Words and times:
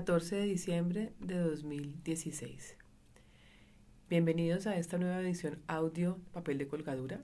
14 0.00 0.34
de 0.34 0.46
diciembre 0.46 1.12
de 1.20 1.36
2016. 1.36 2.78
Bienvenidos 4.08 4.66
a 4.66 4.78
esta 4.78 4.96
nueva 4.96 5.20
edición 5.20 5.60
audio 5.66 6.18
papel 6.32 6.56
de 6.56 6.66
colgadura. 6.66 7.22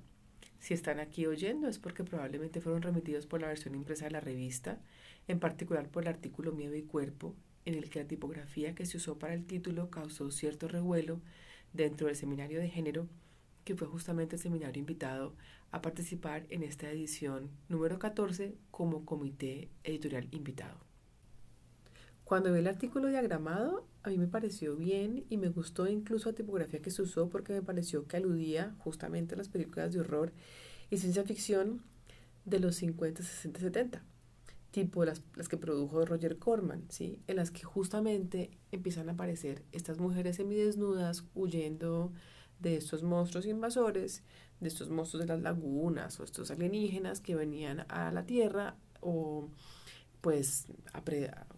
Si 0.59 0.75
están 0.75 1.01
aquí 1.01 1.25
oyendo 1.25 1.69
es 1.69 1.79
porque 1.79 2.05
probablemente 2.05 2.61
fueron 2.61 2.83
remitidos 2.83 3.25
por 3.25 3.41
la 3.41 3.47
versión 3.47 3.75
impresa 3.75 4.05
de 4.05 4.11
la 4.11 4.21
revista, 4.21 4.79
en 5.27 5.41
particular 5.41 5.89
por 5.89 6.03
el 6.03 6.11
artículo 6.11 6.53
Miedo 6.53 6.75
y 6.75 6.83
Cuerpo, 6.83 7.35
en 7.65 7.77
el 7.77 7.89
que 7.89 8.01
la 8.01 8.09
tipografía 8.09 8.75
que 8.75 8.85
se 8.85 8.99
usó 8.99 9.19
para 9.19 9.33
el 9.33 9.47
título 9.47 9.89
causó 9.89 10.31
cierto 10.31 10.69
revuelo 10.69 11.23
dentro 11.73 12.09
del 12.09 12.17
seminario 12.17 12.61
de 12.61 12.69
género, 12.69 13.09
que 13.65 13.75
fue 13.75 13.89
justamente 13.89 14.37
el 14.37 14.43
seminario 14.43 14.81
invitado 14.81 15.35
a 15.71 15.81
participar 15.81 16.45
en 16.51 16.63
esta 16.63 16.91
edición 16.91 17.49
número 17.71 17.99
14 17.99 18.55
como 18.71 19.07
comité 19.07 19.71
editorial 19.83 20.29
invitado. 20.31 20.86
Cuando 22.27 22.53
vi 22.53 22.59
el 22.59 22.67
artículo 22.67 23.07
diagramado, 23.07 23.87
a 24.03 24.09
mí 24.09 24.19
me 24.19 24.27
pareció 24.27 24.75
bien 24.75 25.25
y 25.31 25.37
me 25.37 25.49
gustó 25.49 25.87
incluso 25.87 26.29
la 26.29 26.35
tipografía 26.35 26.83
que 26.83 26.91
se 26.91 27.03
usó 27.03 27.29
porque 27.29 27.53
me 27.53 27.63
pareció 27.63 28.09
que 28.09 28.17
aludía 28.17 28.75
justamente 28.81 29.37
a 29.37 29.39
las 29.39 29.49
películas 29.49 29.93
de 29.93 30.01
horror 30.01 30.33
y 30.91 30.97
ciencia 30.97 31.23
ficción 31.23 31.83
de 32.45 32.59
los 32.59 32.75
50, 32.75 33.23
60, 33.23 33.61
70, 33.61 34.03
tipo 34.73 35.05
las, 35.05 35.23
las 35.37 35.49
que 35.49 35.57
produjo 35.57 36.05
Roger 36.05 36.37
Corman, 36.37 36.83
¿sí? 36.89 37.21
en 37.29 37.37
las 37.37 37.53
que 37.53 37.63
justamente 37.63 38.51
empiezan 38.73 39.09
a 39.09 39.13
aparecer 39.13 39.63
estas 39.71 40.01
mujeres 40.01 40.35
semidesnudas 40.35 41.23
huyendo 41.37 42.13
de 42.59 42.75
estos 42.75 43.05
monstruos 43.05 43.47
invasores, 43.47 44.25
de 44.59 44.67
estos 44.67 44.91
monstruos 44.91 45.21
de 45.25 45.29
las 45.29 45.43
lagunas 45.43 46.19
o 46.19 46.25
estos 46.25 46.51
alienígenas 46.51 47.21
que 47.21 47.37
venían 47.37 47.87
a 47.89 48.11
la 48.11 48.27
Tierra 48.27 48.75
o 49.01 49.49
pues 50.27 50.67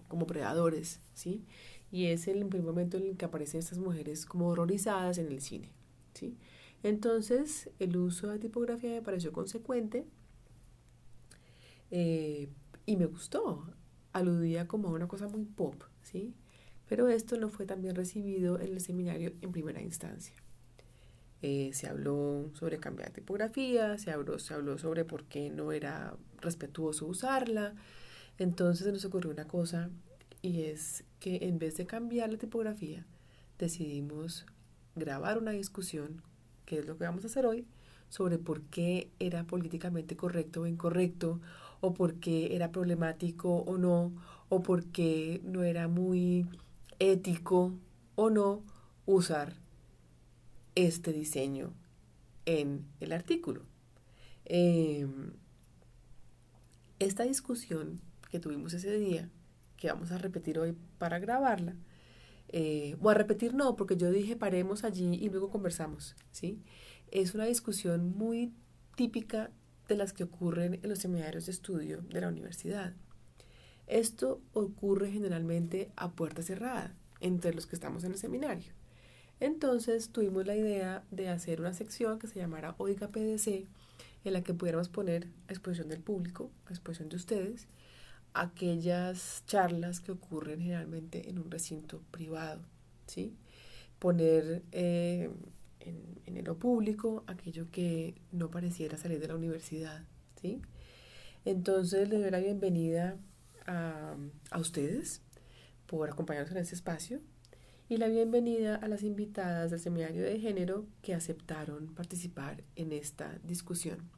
como 0.08 0.26
predadores, 0.26 1.00
¿sí? 1.14 1.42
Y 1.90 2.08
es 2.08 2.28
el 2.28 2.44
primer 2.48 2.66
momento 2.66 2.98
en 2.98 3.04
el 3.04 3.16
que 3.16 3.24
aparecen 3.24 3.60
estas 3.60 3.78
mujeres 3.78 4.26
como 4.26 4.48
horrorizadas 4.48 5.16
en 5.16 5.28
el 5.28 5.40
cine, 5.40 5.70
¿sí? 6.12 6.36
Entonces, 6.82 7.70
el 7.78 7.96
uso 7.96 8.28
de 8.28 8.38
tipografía 8.38 8.90
me 8.90 9.00
pareció 9.00 9.32
consecuente 9.32 10.04
eh, 11.90 12.50
y 12.84 12.96
me 12.98 13.06
gustó. 13.06 13.72
Aludía 14.12 14.68
como 14.68 14.88
a 14.88 14.92
una 14.92 15.08
cosa 15.08 15.28
muy 15.28 15.46
pop, 15.46 15.82
¿sí? 16.02 16.34
Pero 16.90 17.08
esto 17.08 17.38
no 17.38 17.48
fue 17.48 17.64
tan 17.64 17.80
bien 17.80 17.94
recibido 17.94 18.60
en 18.60 18.74
el 18.74 18.82
seminario 18.82 19.32
en 19.40 19.50
primera 19.50 19.80
instancia. 19.80 20.34
Eh, 21.40 21.70
se 21.72 21.86
habló 21.86 22.50
sobre 22.52 22.80
cambiar 22.80 23.12
tipografía, 23.12 23.96
se 23.96 24.10
habló, 24.10 24.38
se 24.38 24.52
habló 24.52 24.76
sobre 24.76 25.06
por 25.06 25.24
qué 25.24 25.48
no 25.48 25.72
era 25.72 26.18
respetuoso 26.42 27.06
usarla, 27.06 27.74
entonces 28.38 28.86
se 28.86 28.92
nos 28.92 29.04
ocurrió 29.04 29.30
una 29.30 29.46
cosa 29.46 29.90
y 30.42 30.62
es 30.62 31.04
que 31.20 31.38
en 31.42 31.58
vez 31.58 31.76
de 31.76 31.86
cambiar 31.86 32.30
la 32.30 32.38
tipografía, 32.38 33.04
decidimos 33.58 34.46
grabar 34.94 35.38
una 35.38 35.50
discusión, 35.50 36.22
que 36.64 36.78
es 36.78 36.86
lo 36.86 36.96
que 36.96 37.04
vamos 37.04 37.24
a 37.24 37.26
hacer 37.26 37.46
hoy, 37.46 37.66
sobre 38.08 38.38
por 38.38 38.62
qué 38.62 39.10
era 39.18 39.44
políticamente 39.44 40.16
correcto 40.16 40.62
o 40.62 40.66
incorrecto, 40.66 41.40
o 41.80 41.94
por 41.94 42.14
qué 42.14 42.54
era 42.54 42.70
problemático 42.70 43.56
o 43.58 43.78
no, 43.78 44.12
o 44.48 44.62
por 44.62 44.84
qué 44.86 45.40
no 45.44 45.62
era 45.62 45.88
muy 45.88 46.46
ético 46.98 47.74
o 48.14 48.30
no 48.30 48.62
usar 49.06 49.54
este 50.74 51.12
diseño 51.12 51.72
en 52.46 52.84
el 53.00 53.12
artículo. 53.12 53.62
Em, 54.44 55.32
esta 56.98 57.24
discusión 57.24 58.00
que 58.30 58.40
tuvimos 58.40 58.72
ese 58.74 58.96
día, 58.96 59.28
que 59.76 59.88
vamos 59.88 60.10
a 60.10 60.18
repetir 60.18 60.58
hoy 60.58 60.76
para 60.98 61.18
grabarla. 61.18 61.74
Eh, 62.50 62.96
o 63.00 63.10
a 63.10 63.14
repetir 63.14 63.54
no, 63.54 63.76
porque 63.76 63.96
yo 63.96 64.10
dije 64.10 64.34
paremos 64.34 64.82
allí 64.84 65.14
y 65.14 65.28
luego 65.28 65.50
conversamos, 65.50 66.16
¿sí? 66.30 66.62
Es 67.10 67.34
una 67.34 67.44
discusión 67.44 68.16
muy 68.16 68.54
típica 68.96 69.50
de 69.86 69.96
las 69.96 70.12
que 70.12 70.24
ocurren 70.24 70.80
en 70.82 70.88
los 70.88 70.98
seminarios 70.98 71.46
de 71.46 71.52
estudio 71.52 72.02
de 72.02 72.20
la 72.20 72.28
universidad. 72.28 72.94
Esto 73.86 74.42
ocurre 74.52 75.10
generalmente 75.10 75.90
a 75.96 76.10
puerta 76.10 76.42
cerrada, 76.42 76.94
entre 77.20 77.54
los 77.54 77.66
que 77.66 77.74
estamos 77.74 78.04
en 78.04 78.12
el 78.12 78.18
seminario. 78.18 78.72
Entonces 79.40 80.10
tuvimos 80.10 80.46
la 80.46 80.56
idea 80.56 81.04
de 81.10 81.28
hacer 81.28 81.60
una 81.60 81.72
sección 81.72 82.18
que 82.18 82.26
se 82.26 82.38
llamara 82.38 82.74
Oiga 82.78 83.08
PDC, 83.08 83.66
en 84.24 84.32
la 84.32 84.42
que 84.42 84.52
pudiéramos 84.52 84.88
poner 84.88 85.28
a 85.48 85.52
exposición 85.52 85.88
del 85.88 86.00
público, 86.00 86.50
a 86.66 86.70
exposición 86.70 87.08
de 87.08 87.16
ustedes, 87.16 87.68
aquellas 88.40 89.42
charlas 89.46 90.00
que 90.00 90.12
ocurren 90.12 90.60
generalmente 90.60 91.28
en 91.28 91.38
un 91.38 91.50
recinto 91.50 92.02
privado, 92.10 92.62
¿sí? 93.06 93.36
Poner 93.98 94.62
eh, 94.72 95.30
en, 95.80 96.20
en, 96.26 96.44
lo 96.44 96.58
público 96.58 97.24
aquello 97.26 97.70
que 97.70 98.14
no 98.32 98.50
pareciera 98.50 98.96
salir 98.96 99.20
de 99.20 99.28
la 99.28 99.34
universidad, 99.34 100.04
¿sí? 100.40 100.62
Entonces 101.44 102.08
les 102.08 102.20
doy 102.20 102.30
la 102.30 102.40
bienvenida 102.40 103.16
a, 103.66 104.16
a 104.50 104.58
ustedes 104.58 105.22
por 105.86 106.10
acompañarnos 106.10 106.52
en 106.52 106.58
este 106.58 106.74
espacio 106.74 107.20
y 107.88 107.96
la 107.96 108.08
bienvenida 108.08 108.76
a 108.76 108.86
las 108.86 109.02
invitadas 109.02 109.70
del 109.70 109.80
seminario 109.80 110.22
de 110.22 110.38
género 110.38 110.86
que 111.00 111.14
aceptaron 111.14 111.94
participar 111.94 112.62
en 112.76 112.92
esta 112.92 113.38
discusión. 113.44 114.10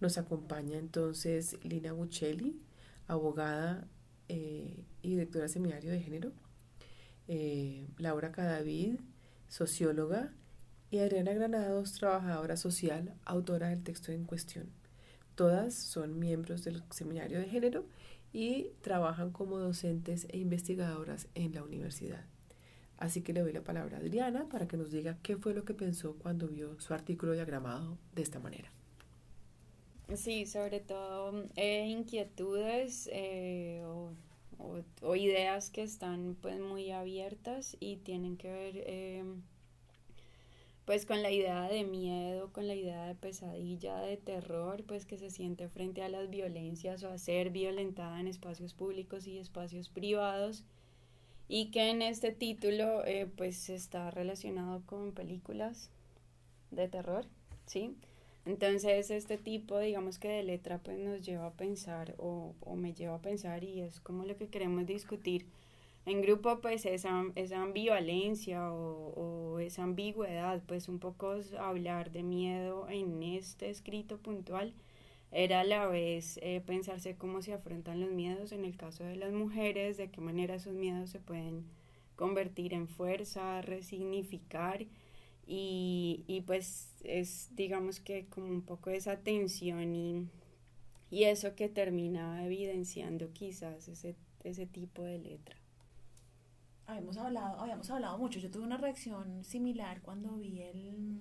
Nos 0.00 0.18
acompaña 0.18 0.78
entonces 0.78 1.56
Lina 1.62 1.92
Buccelli, 1.92 2.60
abogada 3.06 3.86
eh, 4.28 4.84
y 5.02 5.10
directora 5.10 5.44
del 5.44 5.50
Seminario 5.50 5.90
de 5.90 6.00
Género, 6.00 6.32
eh, 7.28 7.86
Laura 7.98 8.32
Cadavid, 8.32 9.00
socióloga, 9.48 10.32
y 10.90 11.00
Adriana 11.00 11.32
Granados, 11.32 11.92
trabajadora 11.94 12.56
social, 12.56 13.14
autora 13.24 13.70
del 13.70 13.82
texto 13.82 14.12
en 14.12 14.24
cuestión. 14.24 14.68
Todas 15.34 15.74
son 15.74 16.20
miembros 16.20 16.62
del 16.62 16.84
Seminario 16.90 17.40
de 17.40 17.46
Género 17.46 17.84
y 18.32 18.70
trabajan 18.80 19.32
como 19.32 19.58
docentes 19.58 20.26
e 20.30 20.38
investigadoras 20.38 21.26
en 21.34 21.52
la 21.52 21.64
universidad. 21.64 22.24
Así 22.96 23.22
que 23.22 23.32
le 23.32 23.40
doy 23.40 23.52
la 23.52 23.64
palabra 23.64 23.96
a 23.96 24.00
Adriana 24.00 24.48
para 24.48 24.68
que 24.68 24.76
nos 24.76 24.92
diga 24.92 25.18
qué 25.22 25.36
fue 25.36 25.52
lo 25.52 25.64
que 25.64 25.74
pensó 25.74 26.14
cuando 26.14 26.46
vio 26.46 26.78
su 26.80 26.94
artículo 26.94 27.32
diagramado 27.32 27.98
de 28.14 28.22
esta 28.22 28.38
manera. 28.38 28.73
Sí, 30.12 30.46
sobre 30.46 30.80
todo 30.80 31.32
eh, 31.56 31.86
inquietudes 31.88 33.08
eh, 33.12 33.82
o, 33.84 35.16
ideas 35.16 35.70
que 35.70 35.82
están 35.82 36.36
pues 36.40 36.60
muy 36.60 36.90
abiertas 36.90 37.76
y 37.80 37.96
tienen 37.96 38.36
que 38.36 38.50
ver 38.52 38.84
em, 38.86 39.42
pues 40.84 41.06
con 41.06 41.22
la 41.22 41.30
idea 41.30 41.68
de 41.68 41.84
miedo, 41.84 42.52
con 42.52 42.66
la 42.66 42.74
idea 42.74 43.06
de 43.06 43.14
pesadilla, 43.14 43.98
de 44.00 44.16
terror, 44.18 44.84
pues 44.84 45.06
que 45.06 45.18
se 45.18 45.30
siente 45.30 45.68
frente 45.68 46.02
a 46.02 46.08
las 46.08 46.28
violencias 46.28 47.02
o 47.02 47.08
a 47.10 47.18
ser 47.18 47.50
violentada 47.50 48.20
en 48.20 48.28
espacios 48.28 48.74
públicos 48.74 49.26
y 49.26 49.38
espacios 49.38 49.88
privados 49.88 50.64
y 51.48 51.70
que 51.70 51.90
en 51.90 52.02
este 52.02 52.30
título 52.32 53.04
eh, 53.04 53.26
pues 53.36 53.70
está 53.70 54.10
relacionado 54.10 54.82
con 54.86 55.12
películas 55.12 55.90
de 56.70 56.88
terror, 56.88 57.26
¿sí? 57.66 57.96
Entonces 58.46 59.10
este 59.10 59.38
tipo, 59.38 59.78
digamos 59.78 60.18
que 60.18 60.28
de 60.28 60.42
letra, 60.42 60.78
pues 60.78 60.98
nos 60.98 61.22
lleva 61.22 61.46
a 61.46 61.52
pensar 61.52 62.14
o, 62.18 62.54
o 62.60 62.76
me 62.76 62.92
lleva 62.92 63.16
a 63.16 63.22
pensar 63.22 63.64
y 63.64 63.80
es 63.80 64.00
como 64.00 64.24
lo 64.24 64.36
que 64.36 64.48
queremos 64.48 64.86
discutir 64.86 65.46
en 66.06 66.20
grupo, 66.20 66.60
pues 66.60 66.84
esa, 66.84 67.24
esa 67.34 67.62
ambivalencia 67.62 68.70
o, 68.72 69.54
o 69.54 69.58
esa 69.60 69.84
ambigüedad, 69.84 70.62
pues 70.66 70.88
un 70.88 70.98
poco 70.98 71.34
hablar 71.58 72.10
de 72.12 72.22
miedo 72.22 72.88
en 72.90 73.22
este 73.22 73.70
escrito 73.70 74.18
puntual. 74.18 74.74
Era 75.32 75.60
a 75.60 75.64
la 75.64 75.86
vez 75.88 76.38
eh, 76.42 76.62
pensarse 76.64 77.16
cómo 77.16 77.42
se 77.42 77.54
afrontan 77.54 78.00
los 78.00 78.10
miedos 78.10 78.52
en 78.52 78.64
el 78.64 78.76
caso 78.76 79.02
de 79.04 79.16
las 79.16 79.32
mujeres, 79.32 79.96
de 79.96 80.10
qué 80.10 80.20
manera 80.20 80.56
esos 80.56 80.74
miedos 80.74 81.10
se 81.10 81.20
pueden 81.20 81.64
convertir 82.16 82.74
en 82.74 82.86
fuerza, 82.86 83.62
resignificar 83.62 84.86
y, 85.46 86.24
y 86.26 86.40
pues 86.42 86.88
es 87.04 87.50
digamos 87.54 88.00
que 88.00 88.26
como 88.26 88.46
un 88.46 88.62
poco 88.62 88.90
esa 88.90 89.18
tensión 89.18 89.94
y, 89.94 90.28
y 91.10 91.24
eso 91.24 91.54
que 91.54 91.68
termina 91.68 92.44
evidenciando 92.44 93.32
quizás 93.32 93.88
ese, 93.88 94.16
ese 94.42 94.66
tipo 94.66 95.02
de 95.02 95.18
letra. 95.18 95.56
Habíamos 96.86 97.16
hablado, 97.16 97.60
habíamos 97.60 97.88
hablado 97.90 98.18
mucho. 98.18 98.38
Yo 98.38 98.50
tuve 98.50 98.64
una 98.64 98.76
reacción 98.76 99.44
similar 99.44 100.02
cuando 100.02 100.36
vi 100.36 100.60
el, 100.60 101.18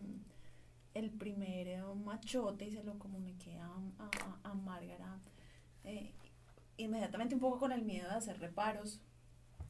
el 0.93 1.09
primer 1.11 1.67
eh, 1.67 1.81
machote 2.03 2.65
y 2.65 2.71
se 2.71 2.83
lo 2.83 2.99
comuniqué 2.99 3.57
a, 3.59 3.67
a, 3.99 4.49
a 4.49 4.53
Márgara. 4.53 5.19
Eh, 5.85 6.11
inmediatamente 6.77 7.35
un 7.35 7.41
poco 7.41 7.59
con 7.59 7.71
el 7.71 7.83
miedo 7.83 8.09
de 8.09 8.15
hacer 8.15 8.39
reparos 8.39 8.99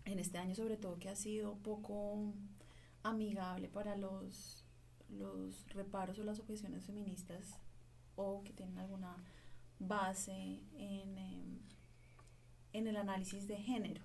en 0.05 0.19
este 0.19 0.37
año 0.37 0.55
sobre 0.55 0.77
todo 0.77 0.99
que 0.99 1.09
ha 1.09 1.15
sido 1.15 1.55
poco 1.55 2.33
amigable 3.03 3.67
para 3.69 3.95
los, 3.95 4.65
los 5.09 5.67
reparos 5.69 6.19
o 6.19 6.23
las 6.23 6.39
objeciones 6.39 6.85
feministas 6.85 7.59
o 8.15 8.43
que 8.43 8.53
tienen 8.53 8.77
alguna 8.77 9.15
base 9.79 10.63
en, 10.75 11.17
em, 11.17 11.59
en 12.73 12.87
el 12.87 12.97
análisis 12.97 13.47
de 13.47 13.57
género. 13.57 14.01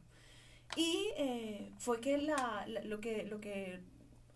Y 0.76 1.10
eh, 1.16 1.72
fue 1.78 2.00
que, 2.00 2.18
la, 2.18 2.66
lo 2.84 3.00
que 3.00 3.24
lo 3.24 3.40
que 3.40 3.80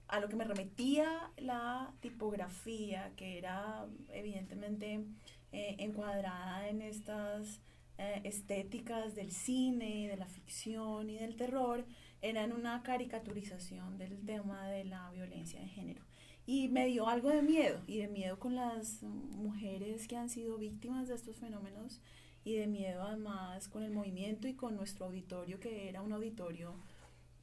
a 0.09 0.20
lo 0.20 0.29
que 0.29 0.37
me 0.37 0.44
remetía 0.44 1.31
la 1.38 1.94
tipografía, 2.00 3.12
que 3.17 3.38
era 3.38 3.87
evidentemente 4.11 5.06
eh, 5.53 5.76
encuadrada 5.79 6.69
en 6.69 6.82
estas 6.82 7.61
eh, 7.97 8.20
estéticas 8.25 9.15
del 9.15 9.32
cine, 9.32 10.08
de 10.08 10.17
la 10.19 10.26
ficción 10.26 11.08
y 11.08 11.17
del 11.17 11.37
terror, 11.37 11.87
era 12.22 12.44
en 12.44 12.52
una 12.52 12.82
caricaturización 12.82 13.98
del 13.98 14.24
tema 14.24 14.69
de 14.69 14.84
la 14.84 15.10
violencia 15.10 15.60
de 15.60 15.69
género. 15.69 16.02
Y 16.46 16.69
me 16.69 16.86
dio 16.86 17.08
algo 17.08 17.28
de 17.30 17.42
miedo, 17.42 17.80
y 17.86 17.98
de 17.98 18.08
miedo 18.08 18.38
con 18.38 18.56
las 18.56 19.02
mujeres 19.02 20.08
que 20.08 20.16
han 20.16 20.28
sido 20.28 20.56
víctimas 20.56 21.08
de 21.08 21.14
estos 21.14 21.36
fenómenos, 21.36 22.00
y 22.44 22.54
de 22.54 22.66
miedo 22.66 23.02
además 23.02 23.69
con 23.69 23.82
el 23.82 23.90
movimiento 23.90 24.48
y 24.48 24.54
con 24.54 24.76
nuestro 24.76 25.06
auditorio, 25.06 25.60
que 25.60 25.88
era 25.88 26.02
un 26.02 26.12
auditorio 26.12 26.74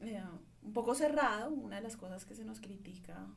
eh, 0.01 0.21
un 0.63 0.73
poco 0.73 0.95
cerrado. 0.95 1.51
Una 1.51 1.77
de 1.77 1.81
las 1.81 1.95
cosas 1.95 2.25
que 2.25 2.35
se 2.35 2.45
nos 2.45 2.59
critica 2.59 3.27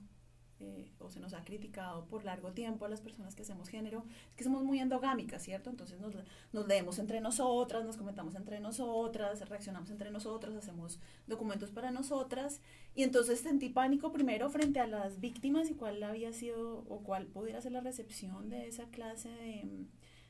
eh, 0.62 0.86
o 1.00 1.10
se 1.10 1.18
nos 1.18 1.34
ha 1.34 1.44
criticado 1.44 2.04
por 2.06 2.24
largo 2.24 2.52
tiempo 2.52 2.84
a 2.84 2.88
las 2.88 3.00
personas 3.00 3.34
que 3.34 3.42
hacemos 3.42 3.68
género, 3.68 4.04
es 4.30 4.36
que 4.36 4.44
somos 4.44 4.62
muy 4.62 4.78
endogámicas, 4.78 5.42
¿cierto? 5.42 5.70
Entonces 5.70 6.00
nos, 6.00 6.14
nos, 6.52 6.68
leemos 6.68 7.00
entre 7.00 7.20
nosotras, 7.20 7.84
nos 7.84 7.96
comentamos 7.96 8.36
entre 8.36 8.60
nosotras, 8.60 9.48
reaccionamos 9.48 9.90
entre 9.90 10.10
nosotras, 10.10 10.54
hacemos 10.54 11.00
documentos 11.26 11.70
para 11.70 11.90
nosotras. 11.90 12.60
Y 12.94 13.02
entonces 13.02 13.40
sentí 13.40 13.70
pánico 13.70 14.12
primero 14.12 14.48
frente 14.50 14.78
a 14.78 14.86
las 14.86 15.18
víctimas 15.18 15.68
y 15.68 15.74
cuál 15.74 16.02
había 16.02 16.32
sido 16.32 16.84
o 16.88 17.02
cuál 17.02 17.26
pudiera 17.26 17.60
ser 17.60 17.72
la 17.72 17.80
recepción 17.80 18.48
de 18.48 18.68
esa 18.68 18.86
clase 18.86 19.30
de, 19.30 19.86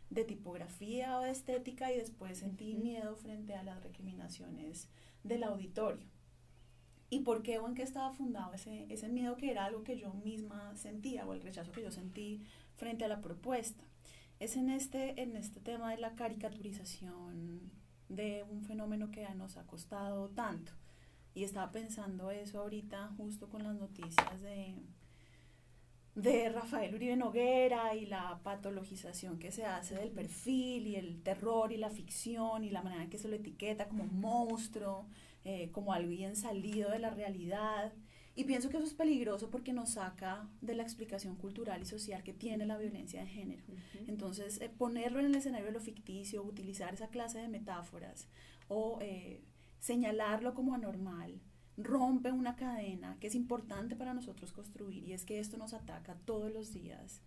de 0.09 0.25
tipografía 0.25 1.19
o 1.19 1.23
de 1.23 1.31
estética 1.31 1.93
y 1.93 1.99
después 1.99 2.39
sentí 2.39 2.75
miedo 2.75 3.17
frente 3.17 3.55
a 3.55 3.63
las 3.63 3.83
recriminaciones 3.83 4.89
del 5.25 5.45
auditorio 5.45 6.07
y 7.13 7.21
por 7.21 7.43
qué 7.43 7.59
o 7.59 7.69
en 7.69 7.75
qué 7.75 7.83
estaba 7.83 8.11
fundado 8.11 8.55
ese, 8.55 8.87
ese 8.89 9.07
miedo 9.07 9.37
que 9.37 9.51
era 9.51 9.67
algo 9.67 9.85
que 9.85 9.99
yo 9.99 10.15
misma 10.15 10.75
sentía 10.79 11.27
o 11.27 11.35
el 11.35 11.43
rechazo 11.43 11.71
que 11.71 11.83
yo 11.83 11.91
sentí 11.91 12.43
frente 12.77 13.05
a 13.05 13.09
la 13.09 13.21
propuesta. 13.21 13.85
Es 14.41 14.57
en 14.57 14.71
este, 14.71 15.21
en 15.21 15.37
este 15.37 15.61
tema 15.61 15.91
de 15.91 15.99
la 15.99 16.15
caricaturización 16.15 17.71
de 18.09 18.47
un 18.51 18.63
fenómeno 18.63 19.11
que 19.11 19.29
nos 19.35 19.59
ha 19.59 19.67
costado 19.67 20.31
tanto. 20.31 20.73
Y 21.35 21.45
estaba 21.45 21.71
pensando 21.71 22.31
eso 22.31 22.61
ahorita 22.61 23.13
justo 23.19 23.51
con 23.51 23.63
las 23.63 23.77
noticias 23.77 24.41
de, 24.41 24.75
de 26.15 26.49
Rafael 26.49 26.95
Uribe 26.95 27.17
Noguera 27.17 27.95
y 27.95 28.07
la 28.07 28.41
patologización 28.43 29.39
que 29.39 29.53
se 29.53 29.67
hace 29.67 29.97
del 29.97 30.13
perfil 30.13 30.87
y 30.87 30.97
el 30.97 31.23
terror 31.23 31.73
y 31.73 31.77
la 31.77 31.91
ficción 31.91 32.65
y 32.65 32.71
la 32.71 32.81
manera 32.81 33.03
en 33.03 33.11
que 33.11 33.19
se 33.19 33.29
lo 33.29 33.37
etiqueta 33.37 33.87
como 33.87 34.05
monstruo 34.05 35.09
eh, 35.45 35.71
como 35.73 35.93
alguien 35.93 36.37
salido 36.37 36.91
de 36.91 36.99
la 36.99 37.11
realidad. 37.11 37.93
Y 38.35 38.45
pienso 38.45 38.71
que 38.71 38.79
eso 38.79 38.87
es 38.87 38.95
peligroso 38.95 39.51
porque 39.51 39.73
nos 39.73 39.91
saca 39.91 40.49
de 40.61 40.75
la 40.75 40.83
explicación 40.83 41.37
cultural 41.37 41.83
y 41.83 41.87
social 41.87 42.23
que 42.23 42.33
tiene 42.33 42.65
la 42.65 42.79
violencia 42.79 43.21
de 43.21 43.27
género. 43.27 43.63
Entonces, 44.07 44.61
eh, 44.61 44.71
ponerlo 44.71 45.21
en 45.21 45.27
el 45.27 45.35
escenario 45.35 45.67
de 45.67 45.73
lo 45.73 45.81
ficticio, 45.81 46.43
utilizar 46.43 46.95
esa 46.95 47.09
clase 47.09 47.39
de 47.39 47.49
metáforas 47.49 48.29
o 48.69 48.99
eh, 49.03 49.43
señalarlo 49.81 50.55
como 50.55 50.75
anormal, 50.75 51.41
rompe 51.77 52.33
una 52.33 52.57
cadena 52.57 53.17
que 53.21 53.27
es 53.27 53.35
importante 53.35 53.97
para 53.97 54.15
nosotros 54.15 54.53
construir 54.53 55.05
y 55.05 55.13
es 55.13 55.25
que 55.25 55.39
esto 55.39 55.57
nos 55.57 55.75
ataca 55.75 56.15
todos 56.25 56.53
los 56.53 56.73
días, 56.73 57.21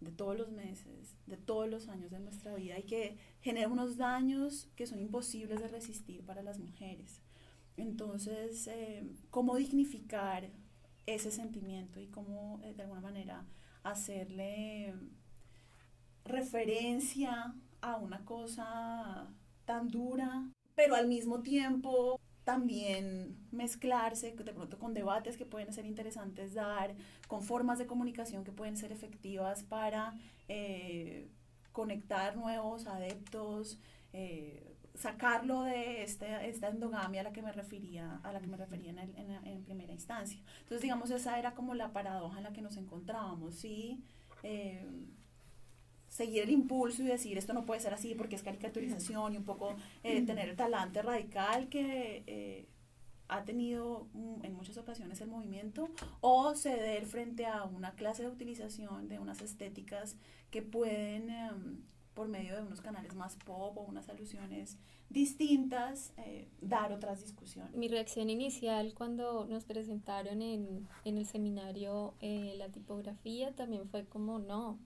de 0.00 0.12
todos 0.12 0.36
los 0.36 0.50
meses, 0.50 1.16
de 1.26 1.36
todos 1.36 1.68
los 1.68 1.88
años 1.88 2.10
de 2.10 2.20
nuestra 2.20 2.54
vida 2.54 2.78
y 2.78 2.84
que 2.84 3.16
genera 3.40 3.68
unos 3.68 3.96
daños 3.96 4.68
que 4.76 4.86
son 4.86 5.00
imposibles 5.00 5.60
de 5.60 5.68
resistir 5.68 6.24
para 6.24 6.42
las 6.42 6.58
mujeres. 6.58 7.20
Entonces, 7.78 8.66
eh, 8.66 9.04
¿cómo 9.30 9.56
dignificar 9.56 10.50
ese 11.06 11.30
sentimiento 11.30 12.00
y 12.00 12.08
cómo 12.08 12.60
eh, 12.64 12.74
de 12.74 12.82
alguna 12.82 13.00
manera 13.00 13.46
hacerle 13.82 14.94
referencia 16.24 17.54
a 17.80 17.96
una 17.96 18.24
cosa 18.24 19.32
tan 19.64 19.88
dura, 19.88 20.50
pero 20.74 20.96
al 20.96 21.06
mismo 21.06 21.40
tiempo 21.40 22.20
también 22.44 23.36
mezclarse 23.52 24.32
de 24.32 24.52
pronto 24.52 24.78
con 24.78 24.92
debates 24.92 25.36
que 25.36 25.46
pueden 25.46 25.72
ser 25.72 25.86
interesantes 25.86 26.54
dar, 26.54 26.96
con 27.28 27.42
formas 27.42 27.78
de 27.78 27.86
comunicación 27.86 28.42
que 28.44 28.52
pueden 28.52 28.76
ser 28.76 28.90
efectivas 28.90 29.62
para 29.62 30.14
eh, 30.48 31.28
conectar 31.72 32.36
nuevos 32.36 32.86
adeptos, 32.86 33.78
sacarlo 34.98 35.62
de 35.62 36.02
este, 36.02 36.48
esta 36.48 36.68
endogamia 36.68 37.20
a 37.20 37.24
la 37.24 37.32
que 37.32 37.40
me 37.40 37.52
refería, 37.52 38.20
a 38.24 38.32
la 38.32 38.40
que 38.40 38.48
me 38.48 38.56
refería 38.56 38.90
en, 38.90 38.98
en, 38.98 39.64
primera 39.64 39.92
instancia. 39.92 40.40
Entonces, 40.60 40.82
digamos, 40.82 41.10
esa 41.10 41.38
era 41.38 41.54
como 41.54 41.74
la 41.74 41.92
paradoja 41.92 42.38
en 42.38 42.44
la 42.44 42.52
que 42.52 42.62
nos 42.62 42.76
encontrábamos, 42.76 43.54
¿sí? 43.54 44.02
Eh, 44.42 44.84
seguir 46.08 46.42
el 46.42 46.50
impulso 46.50 47.02
y 47.02 47.06
decir 47.06 47.38
esto 47.38 47.52
no 47.52 47.64
puede 47.64 47.80
ser 47.80 47.94
así 47.94 48.14
porque 48.14 48.34
es 48.34 48.42
caricaturización 48.42 49.34
y 49.34 49.36
un 49.36 49.44
poco 49.44 49.76
eh, 50.02 50.22
tener 50.22 50.48
el 50.48 50.56
talante 50.56 51.02
radical 51.02 51.68
que 51.68 52.24
eh, 52.26 52.66
ha 53.28 53.44
tenido 53.44 54.08
en 54.42 54.54
muchas 54.54 54.78
ocasiones 54.78 55.20
el 55.20 55.28
movimiento 55.28 55.90
o 56.22 56.54
ceder 56.54 57.04
frente 57.04 57.44
a 57.44 57.64
una 57.64 57.92
clase 57.92 58.22
de 58.22 58.30
utilización 58.30 59.08
de 59.08 59.18
unas 59.18 59.42
estéticas 59.42 60.16
que 60.50 60.62
pueden 60.62 61.28
em, 61.28 61.82
por 62.18 62.26
medio 62.26 62.56
de 62.56 62.62
unos 62.62 62.80
canales 62.80 63.14
más 63.14 63.36
pop 63.36 63.78
o 63.78 63.82
unas 63.82 64.08
alusiones 64.08 64.76
distintas, 65.08 66.12
eh, 66.16 66.48
dar 66.60 66.92
otras 66.92 67.20
discusiones. 67.20 67.76
Mi 67.76 67.86
reacción 67.86 68.28
inicial 68.28 68.92
cuando 68.92 69.46
nos 69.46 69.64
presentaron 69.64 70.42
en, 70.42 70.88
en 71.04 71.16
el 71.16 71.26
seminario 71.26 72.14
eh, 72.18 72.56
la 72.58 72.70
tipografía 72.70 73.54
también 73.54 73.88
fue 73.88 74.04
como 74.04 74.40
no, 74.40 74.80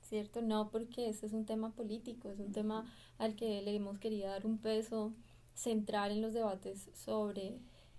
¿cierto? 0.00 0.40
No, 0.40 0.70
porque 0.70 1.10
este 1.10 1.26
es 1.26 1.34
un 1.34 1.44
tema 1.44 1.72
político, 1.72 2.30
es 2.30 2.38
un 2.38 2.52
tema 2.52 2.90
al 3.18 3.36
que 3.36 3.60
le 3.60 3.76
hemos 3.76 3.98
querido 3.98 4.28
dar 4.28 4.46
un 4.46 4.56
peso 4.56 5.12
central 5.52 6.12
en 6.12 6.22
los 6.22 6.32
debates 6.32 6.88
sobre 6.94 7.58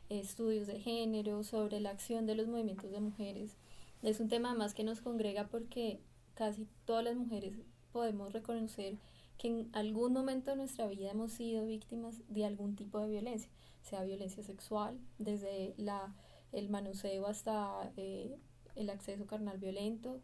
estudios 0.09 0.65
de 0.65 0.79
género, 0.79 1.43
sobre 1.43 1.79
la 1.79 1.91
acción 1.91 2.25
de 2.25 2.33
los 2.33 2.47
movimientos 2.47 2.89
de 2.89 2.99
mujeres. 2.99 3.57
Es 4.01 4.19
un 4.19 4.27
tema 4.27 4.55
más 4.55 4.73
que 4.73 4.83
nos 4.83 5.01
congrega 5.01 5.49
porque 5.49 6.01
casi 6.33 6.67
todas 6.85 7.03
las 7.03 7.15
mujeres 7.15 7.53
podemos 7.93 8.33
reconocer 8.33 8.97
que 9.37 9.47
en 9.47 9.69
algún 9.73 10.11
momento 10.11 10.51
de 10.51 10.57
nuestra 10.57 10.87
vida 10.87 11.11
hemos 11.11 11.31
sido 11.31 11.65
víctimas 11.65 12.21
de 12.27 12.45
algún 12.45 12.75
tipo 12.75 12.99
de 12.99 13.07
violencia, 13.07 13.49
sea 13.81 14.03
violencia 14.03 14.43
sexual, 14.43 14.99
desde 15.19 15.73
la, 15.77 16.13
el 16.51 16.69
manoseo 16.69 17.27
hasta 17.27 17.91
eh, 17.95 18.35
el 18.75 18.89
acceso 18.89 19.25
carnal 19.25 19.59
violento, 19.59 20.19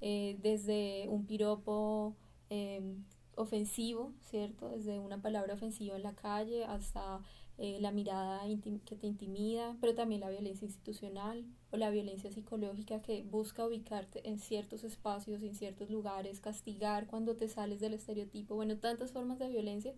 eh, 0.00 0.36
desde 0.42 1.06
un 1.08 1.26
piropo 1.26 2.16
em, 2.50 3.04
ofensivo, 3.36 4.12
¿cierto? 4.20 4.70
Desde 4.70 4.98
una 4.98 5.22
palabra 5.22 5.54
ofensiva 5.54 5.96
en 5.96 6.02
la 6.02 6.14
calle 6.14 6.64
hasta 6.64 7.20
eh, 7.58 7.78
la 7.80 7.92
mirada 7.92 8.42
que 8.84 8.96
te 8.96 9.06
intimida, 9.06 9.76
pero 9.80 9.94
también 9.94 10.22
la 10.22 10.30
violencia 10.30 10.64
institucional 10.64 11.44
o 11.70 11.76
la 11.76 11.90
violencia 11.90 12.32
psicológica 12.32 13.02
que 13.02 13.22
busca 13.22 13.66
ubicarte 13.66 14.28
en 14.28 14.38
ciertos 14.38 14.84
espacios, 14.84 15.42
en 15.42 15.54
ciertos 15.54 15.90
lugares, 15.90 16.40
castigar 16.40 17.06
cuando 17.06 17.36
te 17.36 17.48
sales 17.48 17.80
del 17.80 17.94
estereotipo, 17.94 18.54
bueno, 18.54 18.78
tantas 18.78 19.12
formas 19.12 19.38
de 19.38 19.48
violencia 19.48 19.94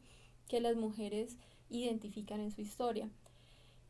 que 0.49 0.61
las 0.61 0.77
mujeres 0.77 1.37
identifican 1.71 2.41
en 2.41 2.51
su 2.51 2.61
historia. 2.61 3.09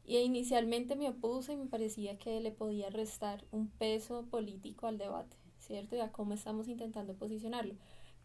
Y 0.05 0.19
inicialmente 0.19 0.97
me 0.97 1.09
opuse 1.09 1.55
y 1.55 1.57
me 1.57 1.67
parecía 1.67 2.19
que 2.19 2.41
le 2.41 2.51
podía 2.51 2.91
restar 2.91 3.45
un 3.51 3.69
peso 3.69 4.27
político 4.27 4.87
al 4.87 4.99
debate, 4.99 5.37
¿cierto? 5.59 5.97
Y 5.97 6.01
a 6.01 6.13
cómo 6.13 6.35
estamos 6.35 6.69
intentando 6.69 7.15
posicionarlo. 7.15 7.75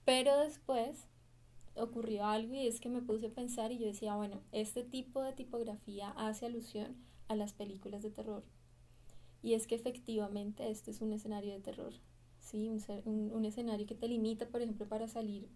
Pero 0.04 0.38
después 0.38 1.08
ocurrió 1.76 2.26
algo 2.26 2.54
y 2.54 2.68
es 2.68 2.80
que 2.80 2.90
me 2.90 3.02
puse 3.02 3.28
a 3.28 3.34
pensar 3.34 3.72
y 3.72 3.78
yo 3.80 3.86
decía, 3.86 4.16
bueno, 4.16 4.42
este 4.52 4.84
tipo 4.84 5.22
de 5.22 5.34
tipografía 5.34 6.10
hace 6.12 6.46
alusión 6.46 6.96
a 7.28 7.36
las 7.36 7.54
películas 7.54 8.04
de 8.04 8.10
terror. 8.10 8.44
Y 9.42 9.54
es 9.54 9.68
que 9.68 9.76
efectivamente 9.76 10.70
este 10.70 10.92
es 10.92 11.02
un 11.02 11.14
escenario 11.14 11.54
de 11.54 11.60
terror, 11.60 11.94
¿sí? 12.40 12.70
Un, 12.70 13.32
un, 13.32 13.46
escenario 13.46 13.86
que 13.86 13.96
te 13.96 14.08
limita, 14.08 14.48
por 14.48 14.62
ejemplo, 14.62 14.86
para 14.88 15.08
salir 15.08 15.48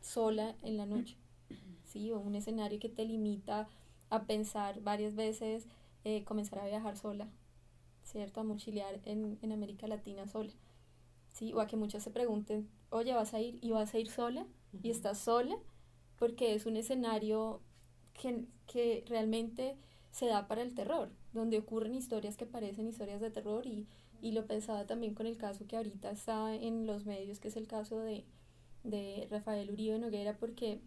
sola 0.00 0.56
en 0.62 0.76
la 0.78 0.86
noche, 0.86 1.16
¿sí? 1.84 2.10
O 2.12 2.18
un 2.18 2.34
escenario 2.34 2.78
que 2.78 2.88
te 2.88 3.04
limita 3.04 3.68
a 4.08 4.24
pensar 4.24 4.80
varias 4.80 5.14
veces, 5.14 5.66
eh, 6.04 6.24
comenzar 6.24 6.60
a 6.60 6.66
viajar 6.66 6.96
sola, 6.96 7.28
¿cierto? 8.04 8.40
A 8.40 8.44
mochilear 8.44 9.00
en, 9.04 9.38
en 9.42 9.52
América 9.52 9.86
Latina 9.86 10.26
sola, 10.26 10.52
¿sí? 11.32 11.52
O 11.52 11.60
a 11.60 11.66
que 11.66 11.76
muchas 11.76 12.02
se 12.02 12.10
pregunten, 12.10 12.68
oye, 12.90 13.12
¿vas 13.12 13.34
a 13.34 13.40
ir 13.40 13.58
y 13.62 13.72
vas 13.72 13.92
a 13.92 13.98
ir 13.98 14.08
sola? 14.08 14.46
Y 14.82 14.90
estás 14.90 15.18
sola, 15.18 15.56
porque 16.18 16.54
es 16.54 16.66
un 16.66 16.76
escenario 16.76 17.60
que, 18.14 18.44
que 18.66 19.04
realmente 19.08 19.76
se 20.10 20.26
da 20.26 20.48
para 20.48 20.62
el 20.62 20.74
terror, 20.74 21.10
donde 21.32 21.58
ocurren 21.58 21.94
historias 21.94 22.36
que 22.36 22.46
parecen 22.46 22.88
historias 22.88 23.20
de 23.20 23.30
terror 23.30 23.66
y, 23.66 23.86
y 24.22 24.32
lo 24.32 24.46
pensaba 24.46 24.86
también 24.86 25.14
con 25.14 25.26
el 25.26 25.36
caso 25.36 25.66
que 25.66 25.76
ahorita 25.76 26.10
está 26.10 26.54
en 26.54 26.86
los 26.86 27.04
medios, 27.04 27.38
que 27.38 27.48
es 27.48 27.56
el 27.56 27.66
caso 27.66 27.98
de, 27.98 28.24
de 28.82 29.26
Rafael 29.30 29.70
Uribe 29.70 29.98
Noguera, 29.98 30.38
porque 30.38 30.80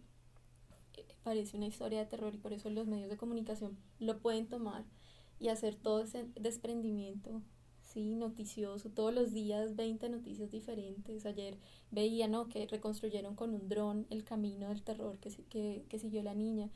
parece 1.22 1.56
una 1.56 1.66
historia 1.66 2.00
de 2.00 2.06
terror 2.06 2.34
y 2.34 2.38
por 2.38 2.52
eso 2.52 2.70
los 2.70 2.86
medios 2.86 3.10
de 3.10 3.16
comunicación 3.16 3.78
lo 3.98 4.18
pueden 4.18 4.48
tomar 4.48 4.84
y 5.38 5.48
hacer 5.48 5.74
todo 5.74 6.02
ese 6.02 6.26
desprendimiento 6.34 7.42
sí, 7.92 8.14
noticioso, 8.14 8.90
todos 8.90 9.12
los 9.12 9.32
días 9.32 9.76
20 9.76 10.08
noticias 10.08 10.50
diferentes. 10.50 11.26
Ayer 11.26 11.58
veía, 11.90 12.28
¿no? 12.28 12.48
Que 12.48 12.66
reconstruyeron 12.66 13.34
con 13.34 13.54
un 13.54 13.68
dron 13.68 14.06
el 14.10 14.24
camino 14.24 14.68
del 14.68 14.82
terror 14.82 15.18
que, 15.18 15.30
que, 15.48 15.84
que 15.88 15.98
siguió 15.98 16.22
la 16.22 16.34
niña. 16.34 16.70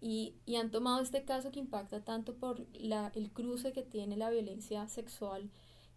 Y, 0.00 0.34
y, 0.46 0.56
han 0.56 0.70
tomado 0.70 1.00
este 1.02 1.24
caso 1.24 1.50
que 1.50 1.58
impacta 1.58 2.04
tanto 2.04 2.34
por 2.34 2.64
la, 2.72 3.10
el 3.16 3.30
cruce 3.32 3.72
que 3.72 3.82
tiene 3.82 4.16
la 4.16 4.30
violencia 4.30 4.86
sexual 4.86 5.50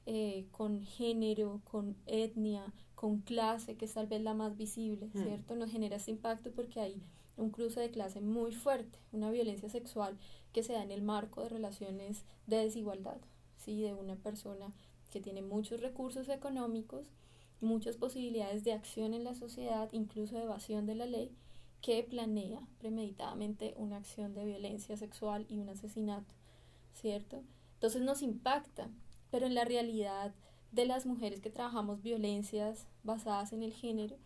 eh, 0.07 0.47
con 0.51 0.83
género, 0.83 1.61
con 1.69 1.95
etnia, 2.07 2.73
con 2.95 3.21
clase, 3.21 3.75
que 3.75 3.85
es 3.85 3.93
tal 3.93 4.07
vez 4.07 4.21
la 4.21 4.33
más 4.33 4.57
visible, 4.57 5.09
mm. 5.13 5.23
¿cierto? 5.23 5.55
Nos 5.55 5.71
genera 5.71 5.97
este 5.97 6.11
impacto 6.11 6.51
porque 6.51 6.79
hay 6.79 7.03
un 7.37 7.51
cruce 7.51 7.79
de 7.79 7.91
clase 7.91 8.21
muy 8.21 8.51
fuerte, 8.51 8.97
una 9.11 9.29
violencia 9.29 9.69
sexual 9.69 10.17
que 10.53 10.63
se 10.63 10.73
da 10.73 10.83
en 10.83 10.91
el 10.91 11.01
marco 11.03 11.43
de 11.43 11.49
relaciones 11.49 12.25
de 12.47 12.57
desigualdad, 12.57 13.17
¿sí? 13.61 13.81
De 13.81 13.93
una 13.93 14.15
persona 14.15 14.73
que 15.11 15.21
tiene 15.21 15.41
muchos 15.41 15.81
recursos 15.81 16.29
económicos, 16.29 17.11
muchas 17.59 17.97
posibilidades 17.97 18.63
de 18.63 18.73
acción 18.73 19.13
en 19.13 19.23
la 19.23 19.35
sociedad, 19.35 19.89
incluso 19.91 20.35
de 20.35 20.43
evasión 20.43 20.85
de 20.85 20.95
la 20.95 21.05
ley, 21.05 21.31
que 21.81 22.03
planea 22.03 22.67
premeditadamente 22.79 23.73
una 23.77 23.97
acción 23.97 24.33
de 24.33 24.45
violencia 24.45 24.97
sexual 24.97 25.45
y 25.49 25.57
un 25.59 25.69
asesinato, 25.69 26.33
¿cierto? 26.93 27.43
Entonces 27.75 28.01
nos 28.01 28.21
impacta, 28.21 28.89
pero 29.31 29.47
en 29.47 29.55
la 29.55 29.65
realidad 29.65 30.33
de 30.71 30.85
las 30.85 31.05
mujeres 31.05 31.41
que 31.41 31.49
trabajamos 31.49 32.01
violencias 32.01 32.87
basadas 33.03 33.51
en 33.51 33.63
el 33.63 33.73
género, 33.73 34.17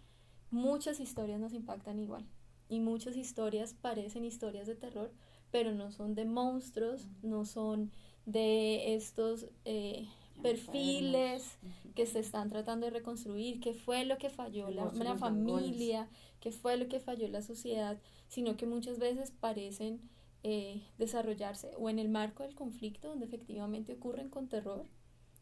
muchas 0.51 0.99
historias 0.99 1.39
nos 1.39 1.53
impactan 1.53 1.99
igual 1.99 2.25
y 2.67 2.79
muchas 2.79 3.15
historias 3.15 3.73
parecen 3.73 4.25
historias 4.25 4.67
de 4.67 4.75
terror, 4.75 5.11
pero 5.51 5.73
no 5.73 5.91
son 5.91 6.15
de 6.15 6.25
monstruos, 6.25 7.07
no 7.21 7.45
son 7.45 7.91
de 8.25 8.95
estos 8.95 9.47
eh, 9.65 10.07
perfiles 10.41 11.57
que 11.95 12.05
se 12.05 12.19
están 12.19 12.49
tratando 12.49 12.85
de 12.85 12.91
reconstruir, 12.91 13.59
qué 13.59 13.73
fue 13.73 14.05
lo 14.05 14.17
que 14.17 14.29
falló 14.29 14.69
la, 14.69 14.91
la 14.91 15.15
familia, 15.15 16.09
qué 16.39 16.51
fue 16.51 16.77
lo 16.77 16.87
que 16.87 16.99
falló 16.99 17.27
la 17.27 17.41
sociedad, 17.41 17.97
sino 18.27 18.57
que 18.57 18.65
muchas 18.65 18.99
veces 18.99 19.31
parecen 19.31 20.01
eh, 20.43 20.83
desarrollarse 20.97 21.71
o 21.77 21.89
en 21.89 21.99
el 21.99 22.09
marco 22.09 22.43
del 22.43 22.53
conflicto, 22.53 23.07
donde 23.07 23.25
efectivamente 23.25 23.93
ocurren 23.93 24.29
con 24.29 24.47
terror, 24.47 24.85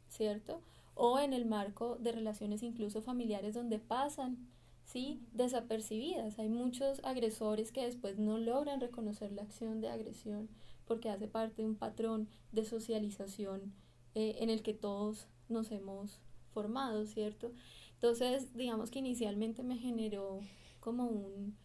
¿cierto? 0.08 0.62
O 0.96 1.20
en 1.20 1.34
el 1.34 1.46
marco 1.46 1.98
de 1.98 2.12
relaciones 2.12 2.64
incluso 2.64 3.02
familiares 3.02 3.54
donde 3.54 3.80
pasan, 3.80 4.48
¿sí? 4.86 5.22
Desapercibidas. 5.34 6.40
Hay 6.40 6.50
muchos 6.50 7.04
agresores 7.04 7.72
que 7.72 7.86
después 7.86 8.18
no 8.18 8.38
logran 8.38 8.82
reconocer 8.82 9.32
la 9.32 9.44
acción 9.44 9.82
de 9.82 9.90
agresión 9.90 10.50
porque 10.86 11.10
hace 11.10 11.28
parte 11.28 11.62
de 11.62 11.68
un 11.68 11.76
patrón 11.76 12.28
de 12.52 12.66
socialización 12.66 13.74
eh, 14.16 14.38
en 14.40 14.50
el 14.50 14.62
que 14.62 14.74
todos 14.74 15.28
nos 15.50 15.72
hemos 15.72 16.20
formado, 16.54 17.06
¿cierto? 17.06 17.52
Entonces, 17.96 18.54
digamos 18.56 18.92
que 18.92 19.00
inicialmente 19.00 19.64
me 19.64 19.78
generó 19.78 20.42
como 20.80 21.06
un, 21.06 21.56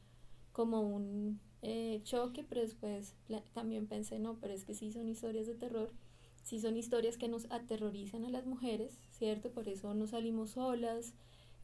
como 0.53 0.81
un 0.81 1.41
eh, 1.63 2.01
choque, 2.05 2.45
pero 2.49 2.61
después 2.61 3.15
también 3.53 3.87
pensé, 3.87 4.19
no, 4.19 4.39
pero 4.41 4.55
es 4.55 4.65
que 4.65 4.75
sí 4.75 4.93
son 4.93 5.09
historias 5.09 5.47
de 5.47 5.55
terror, 5.55 5.93
sí 6.45 6.61
son 6.61 6.77
historias 6.77 7.19
que 7.19 7.29
nos 7.29 7.51
aterrorizan 7.51 8.25
a 8.25 8.31
las 8.31 8.47
mujeres, 8.47 8.99
¿cierto? 9.11 9.51
Por 9.51 9.69
eso 9.69 9.93
no 9.95 10.07
salimos 10.07 10.51
solas 10.51 11.15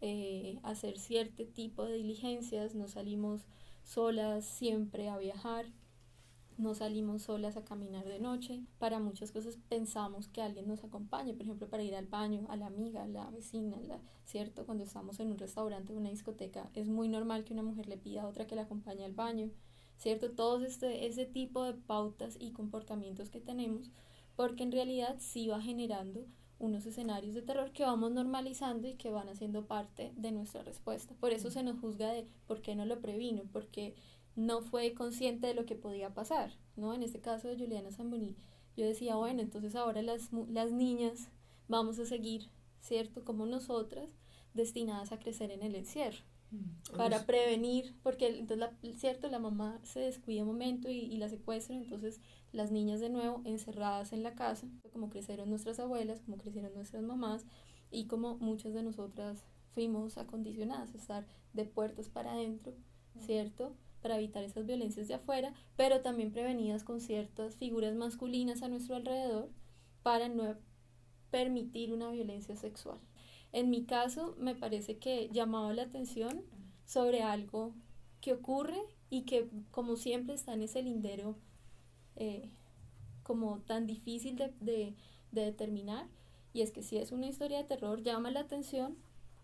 eh, 0.06 0.58
hacer 0.64 0.98
cierto 0.98 1.46
tipo 1.46 1.86
de 1.86 1.94
diligencias, 1.94 2.74
no 2.74 2.88
salimos 2.88 3.46
solas 3.84 4.44
siempre 4.44 5.08
a 5.08 5.16
viajar, 5.16 5.64
no 6.58 6.74
salimos 6.74 7.22
solas 7.22 7.56
a 7.56 7.64
caminar 7.64 8.04
de 8.04 8.18
noche. 8.18 8.60
Para 8.78 9.00
muchas 9.00 9.32
cosas 9.32 9.56
pensamos 9.70 10.28
que 10.28 10.42
alguien 10.42 10.68
nos 10.68 10.84
acompañe, 10.84 11.32
por 11.32 11.44
ejemplo, 11.44 11.70
para 11.70 11.84
ir 11.84 11.94
al 11.96 12.06
baño, 12.06 12.44
a 12.50 12.56
la 12.56 12.66
amiga, 12.66 13.04
a 13.04 13.06
la 13.06 13.30
vecina, 13.30 13.80
la, 13.80 13.98
¿cierto? 14.26 14.66
Cuando 14.66 14.84
estamos 14.84 15.20
en 15.20 15.30
un 15.30 15.38
restaurante 15.38 15.94
o 15.94 15.96
una 15.96 16.10
discoteca, 16.10 16.70
es 16.74 16.86
muy 16.86 17.08
normal 17.08 17.44
que 17.44 17.54
una 17.54 17.62
mujer 17.62 17.88
le 17.88 17.96
pida 17.96 18.24
a 18.24 18.28
otra 18.28 18.46
que 18.46 18.56
la 18.56 18.64
acompañe 18.64 19.06
al 19.06 19.14
baño, 19.14 19.52
¿cierto? 19.96 20.32
Todos 20.32 20.64
este, 20.64 21.06
ese 21.06 21.24
tipo 21.24 21.64
de 21.64 21.72
pautas 21.72 22.36
y 22.38 22.52
comportamientos 22.52 23.30
que 23.30 23.40
tenemos, 23.40 23.90
porque 24.36 24.64
en 24.64 24.72
realidad 24.72 25.16
sí 25.18 25.48
va 25.48 25.62
generando 25.62 26.26
unos 26.58 26.86
escenarios 26.86 27.34
de 27.34 27.42
terror 27.42 27.72
que 27.72 27.82
vamos 27.82 28.12
normalizando 28.12 28.88
y 28.88 28.94
que 28.94 29.10
van 29.10 29.28
haciendo 29.28 29.66
parte 29.66 30.12
de 30.16 30.32
nuestra 30.32 30.62
respuesta. 30.62 31.14
Por 31.20 31.32
eso 31.32 31.50
se 31.50 31.62
nos 31.62 31.80
juzga 31.80 32.12
de 32.12 32.26
por 32.46 32.62
qué 32.62 32.74
no 32.74 32.86
lo 32.86 33.00
previno, 33.00 33.42
porque 33.52 33.94
no 34.36 34.62
fue 34.62 34.94
consciente 34.94 35.46
de 35.46 35.54
lo 35.54 35.66
que 35.66 35.76
podía 35.76 36.14
pasar, 36.14 36.52
¿no? 36.76 36.94
En 36.94 37.02
este 37.02 37.20
caso 37.20 37.48
de 37.48 37.56
Juliana 37.56 37.92
Zamboni, 37.92 38.36
yo 38.76 38.86
decía, 38.86 39.16
bueno, 39.16 39.40
entonces 39.40 39.76
ahora 39.76 40.02
las, 40.02 40.30
las 40.50 40.72
niñas 40.72 41.28
vamos 41.68 41.98
a 41.98 42.06
seguir, 42.06 42.50
¿cierto? 42.80 43.24
Como 43.24 43.46
nosotras, 43.46 44.08
destinadas 44.54 45.12
a 45.12 45.18
crecer 45.18 45.50
en 45.50 45.62
el 45.62 45.74
encierro. 45.74 46.24
Para 46.96 47.26
prevenir, 47.26 47.94
porque 48.02 48.28
entonces, 48.28 48.58
la, 48.58 48.92
¿cierto? 48.96 49.28
La 49.28 49.38
mamá 49.38 49.80
se 49.82 50.00
descuida 50.00 50.42
un 50.42 50.48
momento 50.48 50.88
y, 50.90 50.98
y 50.98 51.16
la 51.16 51.28
secuestran, 51.28 51.82
entonces 51.82 52.20
las 52.52 52.70
niñas 52.70 53.00
de 53.00 53.10
nuevo 53.10 53.42
encerradas 53.44 54.12
en 54.12 54.22
la 54.22 54.34
casa, 54.34 54.68
como 54.92 55.10
crecieron 55.10 55.50
nuestras 55.50 55.80
abuelas, 55.80 56.20
como 56.20 56.36
crecieron 56.36 56.74
nuestras 56.74 57.02
mamás 57.02 57.44
y 57.90 58.06
como 58.06 58.36
muchas 58.38 58.74
de 58.74 58.82
nosotras 58.82 59.44
fuimos 59.72 60.18
acondicionadas 60.18 60.94
a 60.94 60.98
estar 60.98 61.26
de 61.52 61.64
puertas 61.64 62.08
para 62.08 62.32
adentro. 62.32 62.74
¿cierto? 63.20 63.76
para 64.04 64.18
evitar 64.18 64.44
esas 64.44 64.66
violencias 64.66 65.08
de 65.08 65.14
afuera, 65.14 65.54
pero 65.76 66.02
también 66.02 66.30
prevenidas 66.30 66.84
con 66.84 67.00
ciertas 67.00 67.56
figuras 67.56 67.94
masculinas 67.94 68.62
a 68.62 68.68
nuestro 68.68 68.96
alrededor 68.96 69.48
para 70.02 70.28
no 70.28 70.56
permitir 71.30 71.90
una 71.90 72.10
violencia 72.10 72.54
sexual. 72.54 72.98
En 73.54 73.70
mi 73.70 73.84
caso, 73.84 74.34
me 74.36 74.56
parece 74.56 74.98
que 74.98 75.30
llamaba 75.32 75.72
la 75.72 75.82
atención 75.82 76.42
sobre 76.84 77.22
algo 77.22 77.72
que 78.20 78.32
ocurre 78.32 78.80
y 79.10 79.22
que 79.22 79.48
como 79.70 79.94
siempre 79.94 80.34
está 80.34 80.54
en 80.54 80.62
ese 80.62 80.82
lindero 80.82 81.36
eh, 82.16 82.50
como 83.22 83.60
tan 83.60 83.86
difícil 83.86 84.34
de, 84.34 84.52
de, 84.60 84.96
de 85.30 85.42
determinar, 85.42 86.08
y 86.52 86.62
es 86.62 86.72
que 86.72 86.82
si 86.82 86.96
es 86.96 87.12
una 87.12 87.28
historia 87.28 87.58
de 87.58 87.64
terror, 87.64 88.02
llama 88.02 88.32
la 88.32 88.40
atención, 88.40 88.96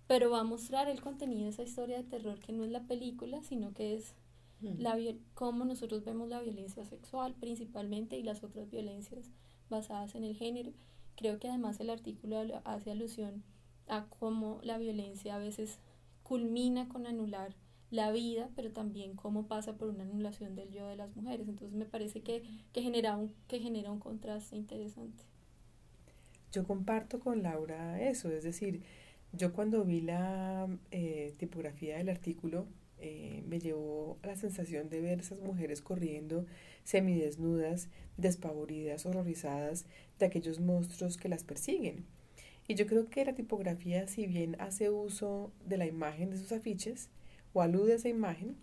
pero 0.09 0.29
va 0.29 0.41
a 0.41 0.45
mostrar 0.45 0.89
el 0.89 1.01
contenido 1.01 1.45
de 1.45 1.51
esa 1.51 1.63
historia 1.63 1.97
de 1.97 2.03
terror 2.03 2.41
que 2.41 2.53
no 2.53 2.65
es 2.65 2.73
la 2.73 2.83
película, 2.89 3.45
sino 3.45 3.73
que 3.75 3.95
es 3.95 4.17
la, 4.61 4.99
cómo 5.35 5.65
nosotros 5.65 6.05
vemos 6.05 6.29
la 6.29 6.41
violencia 6.41 6.85
sexual 6.85 7.37
principalmente 7.39 8.19
y 8.19 8.25
las 8.25 8.43
otras 8.43 8.69
violencias 8.71 9.31
basadas 9.69 10.17
en 10.17 10.25
el 10.25 10.35
género. 10.35 10.73
Creo 11.15 11.39
que 11.39 11.49
además 11.49 11.79
el 11.79 11.91
artículo 11.91 12.41
hace 12.65 12.91
alusión 12.91 13.45
a 13.91 14.07
cómo 14.07 14.61
la 14.63 14.79
violencia 14.79 15.35
a 15.35 15.39
veces 15.39 15.79
culmina 16.23 16.89
con 16.89 17.07
anular 17.07 17.55
la 17.91 18.13
vida, 18.13 18.51
pero 18.55 18.71
también 18.71 19.17
cómo 19.17 19.49
pasa 19.49 19.77
por 19.77 19.89
una 19.89 20.05
anulación 20.05 20.55
del 20.55 20.71
yo 20.71 20.87
de 20.87 20.97
las 20.97 21.15
mujeres. 21.17 21.49
Entonces 21.49 21.77
me 21.77 21.85
parece 21.85 22.23
que, 22.23 22.43
que, 22.73 22.83
genera, 22.83 23.17
un, 23.17 23.35
que 23.49 23.59
genera 23.59 23.91
un 23.91 23.99
contraste 23.99 24.57
interesante. 24.57 25.25
Yo 26.53 26.65
comparto 26.65 27.21
con 27.21 27.43
Laura 27.43 28.01
eso, 28.01 28.31
es 28.31 28.45
decir, 28.45 28.83
yo 29.33 29.53
cuando 29.53 29.85
vi 29.85 30.01
la 30.01 30.69
eh, 30.91 31.35
tipografía 31.39 31.99
del 31.99 32.09
artículo 32.09 32.67
eh, 32.99 33.43
me 33.47 33.61
llevó 33.61 34.19
a 34.23 34.29
la 34.29 34.37
sensación 34.37 34.89
de 34.89 35.01
ver 35.01 35.21
esas 35.21 35.41
mujeres 35.41 35.81
corriendo 35.81 36.47
semidesnudas, 36.85 37.89
despavoridas, 38.17 39.07
horrorizadas 39.07 39.87
de 40.19 40.27
aquellos 40.27 40.61
monstruos 40.61 41.17
que 41.17 41.29
las 41.29 41.45
persiguen. 41.45 42.05
Y 42.69 42.75
yo 42.75 42.87
creo 42.87 43.09
que 43.09 43.25
la 43.25 43.35
tipografía, 43.35 44.07
si 44.07 44.27
bien 44.27 44.57
hace 44.61 44.91
uso 44.91 45.53
de 45.65 45.77
la 45.77 45.87
imagen 45.87 46.31
de 46.31 46.37
sus 46.37 46.53
afiches, 46.53 47.11
o 47.53 47.63
alude 47.63 47.93
a 47.93 47.97
esa 47.97 48.09
imagen, 48.09 48.57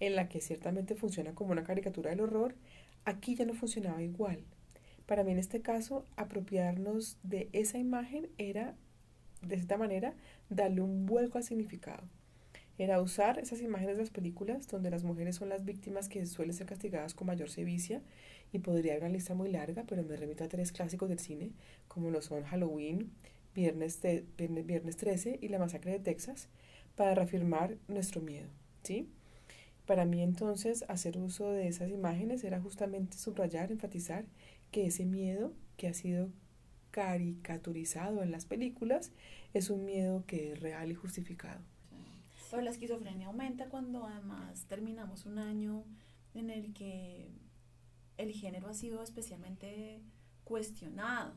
en 0.00 0.16
la 0.16 0.28
que 0.28 0.40
ciertamente 0.40 0.96
funciona 0.96 1.34
como 1.34 1.52
una 1.52 1.64
caricatura 1.64 2.10
del 2.10 2.20
horror, 2.20 2.56
aquí 3.04 3.36
ya 3.36 3.44
no 3.44 3.54
funcionaba 3.54 4.02
igual. 4.02 4.44
Para 5.06 5.22
mí 5.22 5.32
en 5.32 5.38
este 5.38 5.60
caso, 5.60 6.04
apropiarnos 6.16 7.18
de 7.22 7.48
esa 7.52 7.78
imagen 7.78 8.28
era, 8.38 8.74
de 9.42 9.54
esta 9.54 9.76
manera, 9.76 10.14
darle 10.48 10.80
un 10.80 11.06
vuelco 11.06 11.38
al 11.38 11.44
significado 11.44 12.08
era 12.76 13.00
usar 13.00 13.38
esas 13.38 13.60
imágenes 13.60 13.96
de 13.96 14.02
las 14.02 14.10
películas 14.10 14.66
donde 14.66 14.90
las 14.90 15.04
mujeres 15.04 15.36
son 15.36 15.48
las 15.48 15.64
víctimas 15.64 16.08
que 16.08 16.26
suelen 16.26 16.54
ser 16.54 16.66
castigadas 16.66 17.14
con 17.14 17.28
mayor 17.28 17.48
sevicia 17.48 18.02
y 18.52 18.58
podría 18.58 18.92
haber 18.92 19.04
una 19.04 19.12
lista 19.12 19.34
muy 19.34 19.50
larga, 19.50 19.84
pero 19.86 20.02
me 20.02 20.16
remito 20.16 20.42
a 20.42 20.48
tres 20.48 20.72
clásicos 20.72 21.08
del 21.08 21.20
cine 21.20 21.52
como 21.86 22.10
lo 22.10 22.20
son 22.20 22.42
Halloween, 22.42 23.12
Viernes, 23.54 24.00
Viernes, 24.36 24.96
13 24.96 25.38
y 25.40 25.48
La 25.48 25.58
Masacre 25.58 25.92
de 25.92 26.00
Texas 26.00 26.48
para 26.96 27.14
reafirmar 27.14 27.76
nuestro 27.88 28.20
miedo, 28.20 28.48
¿sí? 28.82 29.08
Para 29.86 30.06
mí 30.06 30.22
entonces 30.22 30.84
hacer 30.88 31.18
uso 31.18 31.50
de 31.50 31.68
esas 31.68 31.90
imágenes 31.90 32.42
era 32.44 32.60
justamente 32.60 33.18
subrayar, 33.18 33.70
enfatizar 33.70 34.24
que 34.70 34.86
ese 34.86 35.04
miedo 35.04 35.52
que 35.76 35.88
ha 35.88 35.94
sido 35.94 36.30
caricaturizado 36.90 38.22
en 38.22 38.30
las 38.30 38.46
películas 38.46 39.12
es 39.52 39.68
un 39.68 39.84
miedo 39.84 40.24
que 40.26 40.52
es 40.52 40.60
real 40.60 40.92
y 40.92 40.94
justificado 40.94 41.60
Pero 42.50 42.62
la 42.62 42.70
esquizofrenia 42.70 43.26
aumenta 43.26 43.68
cuando 43.68 44.06
además 44.06 44.64
terminamos 44.68 45.26
un 45.26 45.38
año 45.38 45.84
en 46.34 46.50
el 46.50 46.72
que 46.72 47.28
el 48.16 48.32
género 48.32 48.68
ha 48.68 48.74
sido 48.74 49.02
especialmente 49.02 50.00
cuestionado. 50.44 51.34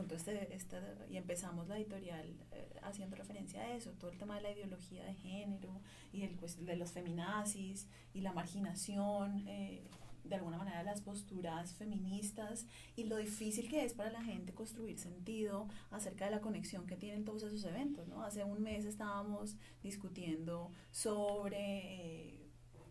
Entonces, 0.00 0.48
este, 0.50 0.78
y 1.10 1.16
empezamos 1.16 1.68
la 1.68 1.76
editorial 1.76 2.26
eh, 2.52 2.68
haciendo 2.82 3.16
referencia 3.16 3.60
a 3.60 3.74
eso, 3.74 3.90
todo 3.92 4.10
el 4.10 4.18
tema 4.18 4.36
de 4.36 4.42
la 4.42 4.50
ideología 4.50 5.04
de 5.04 5.14
género 5.14 5.80
y 6.12 6.22
el, 6.22 6.34
pues, 6.36 6.64
de 6.64 6.76
los 6.76 6.92
feminazis 6.92 7.86
y 8.14 8.20
la 8.20 8.32
marginación, 8.32 9.46
eh, 9.46 9.82
de 10.24 10.36
alguna 10.36 10.56
manera 10.56 10.82
las 10.82 11.00
posturas 11.00 11.74
feministas 11.74 12.66
y 12.96 13.04
lo 13.04 13.16
difícil 13.16 13.68
que 13.68 13.84
es 13.84 13.92
para 13.92 14.10
la 14.10 14.22
gente 14.22 14.52
construir 14.54 14.98
sentido 14.98 15.68
acerca 15.90 16.26
de 16.26 16.30
la 16.30 16.40
conexión 16.40 16.86
que 16.86 16.96
tienen 16.96 17.24
todos 17.24 17.42
esos 17.42 17.64
eventos. 17.64 18.08
¿no? 18.08 18.22
Hace 18.22 18.44
un 18.44 18.62
mes 18.62 18.84
estábamos 18.84 19.56
discutiendo 19.82 20.70
sobre 20.90 22.42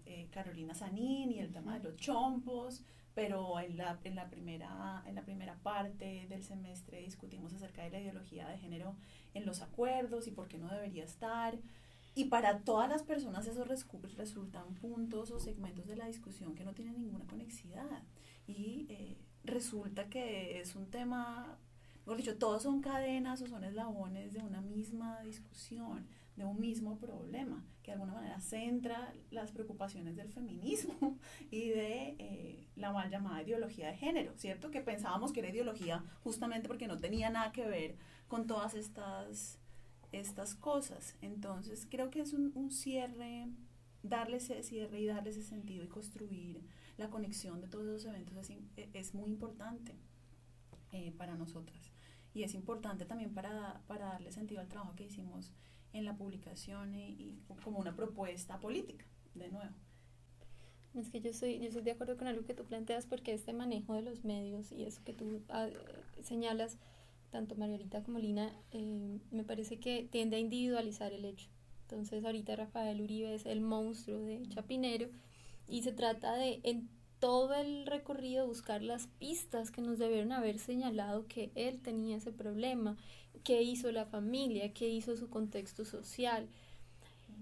eh, 0.06 0.28
Carolina 0.32 0.76
Sanín 0.76 1.32
y 1.32 1.40
el 1.40 1.52
tema 1.52 1.80
de 1.80 1.84
los 1.90 1.96
chompos, 1.98 2.84
pero 3.14 3.60
en 3.60 3.78
la, 3.78 4.00
en, 4.04 4.16
la 4.16 4.30
primera, 4.30 5.04
en 5.06 5.16
la 5.16 5.24
primera 5.24 5.56
parte 5.56 6.28
del 6.30 6.44
semestre 6.44 7.02
discutimos 7.02 7.54
acerca 7.54 7.84
de 7.84 7.90
la 7.90 8.00
ideología 8.00 8.48
de 8.48 8.58
género 8.58 8.96
en 9.34 9.46
los 9.46 9.62
acuerdos 9.62 10.28
y 10.28 10.32
por 10.32 10.48
qué 10.48 10.58
no 10.58 10.70
debería 10.70 11.04
estar. 11.04 11.58
Y 12.14 12.26
para 12.26 12.60
todas 12.60 12.90
las 12.90 13.04
personas 13.04 13.48
esos 13.48 13.68
resultan 13.68 14.76
puntos 14.76 15.32
o 15.32 15.40
segmentos 15.40 15.88
de 15.88 15.96
la 15.96 16.08
discusión 16.08 16.56
que 16.56 16.66
no 16.66 16.74
tienen 16.74 16.98
ninguna 16.98 17.26
conexidad. 17.26 18.04
Y 18.48 18.88
eh, 18.90 19.18
resulta 19.44 20.10
que 20.10 20.60
es 20.60 20.76
un 20.76 20.88
tema, 20.88 21.58
mejor 22.02 22.18
dicho, 22.18 22.38
todos 22.38 22.64
son 22.64 22.82
cadenas 22.82 23.42
o 23.42 23.48
son 23.48 23.64
eslabones 23.64 24.34
de 24.34 24.42
una 24.42 24.62
misma 24.62 25.22
discusión 25.22 26.06
de 26.36 26.46
un 26.46 26.60
mismo 26.60 26.98
problema, 26.98 27.64
que 27.84 27.92
de 27.92 27.94
alguna 27.94 28.14
manera 28.14 28.40
centra 28.40 29.14
las 29.32 29.52
preocupaciones 29.52 30.16
del 30.16 30.32
feminismo 30.32 31.20
y 31.52 31.70
de 31.70 32.16
eh, 32.20 32.68
la 32.76 32.92
mal 32.92 33.10
llamada 33.10 33.42
ideología 33.42 33.88
de 33.88 33.98
género, 33.98 34.34
¿cierto? 34.38 34.72
Que 34.72 34.82
pensábamos 34.82 35.34
que 35.34 35.42
era 35.42 35.50
ideología 35.50 36.04
justamente 36.24 36.68
porque 36.68 36.88
no 36.88 36.98
tenía 36.98 37.30
nada 37.30 37.52
que 37.52 37.66
ver 37.66 37.96
con 38.28 38.48
todas 38.48 38.76
estas, 38.76 39.60
estas 40.12 40.56
cosas. 40.56 41.16
Entonces 41.22 41.88
creo 41.90 42.10
que 42.10 42.22
es 42.22 42.34
un, 42.34 42.52
un 42.56 42.72
cierre, 42.72 43.48
darle 44.04 44.38
ese 44.38 44.64
cierre 44.64 45.02
y 45.02 45.06
darle 45.08 45.32
ese 45.32 45.44
sentido 45.44 45.84
y 45.84 45.88
construir 45.88 46.62
la 46.98 47.10
conexión 47.10 47.62
de 47.62 47.68
todos 47.68 47.88
esos 47.88 48.06
eventos 48.06 48.38
es, 48.38 48.60
es 48.94 49.14
muy 49.14 49.32
importante 49.32 49.96
eh, 50.92 51.14
para 51.18 51.36
nosotras. 51.36 51.92
Y 52.34 52.44
es 52.44 52.54
importante 52.54 53.06
también 53.06 53.34
para, 53.34 53.82
para 53.88 54.08
darle 54.08 54.32
sentido 54.32 54.62
al 54.62 54.68
trabajo 54.68 54.96
que 54.96 55.06
hicimos 55.06 55.54
en 55.94 56.06
la 56.06 56.16
publicación 56.16 56.96
y, 56.96 57.40
como 57.64 57.80
una 57.80 57.96
propuesta 57.96 58.60
política, 58.60 59.06
de 59.36 59.50
nuevo. 59.50 59.76
Es 60.94 61.10
que 61.10 61.22
yo 61.22 61.30
estoy, 61.30 61.60
yo 61.60 61.68
estoy 61.68 61.84
de 61.84 61.92
acuerdo 61.92 62.18
con 62.18 62.28
algo 62.28 62.44
que 62.46 62.54
tú 62.54 62.66
planteas 62.66 63.06
porque 63.06 63.34
este 63.34 63.54
manejo 63.54 63.94
de 63.94 64.02
los 64.02 64.26
medios 64.26 64.72
y 64.72 64.84
eso 64.84 65.02
que 65.06 65.14
tú 65.14 65.42
ah, 65.50 65.70
señalas, 66.22 66.78
tanto 67.30 67.56
Margarita 67.56 68.04
como 68.04 68.20
Lina, 68.20 68.54
eh, 68.72 69.20
me 69.32 69.44
parece 69.44 69.80
que 69.80 70.08
tiende 70.12 70.36
a 70.36 70.40
individualizar 70.40 71.14
el 71.14 71.24
hecho. 71.24 71.50
Entonces 71.84 72.24
ahorita 72.26 72.56
Rafael 72.56 73.02
Uribe 73.02 73.34
es 73.34 73.46
el 73.46 73.62
monstruo 73.62 74.20
de 74.20 74.44
Chapinero 74.50 75.10
y 75.68 75.84
se 75.84 75.92
trata 75.94 76.36
de 76.36 76.60
en 76.64 76.90
todo 77.20 77.54
el 77.54 77.86
recorrido 77.86 78.48
buscar 78.48 78.82
las 78.82 79.08
pistas 79.08 79.72
que 79.72 79.82
nos 79.82 80.00
debieron 80.00 80.32
haber 80.32 80.58
señalado 80.58 81.28
que 81.28 81.52
él 81.56 81.80
tenía 81.82 82.18
ese 82.18 82.32
problema 82.32 82.98
qué 83.44 83.62
hizo 83.62 83.92
la 83.92 84.06
familia, 84.06 84.74
qué 84.74 84.90
hizo 84.90 85.16
su 85.16 85.30
contexto 85.30 85.86
social. 85.86 86.48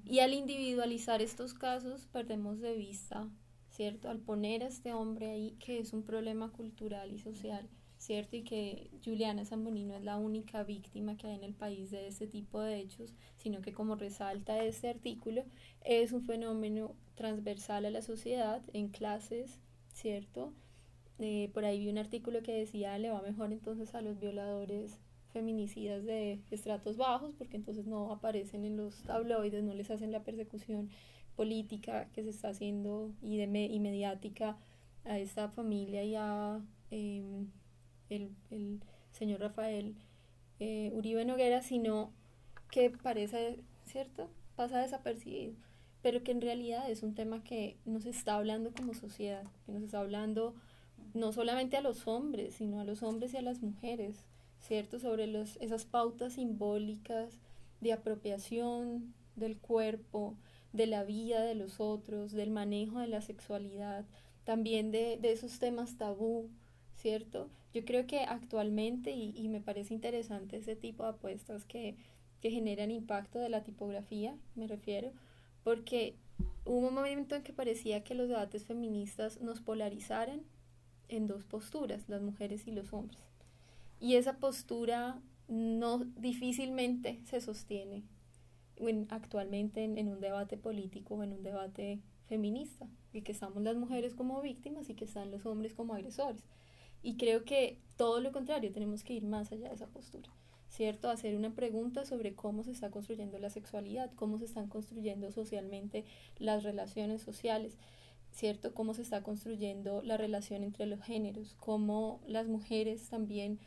Y 0.05 0.19
al 0.19 0.33
individualizar 0.33 1.21
estos 1.21 1.53
casos 1.53 2.07
perdemos 2.11 2.59
de 2.59 2.75
vista, 2.75 3.27
¿cierto? 3.69 4.09
Al 4.09 4.19
poner 4.19 4.63
a 4.63 4.67
este 4.67 4.93
hombre 4.93 5.29
ahí 5.29 5.55
que 5.59 5.79
es 5.79 5.93
un 5.93 6.03
problema 6.03 6.51
cultural 6.51 7.11
y 7.11 7.19
social, 7.19 7.69
¿cierto? 7.97 8.37
Y 8.37 8.43
que 8.43 8.89
Juliana 9.03 9.45
Zamboni 9.45 9.83
no 9.83 9.95
es 9.95 10.03
la 10.03 10.17
única 10.17 10.63
víctima 10.63 11.17
que 11.17 11.27
hay 11.27 11.35
en 11.35 11.43
el 11.43 11.53
país 11.53 11.91
de 11.91 12.07
este 12.07 12.27
tipo 12.27 12.61
de 12.61 12.79
hechos, 12.79 13.13
sino 13.37 13.61
que 13.61 13.73
como 13.73 13.95
resalta 13.95 14.63
este 14.63 14.89
artículo, 14.89 15.43
es 15.81 16.11
un 16.11 16.23
fenómeno 16.23 16.95
transversal 17.15 17.85
a 17.85 17.91
la 17.91 18.01
sociedad 18.01 18.61
en 18.73 18.89
clases, 18.89 19.59
¿cierto? 19.93 20.53
Eh, 21.19 21.51
por 21.53 21.65
ahí 21.65 21.79
vi 21.79 21.89
un 21.89 21.97
artículo 21.97 22.41
que 22.41 22.53
decía 22.53 22.97
le 22.97 23.11
va 23.11 23.21
mejor 23.21 23.51
entonces 23.51 23.93
a 23.93 24.01
los 24.01 24.19
violadores 24.19 25.01
feminicidas 25.31 26.03
de 26.05 26.39
estratos 26.51 26.97
bajos, 26.97 27.33
porque 27.35 27.57
entonces 27.57 27.85
no 27.85 28.11
aparecen 28.11 28.65
en 28.65 28.77
los 28.77 29.03
tabloides, 29.03 29.63
no 29.63 29.73
les 29.73 29.91
hacen 29.91 30.11
la 30.11 30.23
persecución 30.23 30.89
política 31.35 32.09
que 32.13 32.23
se 32.23 32.31
está 32.31 32.49
haciendo 32.49 33.13
y, 33.21 33.37
de 33.37 33.45
y 33.45 33.79
mediática 33.79 34.57
a 35.05 35.17
esta 35.19 35.49
familia 35.49 36.03
y 36.03 36.15
a 36.15 36.61
em, 36.91 37.47
el, 38.09 38.31
el, 38.49 38.81
señor 39.11 39.39
Rafael 39.39 39.95
eh, 40.59 40.91
Uribe 40.93 41.25
Noguera, 41.25 41.61
sino 41.61 42.11
que 42.71 42.89
parece, 42.89 43.59
¿cierto? 43.85 44.29
Pasa 44.55 44.79
desapercibido, 44.79 45.53
pero 46.01 46.23
que 46.23 46.31
en 46.31 46.41
realidad 46.41 46.89
es 46.89 47.03
un 47.03 47.15
tema 47.15 47.43
que 47.43 47.77
nos 47.85 48.05
está 48.05 48.35
hablando 48.35 48.71
como 48.73 48.93
sociedad, 48.93 49.43
que 49.65 49.71
nos 49.71 49.83
está 49.83 49.99
hablando 49.99 50.55
no 51.13 51.31
solamente 51.31 51.77
a 51.77 51.81
los 51.81 52.07
hombres, 52.07 52.55
sino 52.55 52.79
a 52.79 52.83
los 52.83 53.03
hombres 53.03 53.33
y 53.33 53.37
a 53.37 53.41
las 53.41 53.61
mujeres, 53.61 54.25
¿cierto? 54.59 54.99
Sobre 54.99 55.27
los, 55.27 55.57
esas 55.57 55.85
pautas 55.85 56.33
simbólicas 56.33 57.39
de 57.81 57.93
apropiación 57.93 59.13
del 59.35 59.57
cuerpo, 59.57 60.35
de 60.73 60.87
la 60.87 61.03
vida 61.03 61.41
de 61.41 61.55
los 61.55 61.79
otros, 61.79 62.31
del 62.31 62.51
manejo 62.51 62.99
de 62.99 63.07
la 63.07 63.21
sexualidad, 63.21 64.05
también 64.43 64.91
de, 64.91 65.17
de 65.17 65.31
esos 65.31 65.59
temas 65.59 65.97
tabú, 65.97 66.49
¿cierto? 66.95 67.49
Yo 67.73 67.85
creo 67.85 68.07
que 68.07 68.21
actualmente, 68.21 69.11
y, 69.11 69.33
y, 69.35 69.47
me 69.47 69.61
parece 69.61 69.93
interesante 69.93 70.57
ese 70.57 70.75
tipo 70.75 71.03
de 71.03 71.09
apuestas 71.09 71.65
que, 71.65 71.95
que 72.41 72.51
generan 72.51 72.91
impacto 72.91 73.39
de 73.39 73.49
la 73.49 73.63
tipografía, 73.63 74.35
me 74.55 74.67
refiero, 74.67 75.11
porque 75.63 76.15
hubo 76.65 76.87
un 76.87 76.93
momento 76.93 77.35
en 77.35 77.43
que 77.43 77.53
parecía 77.53 78.03
que 78.03 78.15
los 78.15 78.27
debates 78.27 78.65
feministas 78.65 79.39
nos 79.41 79.61
polarizaran 79.61 80.41
en 81.09 81.27
dos 81.27 81.43
posturas, 81.43 82.07
las 82.07 82.21
mujeres 82.21 82.67
y 82.67 82.71
los 82.71 82.93
hombres. 82.93 83.28
Y 83.99 84.15
esa 84.15 84.37
postura 84.37 85.21
no 85.47 85.99
difícilmente 86.15 87.19
se 87.25 87.41
sostiene 87.41 88.03
actualmente 89.09 89.83
en, 89.83 90.07
un 90.07 90.21
debate 90.21 90.57
político 90.57 91.15
o 91.15 91.23
en 91.23 91.33
un 91.33 91.43
debate 91.43 91.99
feminista, 92.27 92.87
y 93.11 93.23
que 93.23 93.31
estamos 93.31 93.61
las 93.63 93.75
mujeres 93.75 94.13
como 94.13 94.41
víctimas 94.41 94.89
y 94.89 94.93
que 94.93 95.05
están 95.05 95.31
los 95.31 95.45
hombres 95.45 95.73
como 95.73 95.93
agresores. 95.93 96.43
Y 97.01 97.17
creo 97.17 97.43
que 97.43 97.79
todo 97.97 98.21
lo 98.21 98.31
contrario, 98.31 98.71
tenemos 98.71 99.03
que 99.03 99.13
ir 99.13 99.25
más 99.25 99.51
allá 99.51 99.69
de 99.69 99.75
esa 99.75 99.87
postura, 99.87 100.29
¿cierto? 100.69 101.09
Hacer 101.09 101.35
una 101.35 101.53
pregunta 101.55 102.05
sobre 102.05 102.35
cómo 102.35 102.63
se 102.63 102.71
está 102.71 102.89
construyendo 102.91 103.37
la 103.39 103.49
sexualidad, 103.49 104.11
cómo 104.15 104.37
se 104.37 104.45
están 104.45 104.67
construyendo 104.67 105.31
socialmente 105.31 106.05
las 106.37 106.63
relaciones 106.63 107.21
sociales, 107.21 107.77
¿cierto? 108.31 108.73
Cómo 108.73 108.93
se 108.93 109.01
está 109.01 109.23
construyendo 109.23 110.01
la 110.03 110.17
relación 110.17 110.63
entre 110.63 110.85
los 110.85 111.01
géneros, 111.01 111.55
cómo 111.59 112.21
las 112.27 112.47
mujeres 112.47 113.09
también 113.09 113.59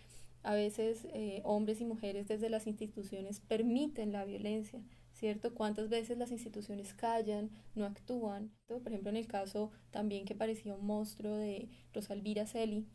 a 0.42 0.54
veces 0.54 1.06
eh, 1.12 1.40
hombres 1.44 1.80
y 1.80 1.84
mujeres 1.84 2.28
desde 2.28 2.50
las 2.50 2.66
instituciones 2.66 3.40
permiten 3.40 4.12
la 4.12 4.24
violencia, 4.24 4.80
¿cierto? 5.12 5.54
¿Cuántas 5.54 5.88
veces 5.88 6.18
las 6.18 6.30
instituciones 6.32 6.94
callan, 6.94 7.50
no 7.74 7.84
actúan? 7.84 8.50
Por 8.66 8.88
ejemplo, 8.88 9.10
en 9.10 9.16
el 9.16 9.26
caso 9.26 9.70
también 9.90 10.24
que 10.24 10.34
parecía 10.34 10.74
un 10.74 10.86
monstruo 10.86 11.36
de 11.36 11.68
Rosalvira 11.92 12.46
Celi, 12.46 12.86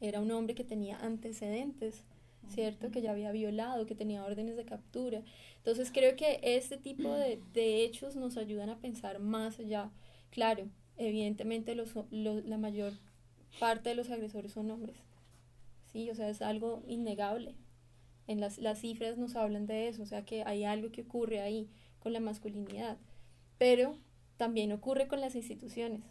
era 0.00 0.20
un 0.20 0.30
hombre 0.30 0.54
que 0.54 0.64
tenía 0.64 0.96
antecedentes, 0.98 2.04
¿cierto? 2.48 2.90
Que 2.90 3.02
ya 3.02 3.10
había 3.10 3.32
violado, 3.32 3.84
que 3.84 3.94
tenía 3.94 4.24
órdenes 4.24 4.56
de 4.56 4.64
captura. 4.64 5.22
Entonces 5.56 5.90
creo 5.92 6.16
que 6.16 6.40
este 6.42 6.76
tipo 6.76 7.12
de, 7.12 7.40
de 7.52 7.84
hechos 7.84 8.16
nos 8.16 8.36
ayudan 8.36 8.70
a 8.70 8.78
pensar 8.78 9.18
más 9.18 9.58
allá. 9.58 9.90
Claro, 10.30 10.68
evidentemente 10.96 11.74
los, 11.74 11.94
la 12.10 12.58
mayor 12.58 12.92
parte 13.58 13.90
de 13.90 13.94
los 13.96 14.10
agresores 14.10 14.52
son 14.52 14.70
hombres, 14.70 14.96
¿sí? 15.92 16.10
O 16.10 16.14
sea, 16.14 16.28
es 16.28 16.42
algo 16.42 16.82
innegable. 16.86 17.54
En 18.26 18.40
las, 18.40 18.58
las 18.58 18.80
cifras 18.80 19.16
nos 19.18 19.36
hablan 19.36 19.66
de 19.66 19.88
eso, 19.88 20.02
o 20.02 20.06
sea, 20.06 20.24
que 20.24 20.44
hay 20.44 20.64
algo 20.64 20.92
que 20.92 21.02
ocurre 21.02 21.40
ahí 21.40 21.68
con 21.98 22.12
la 22.12 22.20
masculinidad. 22.20 22.98
Pero 23.58 23.96
también 24.36 24.72
ocurre 24.72 25.08
con 25.08 25.20
las 25.20 25.34
instituciones 25.34 26.02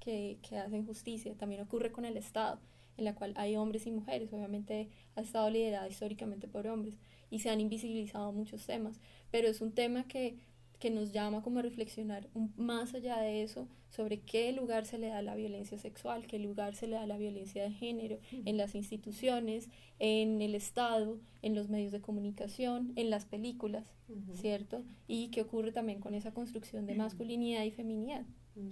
que, 0.00 0.38
que 0.48 0.58
hacen 0.58 0.86
justicia, 0.86 1.34
también 1.36 1.62
ocurre 1.62 1.92
con 1.92 2.04
el 2.04 2.16
Estado, 2.16 2.60
en 2.96 3.04
la 3.04 3.14
cual 3.14 3.32
hay 3.36 3.56
hombres 3.56 3.86
y 3.86 3.90
mujeres, 3.90 4.32
obviamente 4.32 4.88
ha 5.16 5.22
estado 5.22 5.48
liderada 5.50 5.88
históricamente 5.88 6.48
por 6.48 6.66
hombres 6.66 6.96
y 7.30 7.38
se 7.38 7.50
han 7.50 7.60
invisibilizado 7.60 8.32
muchos 8.32 8.66
temas, 8.66 9.00
pero 9.30 9.48
es 9.48 9.60
un 9.60 9.72
tema 9.72 10.04
que, 10.06 10.36
que 10.82 10.90
nos 10.90 11.12
llama 11.12 11.42
como 11.42 11.60
a 11.60 11.62
reflexionar 11.62 12.28
más 12.56 12.92
allá 12.92 13.20
de 13.20 13.44
eso 13.44 13.68
sobre 13.88 14.18
qué 14.18 14.50
lugar 14.50 14.84
se 14.84 14.98
le 14.98 15.06
da 15.06 15.18
a 15.18 15.22
la 15.22 15.36
violencia 15.36 15.78
sexual, 15.78 16.26
qué 16.26 16.40
lugar 16.40 16.74
se 16.74 16.88
le 16.88 16.96
da 16.96 17.02
a 17.02 17.06
la 17.06 17.18
violencia 17.18 17.62
de 17.62 17.70
género 17.70 18.18
en 18.32 18.56
las 18.56 18.74
instituciones, 18.74 19.68
en 20.00 20.42
el 20.42 20.56
Estado, 20.56 21.20
en 21.40 21.54
los 21.54 21.68
medios 21.68 21.92
de 21.92 22.00
comunicación, 22.00 22.92
en 22.96 23.10
las 23.10 23.26
películas, 23.26 23.94
¿cierto? 24.32 24.82
Y 25.06 25.28
qué 25.28 25.42
ocurre 25.42 25.70
también 25.70 26.00
con 26.00 26.14
esa 26.14 26.34
construcción 26.34 26.84
de 26.84 26.96
masculinidad 26.96 27.62
y 27.62 27.70
feminidad, 27.70 28.24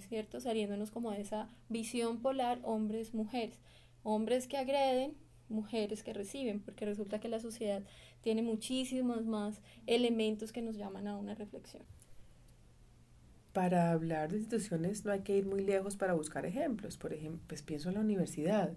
¿cierto? 0.08 0.40
Saliéndonos 0.40 0.90
como 0.90 1.12
de 1.12 1.20
esa 1.20 1.48
visión 1.68 2.22
polar 2.22 2.58
hombres-mujeres, 2.64 3.60
hombres 4.02 4.48
que 4.48 4.56
agreden, 4.56 5.14
mujeres 5.48 6.02
que 6.02 6.12
reciben, 6.12 6.60
porque 6.60 6.86
resulta 6.86 7.20
que 7.20 7.28
la 7.28 7.38
sociedad 7.38 7.84
tiene 8.20 8.42
muchísimos 8.42 9.26
más 9.26 9.60
elementos 9.86 10.50
que 10.50 10.60
nos 10.60 10.76
llaman 10.76 11.06
a 11.06 11.16
una 11.16 11.36
reflexión. 11.36 11.84
Para 13.52 13.92
hablar 13.92 14.30
de 14.30 14.38
instituciones 14.38 15.04
no 15.04 15.12
hay 15.12 15.20
que 15.20 15.36
ir 15.36 15.46
muy 15.46 15.62
lejos 15.62 15.96
para 15.96 16.14
buscar 16.14 16.46
ejemplos. 16.46 16.96
Por 16.96 17.12
ejemplo, 17.12 17.40
pues 17.46 17.62
pienso 17.62 17.88
en 17.88 17.96
la 17.96 18.00
universidad, 18.00 18.72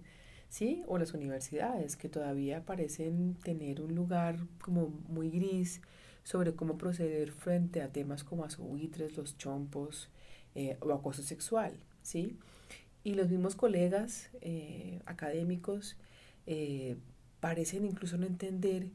¿sí? 0.50 0.84
O 0.88 0.98
las 0.98 1.14
universidades 1.14 1.96
que 1.96 2.10
todavía 2.10 2.66
parecen 2.66 3.36
tener 3.44 3.82
un 3.82 3.96
lugar 3.96 4.38
como 4.62 4.90
muy 5.08 5.30
gris 5.30 5.82
sobre 6.24 6.56
cómo 6.56 6.78
proceder 6.78 7.32
frente 7.32 7.82
a 7.82 7.92
temas 7.92 8.24
como 8.24 8.46
azobuitres, 8.46 9.18
los 9.18 9.38
chompos 9.38 10.10
eh, 10.56 10.78
o 10.80 10.92
acoso 10.94 11.22
sexual, 11.24 11.74
¿sí? 12.02 12.38
Y 13.04 13.16
los 13.16 13.30
mismos 13.30 13.56
colegas 13.56 14.30
eh, 14.42 15.02
académicos 15.06 15.98
eh, 16.48 16.96
parecen 17.40 17.86
incluso 17.86 18.18
no 18.18 18.26
entender 18.26 18.88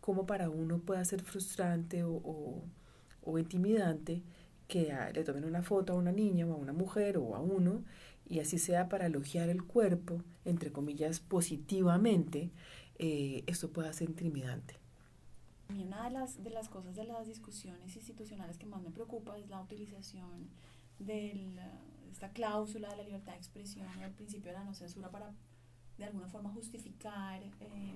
cómo 0.00 0.26
para 0.26 0.50
uno 0.50 0.78
puede 0.78 1.04
ser 1.04 1.22
frustrante 1.22 2.04
o, 2.04 2.62
o, 3.22 3.38
intimidante 3.38 4.22
que 4.68 4.92
le 5.14 5.24
tomen 5.24 5.44
una 5.44 5.62
foto 5.62 5.92
a 5.92 5.96
una 5.96 6.12
niña 6.12 6.46
o 6.46 6.52
a 6.52 6.56
una 6.56 6.72
mujer 6.72 7.18
o 7.18 7.36
a 7.36 7.40
uno 7.40 7.84
y 8.28 8.40
así 8.40 8.58
sea 8.58 8.88
para 8.88 9.06
elogiar 9.06 9.48
el 9.48 9.62
cuerpo, 9.62 10.22
entre 10.44 10.72
comillas, 10.72 11.20
positivamente, 11.20 12.50
eh, 12.98 13.44
esto 13.46 13.70
puede 13.70 13.92
ser 13.92 14.08
intimidante. 14.08 14.74
A 15.68 15.72
mí 15.72 15.84
una 15.84 16.04
de 16.04 16.10
las, 16.10 16.42
de 16.42 16.50
las 16.50 16.68
cosas 16.68 16.94
de 16.96 17.04
las 17.04 17.26
discusiones 17.26 17.94
institucionales 17.94 18.58
que 18.58 18.66
más 18.66 18.82
me 18.82 18.90
preocupa 18.90 19.38
es 19.38 19.48
la 19.48 19.60
utilización 19.60 20.48
de 20.98 21.50
esta 22.10 22.30
cláusula 22.30 22.88
de 22.88 22.96
la 22.96 23.02
libertad 23.02 23.32
de 23.32 23.38
expresión, 23.38 23.86
el 24.02 24.12
principio 24.12 24.52
de 24.52 24.58
la 24.58 24.64
no 24.64 24.74
censura 24.74 25.10
para 25.10 25.32
de 25.98 26.04
alguna 26.04 26.28
forma 26.28 26.50
justificar 26.50 27.42
eh, 27.60 27.94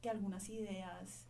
que 0.00 0.10
algunas 0.10 0.48
ideas 0.48 1.26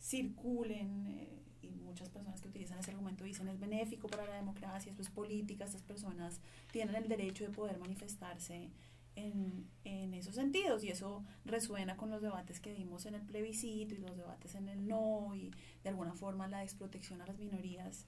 circulen 0.00 1.06
eh, 1.06 1.41
y 1.62 1.70
muchas 1.70 2.08
personas 2.10 2.40
que 2.40 2.48
utilizan 2.48 2.78
ese 2.78 2.90
argumento 2.90 3.24
dicen 3.24 3.48
es 3.48 3.58
benéfico 3.58 4.08
para 4.08 4.26
la 4.26 4.34
democracia, 4.34 4.90
esto 4.90 5.02
es 5.02 5.10
política, 5.10 5.64
estas 5.64 5.82
personas 5.82 6.40
tienen 6.70 6.94
el 6.94 7.08
derecho 7.08 7.44
de 7.44 7.50
poder 7.50 7.78
manifestarse 7.78 8.70
en, 9.14 9.68
en, 9.84 10.14
esos 10.14 10.34
sentidos 10.34 10.84
y 10.84 10.88
eso 10.88 11.24
resuena 11.44 11.96
con 11.96 12.10
los 12.10 12.22
debates 12.22 12.60
que 12.60 12.72
dimos 12.72 13.06
en 13.06 13.14
el 13.14 13.22
plebiscito 13.22 13.94
y 13.94 13.98
los 13.98 14.16
debates 14.16 14.54
en 14.54 14.68
el 14.68 14.86
no 14.86 15.34
y 15.34 15.52
de 15.82 15.90
alguna 15.90 16.14
forma 16.14 16.48
la 16.48 16.60
desprotección 16.60 17.20
a 17.20 17.26
las 17.26 17.38
minorías. 17.38 18.06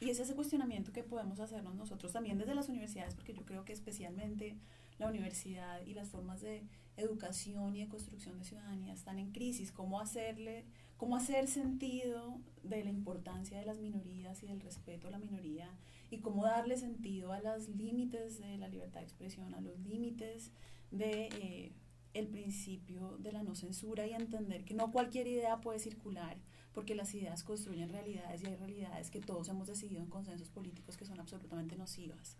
Y 0.00 0.10
es 0.10 0.20
ese 0.20 0.34
cuestionamiento 0.34 0.92
que 0.92 1.02
podemos 1.02 1.40
hacernos 1.40 1.74
nosotros 1.74 2.12
también 2.12 2.36
desde 2.36 2.54
las 2.54 2.68
universidades, 2.68 3.14
porque 3.14 3.32
yo 3.32 3.46
creo 3.46 3.64
que 3.64 3.72
especialmente 3.72 4.56
la 4.98 5.08
universidad 5.08 5.84
y 5.86 5.94
las 5.94 6.10
formas 6.10 6.40
de 6.40 6.64
educación 6.96 7.76
y 7.76 7.80
de 7.80 7.88
construcción 7.88 8.38
de 8.38 8.44
ciudadanía 8.44 8.92
están 8.92 9.18
en 9.18 9.32
crisis. 9.32 9.72
¿Cómo 9.72 10.00
hacerle, 10.00 10.64
cómo 10.96 11.16
hacer 11.16 11.48
sentido 11.48 12.40
de 12.62 12.84
la 12.84 12.90
importancia 12.90 13.58
de 13.58 13.66
las 13.66 13.78
minorías 13.78 14.42
y 14.42 14.46
del 14.46 14.60
respeto 14.60 15.08
a 15.08 15.10
la 15.10 15.18
minoría 15.18 15.68
y 16.10 16.18
cómo 16.18 16.44
darle 16.44 16.76
sentido 16.76 17.32
a 17.32 17.40
los 17.40 17.68
límites 17.68 18.38
de 18.40 18.58
la 18.58 18.68
libertad 18.68 19.00
de 19.00 19.06
expresión, 19.06 19.54
a 19.54 19.60
los 19.60 19.78
límites 19.80 20.50
de 20.90 21.28
eh, 21.40 21.72
el 22.14 22.28
principio 22.28 23.18
de 23.18 23.32
la 23.32 23.42
no 23.42 23.54
censura 23.54 24.06
y 24.06 24.14
entender 24.14 24.64
que 24.64 24.74
no 24.74 24.90
cualquier 24.90 25.26
idea 25.26 25.60
puede 25.60 25.78
circular 25.78 26.38
porque 26.72 26.94
las 26.94 27.14
ideas 27.14 27.42
construyen 27.42 27.88
realidades 27.88 28.42
y 28.42 28.46
hay 28.46 28.56
realidades 28.56 29.10
que 29.10 29.20
todos 29.20 29.48
hemos 29.48 29.66
decidido 29.66 30.02
en 30.02 30.10
consensos 30.10 30.50
políticos 30.50 30.96
que 30.96 31.06
son 31.06 31.18
absolutamente 31.18 31.76
nocivas. 31.76 32.36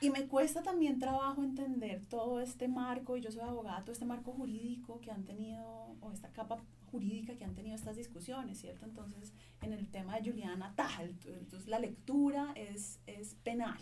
Y 0.00 0.10
me 0.10 0.26
cuesta 0.26 0.62
también 0.62 0.98
trabajo 0.98 1.42
entender 1.42 2.02
todo 2.08 2.40
este 2.40 2.68
marco, 2.68 3.16
y 3.16 3.20
yo 3.20 3.30
soy 3.30 3.42
abogada, 3.42 3.82
todo 3.82 3.92
este 3.92 4.06
marco 4.06 4.32
jurídico 4.32 5.00
que 5.00 5.10
han 5.10 5.24
tenido, 5.24 5.62
o 6.00 6.10
esta 6.12 6.32
capa 6.32 6.62
jurídica 6.94 7.36
que 7.36 7.44
han 7.44 7.56
tenido 7.56 7.74
estas 7.74 7.96
discusiones, 7.96 8.60
¿cierto? 8.60 8.84
Entonces, 8.84 9.32
en 9.62 9.72
el 9.72 9.88
tema 9.90 10.16
de 10.16 10.30
Juliana 10.30 10.74
Tajal, 10.76 11.16
entonces 11.26 11.66
la 11.66 11.80
lectura 11.80 12.52
es, 12.54 13.00
es 13.06 13.34
penal. 13.42 13.80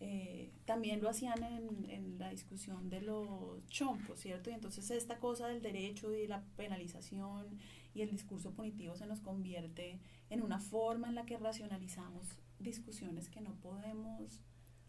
Eh, 0.00 0.50
también 0.64 1.02
lo 1.02 1.10
hacían 1.10 1.42
en, 1.42 1.90
en, 1.90 2.18
la 2.18 2.30
discusión 2.30 2.88
de 2.88 3.02
los 3.02 3.66
chompos, 3.68 4.20
¿cierto? 4.20 4.48
Y 4.48 4.54
entonces 4.54 4.90
esta 4.90 5.18
cosa 5.18 5.48
del 5.48 5.60
derecho 5.60 6.14
y 6.14 6.26
la 6.26 6.42
penalización 6.56 7.58
y 7.92 8.00
el 8.00 8.10
discurso 8.10 8.52
punitivo 8.52 8.96
se 8.96 9.06
nos 9.06 9.20
convierte 9.20 10.00
en 10.30 10.40
una 10.40 10.58
forma 10.58 11.08
en 11.08 11.16
la 11.16 11.26
que 11.26 11.36
racionalizamos 11.36 12.38
discusiones 12.58 13.28
que 13.28 13.42
no 13.42 13.54
podemos 13.56 14.40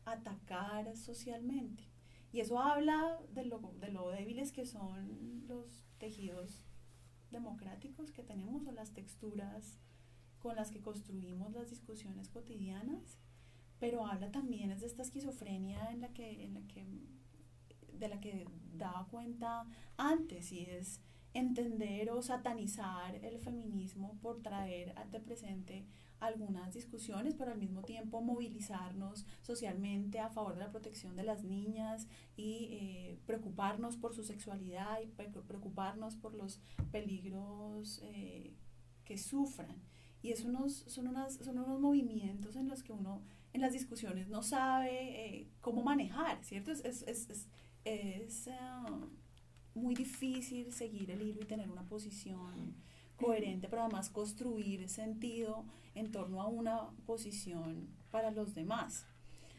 atacar 0.05 0.95
socialmente. 0.95 1.83
Y 2.31 2.39
eso 2.39 2.59
habla 2.59 3.19
de 3.33 3.43
lo, 3.43 3.59
de 3.81 3.91
lo 3.91 4.09
débiles 4.11 4.53
que 4.53 4.65
son 4.65 5.43
los 5.49 5.83
tejidos 5.97 6.63
democráticos 7.31 8.11
que 8.11 8.23
tenemos 8.23 8.65
o 8.67 8.71
las 8.71 8.91
texturas 8.91 9.79
con 10.39 10.55
las 10.55 10.71
que 10.71 10.81
construimos 10.81 11.53
las 11.53 11.69
discusiones 11.69 12.29
cotidianas, 12.29 13.17
pero 13.79 14.05
habla 14.05 14.31
también 14.31 14.69
de 14.77 14.85
esta 14.85 15.01
esquizofrenia 15.01 15.91
en 15.91 16.01
la 16.01 16.09
que, 16.13 16.43
en 16.43 16.53
la 16.53 16.61
que, 16.67 16.85
de 17.93 18.07
la 18.07 18.19
que 18.19 18.45
daba 18.73 19.07
cuenta 19.07 19.65
antes 19.97 20.51
y 20.51 20.61
es 20.61 21.01
entender 21.33 22.09
o 22.11 22.21
satanizar 22.21 23.15
el 23.15 23.39
feminismo 23.39 24.17
por 24.21 24.41
traer 24.41 24.93
de 25.09 25.19
presente 25.19 25.85
algunas 26.21 26.73
discusiones, 26.73 27.33
pero 27.33 27.51
al 27.51 27.57
mismo 27.57 27.81
tiempo 27.81 28.21
movilizarnos 28.21 29.25
socialmente 29.41 30.19
a 30.19 30.29
favor 30.29 30.53
de 30.53 30.61
la 30.61 30.71
protección 30.71 31.15
de 31.15 31.23
las 31.23 31.43
niñas 31.43 32.07
y 32.37 32.69
eh, 32.71 33.19
preocuparnos 33.25 33.97
por 33.97 34.13
su 34.13 34.23
sexualidad 34.23 35.01
y 35.01 35.07
preocuparnos 35.07 36.15
por 36.15 36.35
los 36.35 36.61
peligros 36.91 37.99
eh, 38.03 38.53
que 39.03 39.17
sufran. 39.17 39.81
Y 40.21 40.31
es 40.31 40.45
unos, 40.45 40.73
son, 40.87 41.07
unas, 41.07 41.33
son 41.33 41.57
unos 41.57 41.79
movimientos 41.79 42.55
en 42.55 42.67
los 42.67 42.83
que 42.83 42.93
uno 42.93 43.23
en 43.53 43.61
las 43.61 43.73
discusiones 43.73 44.29
no 44.29 44.43
sabe 44.43 45.39
eh, 45.39 45.47
cómo 45.59 45.81
manejar, 45.81 46.43
¿cierto? 46.43 46.71
Es, 46.71 46.85
es, 46.85 47.01
es, 47.07 47.47
es 47.83 48.47
ah, 48.47 48.99
muy 49.73 49.95
difícil 49.95 50.71
seguir 50.71 51.09
el 51.09 51.23
hilo 51.23 51.41
y 51.41 51.45
tener 51.45 51.69
una 51.69 51.87
posición 51.87 52.75
coherente, 53.21 53.67
pero 53.69 53.83
además 53.83 54.09
construir 54.09 54.89
sentido 54.89 55.63
en 55.95 56.11
torno 56.11 56.41
a 56.41 56.47
una 56.47 56.89
posición 57.05 57.87
para 58.11 58.31
los 58.31 58.55
demás. 58.55 59.05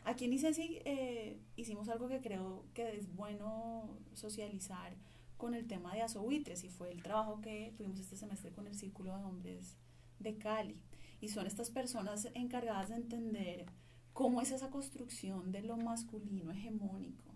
Aquí 0.04 0.24
en 0.24 0.32
ICESI 0.32 0.80
eh, 0.84 1.38
hicimos 1.56 1.88
algo 1.88 2.08
que 2.08 2.20
creo 2.20 2.64
que 2.74 2.96
es 2.96 3.14
bueno 3.14 3.98
socializar 4.14 4.94
con 5.36 5.54
el 5.54 5.66
tema 5.66 5.94
de 5.94 6.02
azobuitres 6.02 6.64
y 6.64 6.68
fue 6.68 6.90
el 6.90 7.02
trabajo 7.02 7.40
que 7.40 7.72
tuvimos 7.76 8.00
este 8.00 8.16
semestre 8.16 8.50
con 8.50 8.66
el 8.66 8.74
Círculo 8.74 9.16
de 9.16 9.24
Hombres 9.24 9.76
de 10.18 10.36
Cali. 10.38 10.80
Y 11.20 11.28
son 11.28 11.46
estas 11.46 11.70
personas 11.70 12.28
encargadas 12.34 12.88
de 12.88 12.96
entender 12.96 13.66
cómo 14.12 14.40
es 14.40 14.50
esa 14.50 14.70
construcción 14.70 15.52
de 15.52 15.62
lo 15.62 15.76
masculino 15.76 16.50
hegemónico 16.50 17.32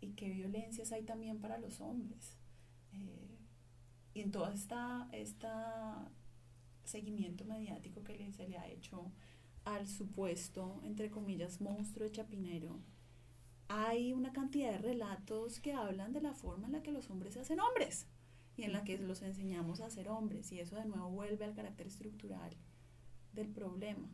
y 0.00 0.12
qué 0.12 0.28
violencias 0.28 0.92
hay 0.92 1.02
también 1.02 1.40
para 1.40 1.58
los 1.58 1.80
hombres. 1.80 2.36
Eh, 2.92 3.21
y 4.14 4.20
en 4.20 4.30
todo 4.30 4.48
esta, 4.48 5.08
esta 5.12 6.10
seguimiento 6.84 7.44
mediático 7.44 8.02
que 8.02 8.32
se 8.32 8.48
le 8.48 8.58
ha 8.58 8.68
hecho 8.68 9.12
al 9.64 9.86
supuesto, 9.86 10.80
entre 10.84 11.10
comillas, 11.10 11.60
monstruo 11.60 12.04
de 12.04 12.12
Chapinero, 12.12 12.80
hay 13.68 14.12
una 14.12 14.32
cantidad 14.32 14.72
de 14.72 14.78
relatos 14.78 15.60
que 15.60 15.72
hablan 15.72 16.12
de 16.12 16.20
la 16.20 16.34
forma 16.34 16.66
en 16.66 16.72
la 16.72 16.82
que 16.82 16.92
los 16.92 17.08
hombres 17.10 17.34
se 17.34 17.40
hacen 17.40 17.60
hombres 17.60 18.06
y 18.56 18.64
en 18.64 18.72
la 18.72 18.84
que 18.84 18.98
los 18.98 19.22
enseñamos 19.22 19.80
a 19.80 19.90
ser 19.90 20.08
hombres 20.08 20.52
y 20.52 20.60
eso 20.60 20.76
de 20.76 20.84
nuevo 20.84 21.10
vuelve 21.10 21.44
al 21.44 21.54
carácter 21.54 21.86
estructural 21.86 22.54
del 23.32 23.48
problema. 23.48 24.10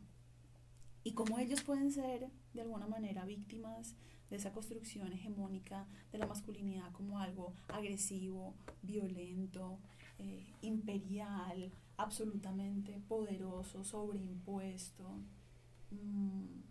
Y 1.03 1.13
cómo 1.13 1.39
ellos 1.39 1.61
pueden 1.61 1.91
ser 1.91 2.29
de 2.53 2.61
alguna 2.61 2.87
manera 2.87 3.25
víctimas 3.25 3.95
de 4.29 4.35
esa 4.35 4.51
construcción 4.51 5.11
hegemónica 5.11 5.87
de 6.11 6.17
la 6.17 6.27
masculinidad 6.27 6.91
como 6.91 7.19
algo 7.19 7.53
agresivo, 7.67 8.53
violento, 8.81 9.79
eh, 10.19 10.45
imperial, 10.61 11.71
absolutamente 11.97 12.99
poderoso, 13.07 13.83
sobreimpuesto. 13.83 15.03
Mm, 15.91 16.61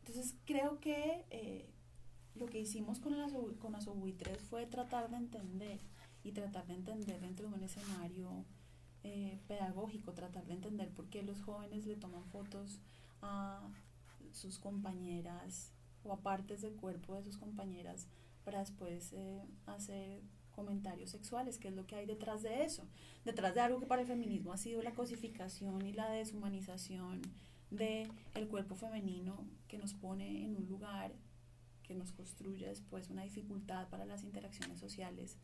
entonces 0.00 0.34
creo 0.44 0.80
que 0.80 1.24
eh, 1.30 1.68
lo 2.34 2.46
que 2.46 2.60
hicimos 2.60 3.00
con 3.00 3.18
las, 3.18 3.32
con 3.32 3.74
fue 4.48 4.66
tratar 4.66 5.10
de 5.10 5.16
entender 5.16 5.80
y 6.22 6.32
tratar 6.32 6.66
de 6.66 6.74
entender 6.74 7.20
dentro 7.20 7.48
de 7.48 7.54
un 7.54 7.62
escenario 7.62 8.44
eh, 9.02 9.38
pedagógico, 9.48 10.12
tratar 10.12 10.46
de 10.46 10.54
entender 10.54 10.90
por 10.90 11.08
qué 11.08 11.22
los 11.22 11.40
jóvenes 11.42 11.86
le 11.86 11.96
toman 11.96 12.24
fotos 12.26 12.78
a 13.22 13.66
sus 14.32 14.58
compañeras 14.58 15.72
o 16.04 16.12
a 16.12 16.20
partes 16.20 16.62
del 16.62 16.74
cuerpo 16.74 17.14
de 17.14 17.22
sus 17.22 17.36
compañeras 17.36 18.08
para 18.44 18.60
después 18.60 19.12
eh, 19.12 19.42
hacer 19.66 20.22
comentarios 20.50 21.10
sexuales, 21.10 21.58
qué 21.58 21.68
es 21.68 21.74
lo 21.74 21.86
que 21.86 21.96
hay 21.96 22.06
detrás 22.06 22.42
de 22.42 22.64
eso, 22.64 22.86
detrás 23.24 23.54
de 23.54 23.60
algo 23.60 23.80
que 23.80 23.86
para 23.86 24.02
el 24.02 24.08
feminismo 24.08 24.52
ha 24.52 24.58
sido 24.58 24.82
la 24.82 24.94
cosificación 24.94 25.86
y 25.86 25.92
la 25.92 26.10
deshumanización 26.10 27.22
de 27.70 28.08
el 28.34 28.48
cuerpo 28.48 28.74
femenino 28.74 29.46
que 29.68 29.78
nos 29.78 29.94
pone 29.94 30.44
en 30.44 30.56
un 30.56 30.66
lugar 30.68 31.12
que 31.82 31.94
nos 31.94 32.12
construye 32.12 32.66
después 32.66 33.10
una 33.10 33.22
dificultad 33.22 33.88
para 33.88 34.04
las 34.04 34.22
interacciones 34.22 34.78
sociales. 34.78 35.38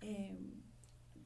Eh, 0.00 0.38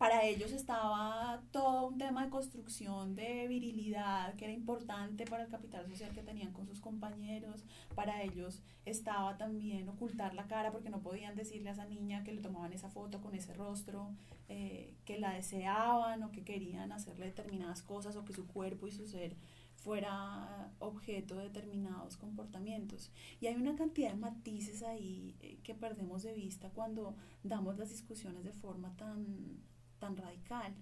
para 0.03 0.25
ellos 0.25 0.51
estaba 0.51 1.45
todo 1.53 1.87
un 1.87 1.97
tema 1.97 2.25
de 2.25 2.31
construcción 2.31 3.15
de 3.15 3.47
virilidad 3.47 4.35
que 4.35 4.47
era 4.47 4.53
importante 4.53 5.25
para 5.27 5.45
el 5.45 5.49
capital 5.49 5.87
social 5.87 6.13
que 6.13 6.25
tenían 6.25 6.53
con 6.53 6.67
sus 6.67 6.81
compañeros. 6.81 7.63
Para 7.95 8.21
ellos 8.25 8.63
estaba 8.85 9.37
también 9.37 9.89
ocultar 9.89 10.35
la 10.35 10.49
cara 10.49 10.73
porque 10.73 10.91
no 10.91 11.03
podían 11.03 11.37
decirle 11.37 11.69
a 11.69 11.75
esa 11.75 11.85
niña 11.85 12.25
que 12.25 12.33
le 12.33 12.41
tomaban 12.41 12.73
esa 12.73 12.91
foto 12.91 13.21
con 13.21 13.37
ese 13.37 13.55
rostro, 13.55 14.11
eh, 14.49 14.93
que 15.05 15.21
la 15.21 15.35
deseaban 15.35 16.25
o 16.25 16.33
que 16.33 16.43
querían 16.43 16.91
hacerle 16.91 17.27
determinadas 17.27 17.83
cosas 17.83 18.17
o 18.17 18.25
que 18.25 18.33
su 18.33 18.49
cuerpo 18.49 18.89
y 18.89 18.91
su 18.91 19.07
ser 19.07 19.37
fuera 19.77 20.73
objeto 20.81 21.37
de 21.37 21.45
determinados 21.45 22.17
comportamientos. 22.17 23.13
Y 23.41 23.47
hay 23.47 23.55
una 23.55 23.77
cantidad 23.77 24.11
de 24.11 24.17
matices 24.17 24.83
ahí 24.83 25.37
eh, 25.43 25.61
que 25.63 25.77
perdemos 25.77 26.25
de 26.25 26.33
vista 26.33 26.71
cuando 26.71 27.15
damos 27.45 27.79
las 27.79 27.91
discusiones 27.91 28.43
de 28.43 28.53
forma 28.53 28.97
tan 28.97 29.63
tan 30.03 30.17
radical. 30.17 30.75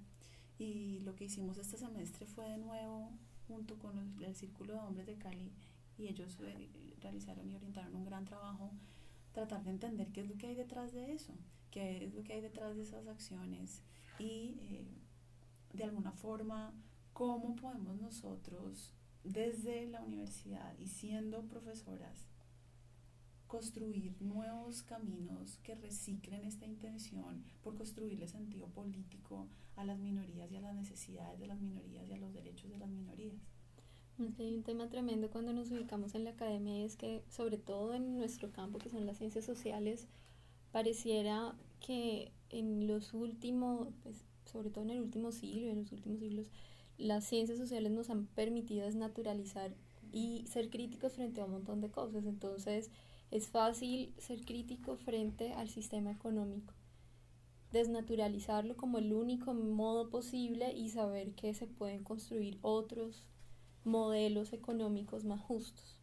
Y 0.58 1.00
lo 1.00 1.14
que 1.14 1.24
hicimos 1.24 1.58
este 1.58 1.76
semestre 1.76 2.26
fue 2.26 2.48
de 2.48 2.56
nuevo, 2.56 3.12
junto 3.46 3.78
con 3.78 3.98
el, 4.22 4.34
Círculo 4.34 4.72
de 4.72 4.80
Hombres 4.80 5.06
de 5.06 5.18
Cali, 5.18 5.52
y 5.98 6.08
ellos 6.08 6.38
eh, 6.40 6.70
realizaron 7.00 7.46
y 7.48 7.54
orientaron 7.54 7.94
un 7.94 8.04
gran 8.06 8.24
trabajo, 8.24 8.72
tratar 9.32 9.62
de 9.62 9.70
entender 9.70 10.10
qué 10.12 10.22
es 10.22 10.28
lo 10.28 10.38
que 10.38 10.46
hay 10.46 10.54
detrás 10.54 10.92
de 10.92 11.12
eso, 11.12 11.34
qué 11.70 12.06
es 12.06 12.14
lo 12.14 12.22
que 12.22 12.32
hay 12.32 12.40
detrás 12.40 12.74
de 12.76 12.82
esas 12.82 13.06
acciones 13.06 13.82
y 14.18 14.56
eh, 14.62 14.88
de 15.74 15.84
alguna 15.84 16.12
forma 16.12 16.72
cómo 17.12 17.54
podemos 17.56 18.00
nosotros 18.00 18.92
desde 19.22 19.86
la 19.86 20.02
universidad 20.02 20.76
y 20.78 20.88
siendo 20.88 21.46
profesoras 21.46 22.26
construir 23.50 24.14
nuevos 24.20 24.84
caminos 24.84 25.58
que 25.64 25.74
reciclen 25.74 26.44
esta 26.44 26.66
intención 26.66 27.44
por 27.64 27.74
construirle 27.74 28.28
sentido 28.28 28.68
político 28.68 29.48
a 29.74 29.84
las 29.84 29.98
minorías 29.98 30.52
y 30.52 30.56
a 30.56 30.60
las 30.60 30.74
necesidades 30.76 31.40
de 31.40 31.48
las 31.48 31.60
minorías 31.60 32.08
y 32.08 32.12
a 32.12 32.18
los 32.18 32.32
derechos 32.32 32.70
de 32.70 32.78
las 32.78 32.88
minorías. 32.88 33.34
hay 34.38 34.54
un 34.54 34.62
tema 34.62 34.88
tremendo 34.88 35.30
cuando 35.30 35.52
nos 35.52 35.72
ubicamos 35.72 36.14
en 36.14 36.22
la 36.22 36.30
academia 36.30 36.84
es 36.84 36.94
que 36.96 37.24
sobre 37.28 37.58
todo 37.58 37.92
en 37.92 38.16
nuestro 38.16 38.52
campo 38.52 38.78
que 38.78 38.88
son 38.88 39.04
las 39.04 39.18
ciencias 39.18 39.46
sociales 39.46 40.06
pareciera 40.70 41.56
que 41.80 42.30
en 42.50 42.86
los 42.86 43.14
últimos, 43.14 43.88
pues, 44.04 44.24
sobre 44.44 44.70
todo 44.70 44.84
en 44.84 44.90
el 44.90 45.00
último 45.00 45.32
siglo, 45.32 45.72
en 45.72 45.80
los 45.80 45.90
últimos 45.90 46.20
siglos, 46.20 46.46
las 46.98 47.24
ciencias 47.24 47.58
sociales 47.58 47.90
nos 47.90 48.10
han 48.10 48.26
permitido 48.26 48.84
desnaturalizar 48.84 49.74
y 50.12 50.44
ser 50.46 50.70
críticos 50.70 51.14
frente 51.14 51.40
a 51.40 51.46
un 51.46 51.52
montón 51.52 51.80
de 51.80 51.90
cosas. 51.90 52.26
Entonces, 52.26 52.90
es 53.30 53.48
fácil 53.48 54.12
ser 54.18 54.44
crítico 54.44 54.96
frente 54.96 55.52
al 55.52 55.68
sistema 55.68 56.10
económico, 56.10 56.74
desnaturalizarlo 57.72 58.76
como 58.76 58.98
el 58.98 59.12
único 59.12 59.54
modo 59.54 60.10
posible 60.10 60.72
y 60.72 60.90
saber 60.90 61.32
que 61.34 61.54
se 61.54 61.68
pueden 61.68 62.02
construir 62.02 62.58
otros 62.62 63.24
modelos 63.84 64.52
económicos 64.52 65.24
más 65.24 65.40
justos. 65.40 65.96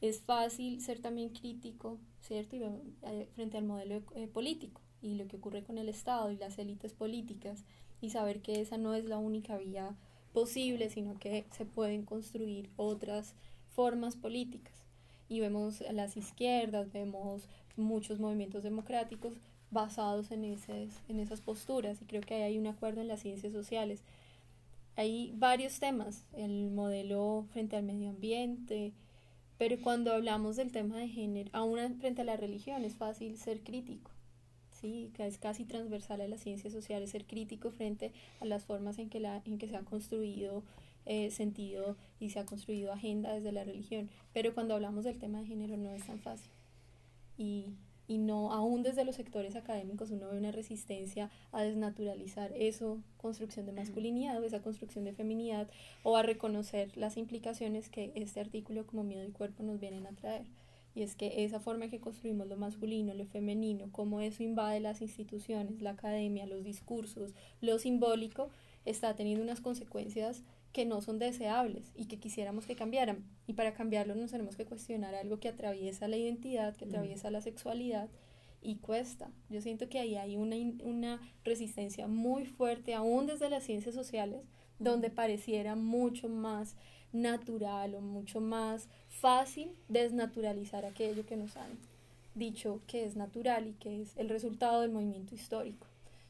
Es 0.00 0.20
fácil 0.20 0.80
ser 0.80 1.00
también 1.00 1.28
crítico, 1.28 2.00
¿cierto? 2.20 2.56
Eh, 2.56 3.28
frente 3.34 3.58
al 3.58 3.64
modelo 3.64 4.02
eh, 4.16 4.26
político 4.26 4.80
y 5.00 5.14
lo 5.14 5.28
que 5.28 5.36
ocurre 5.36 5.62
con 5.62 5.78
el 5.78 5.88
Estado 5.88 6.32
y 6.32 6.36
las 6.36 6.58
élites 6.58 6.92
políticas 6.92 7.64
y 8.00 8.10
saber 8.10 8.42
que 8.42 8.60
esa 8.60 8.78
no 8.78 8.94
es 8.94 9.04
la 9.04 9.18
única 9.18 9.56
vía 9.58 9.96
posible, 10.32 10.90
sino 10.90 11.20
que 11.20 11.46
se 11.52 11.66
pueden 11.66 12.04
construir 12.04 12.70
otras 12.76 13.36
formas 13.68 14.16
políticas 14.16 14.81
y 15.32 15.40
vemos 15.40 15.80
a 15.80 15.92
las 15.92 16.18
izquierdas, 16.18 16.92
vemos 16.92 17.48
muchos 17.76 18.20
movimientos 18.20 18.62
democráticos 18.62 19.32
basados 19.70 20.30
en, 20.30 20.44
en 20.44 21.20
esas 21.20 21.40
posturas 21.40 22.02
y 22.02 22.04
creo 22.04 22.20
que 22.20 22.34
hay 22.34 22.58
un 22.58 22.66
acuerdo 22.66 23.00
en 23.00 23.08
las 23.08 23.20
ciencias 23.20 23.54
sociales. 23.54 24.02
Hay 24.94 25.32
varios 25.34 25.80
temas, 25.80 26.26
el 26.34 26.70
modelo 26.70 27.46
frente 27.50 27.76
al 27.76 27.82
medio 27.82 28.10
ambiente, 28.10 28.92
pero 29.56 29.80
cuando 29.80 30.12
hablamos 30.12 30.56
del 30.56 30.70
tema 30.70 30.98
de 30.98 31.08
género, 31.08 31.48
aún 31.54 31.78
frente 31.98 32.20
a 32.20 32.26
la 32.26 32.36
religión 32.36 32.84
es 32.84 32.96
fácil 32.96 33.38
ser 33.38 33.62
crítico, 33.62 34.10
¿sí? 34.70 35.10
es 35.16 35.38
casi 35.38 35.64
transversal 35.64 36.20
a 36.20 36.28
las 36.28 36.42
ciencias 36.42 36.74
sociales 36.74 37.08
ser 37.08 37.24
crítico 37.24 37.70
frente 37.70 38.12
a 38.40 38.44
las 38.44 38.66
formas 38.66 38.98
en 38.98 39.08
que, 39.08 39.18
la, 39.18 39.40
en 39.46 39.56
que 39.56 39.66
se 39.66 39.76
ha 39.76 39.82
construido 39.82 40.62
eh, 41.06 41.30
sentido 41.30 41.96
y 42.20 42.30
se 42.30 42.38
ha 42.38 42.46
construido 42.46 42.92
agenda 42.92 43.32
desde 43.32 43.52
la 43.52 43.64
religión. 43.64 44.10
Pero 44.32 44.54
cuando 44.54 44.74
hablamos 44.74 45.04
del 45.04 45.18
tema 45.18 45.40
de 45.40 45.46
género 45.46 45.76
no 45.76 45.92
es 45.92 46.06
tan 46.06 46.18
fácil. 46.20 46.52
Y, 47.36 47.74
y 48.06 48.18
no, 48.18 48.52
aún 48.52 48.82
desde 48.82 49.04
los 49.04 49.16
sectores 49.16 49.56
académicos 49.56 50.10
uno 50.10 50.28
ve 50.30 50.38
una 50.38 50.52
resistencia 50.52 51.30
a 51.50 51.62
desnaturalizar 51.62 52.52
eso, 52.54 53.00
construcción 53.16 53.66
de 53.66 53.72
masculinidad 53.72 54.40
o 54.40 54.44
esa 54.44 54.62
construcción 54.62 55.04
de 55.04 55.12
feminidad, 55.12 55.68
o 56.02 56.16
a 56.16 56.22
reconocer 56.22 56.96
las 56.96 57.16
implicaciones 57.16 57.88
que 57.88 58.12
este 58.14 58.40
artículo 58.40 58.86
como 58.86 59.02
miedo 59.02 59.24
y 59.24 59.32
cuerpo 59.32 59.62
nos 59.62 59.80
vienen 59.80 60.06
a 60.06 60.12
traer. 60.12 60.44
Y 60.94 61.02
es 61.02 61.16
que 61.16 61.44
esa 61.44 61.58
forma 61.58 61.84
en 61.84 61.90
que 61.90 62.00
construimos 62.00 62.46
lo 62.48 62.56
masculino, 62.56 63.14
lo 63.14 63.24
femenino, 63.24 63.88
cómo 63.92 64.20
eso 64.20 64.42
invade 64.42 64.78
las 64.80 65.00
instituciones, 65.00 65.80
la 65.80 65.90
academia, 65.90 66.44
los 66.44 66.64
discursos, 66.64 67.34
lo 67.62 67.78
simbólico, 67.78 68.50
está 68.84 69.14
teniendo 69.14 69.42
unas 69.42 69.60
consecuencias 69.60 70.42
que 70.72 70.84
no 70.86 71.02
son 71.02 71.18
deseables 71.18 71.92
y 71.94 72.06
que 72.06 72.18
quisiéramos 72.18 72.66
que 72.66 72.76
cambiaran. 72.76 73.24
Y 73.46 73.52
para 73.52 73.74
cambiarlo 73.74 74.14
nos 74.14 74.30
tenemos 74.30 74.56
que 74.56 74.64
cuestionar 74.64 75.14
algo 75.14 75.38
que 75.38 75.48
atraviesa 75.48 76.08
la 76.08 76.16
identidad, 76.16 76.76
que 76.76 76.86
mm. 76.86 76.88
atraviesa 76.88 77.30
la 77.30 77.42
sexualidad 77.42 78.08
y 78.62 78.76
cuesta. 78.76 79.30
Yo 79.50 79.60
siento 79.60 79.88
que 79.88 79.98
ahí 79.98 80.16
hay 80.16 80.36
una, 80.36 80.56
una 80.84 81.20
resistencia 81.44 82.06
muy 82.06 82.46
fuerte, 82.46 82.94
aún 82.94 83.26
desde 83.26 83.50
las 83.50 83.64
ciencias 83.64 83.94
sociales, 83.94 84.42
donde 84.78 85.10
pareciera 85.10 85.74
mucho 85.76 86.28
más 86.28 86.76
natural 87.12 87.94
o 87.94 88.00
mucho 88.00 88.40
más 88.40 88.88
fácil 89.08 89.72
desnaturalizar 89.88 90.84
aquello 90.84 91.26
que 91.26 91.36
nos 91.36 91.56
han 91.56 91.78
dicho 92.34 92.80
que 92.86 93.04
es 93.04 93.16
natural 93.16 93.68
y 93.68 93.74
que 93.74 94.00
es 94.00 94.16
el 94.16 94.28
resultado 94.28 94.80
del 94.80 94.90
movimiento 94.90 95.34
histórico, 95.34 95.86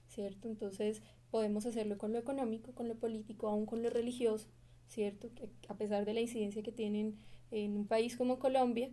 ¿cierto? 0.08 0.48
Entonces, 0.48 1.02
podemos 1.32 1.64
hacerlo 1.64 1.96
con 1.96 2.12
lo 2.12 2.18
económico, 2.18 2.72
con 2.72 2.88
lo 2.88 2.94
político, 2.94 3.48
aún 3.48 3.64
con 3.64 3.82
lo 3.82 3.88
religioso, 3.88 4.48
¿cierto? 4.86 5.30
Que 5.34 5.48
a 5.66 5.74
pesar 5.74 6.04
de 6.04 6.12
la 6.12 6.20
incidencia 6.20 6.62
que 6.62 6.72
tienen 6.72 7.16
en 7.50 7.74
un 7.74 7.86
país 7.86 8.18
como 8.18 8.38
Colombia, 8.38 8.90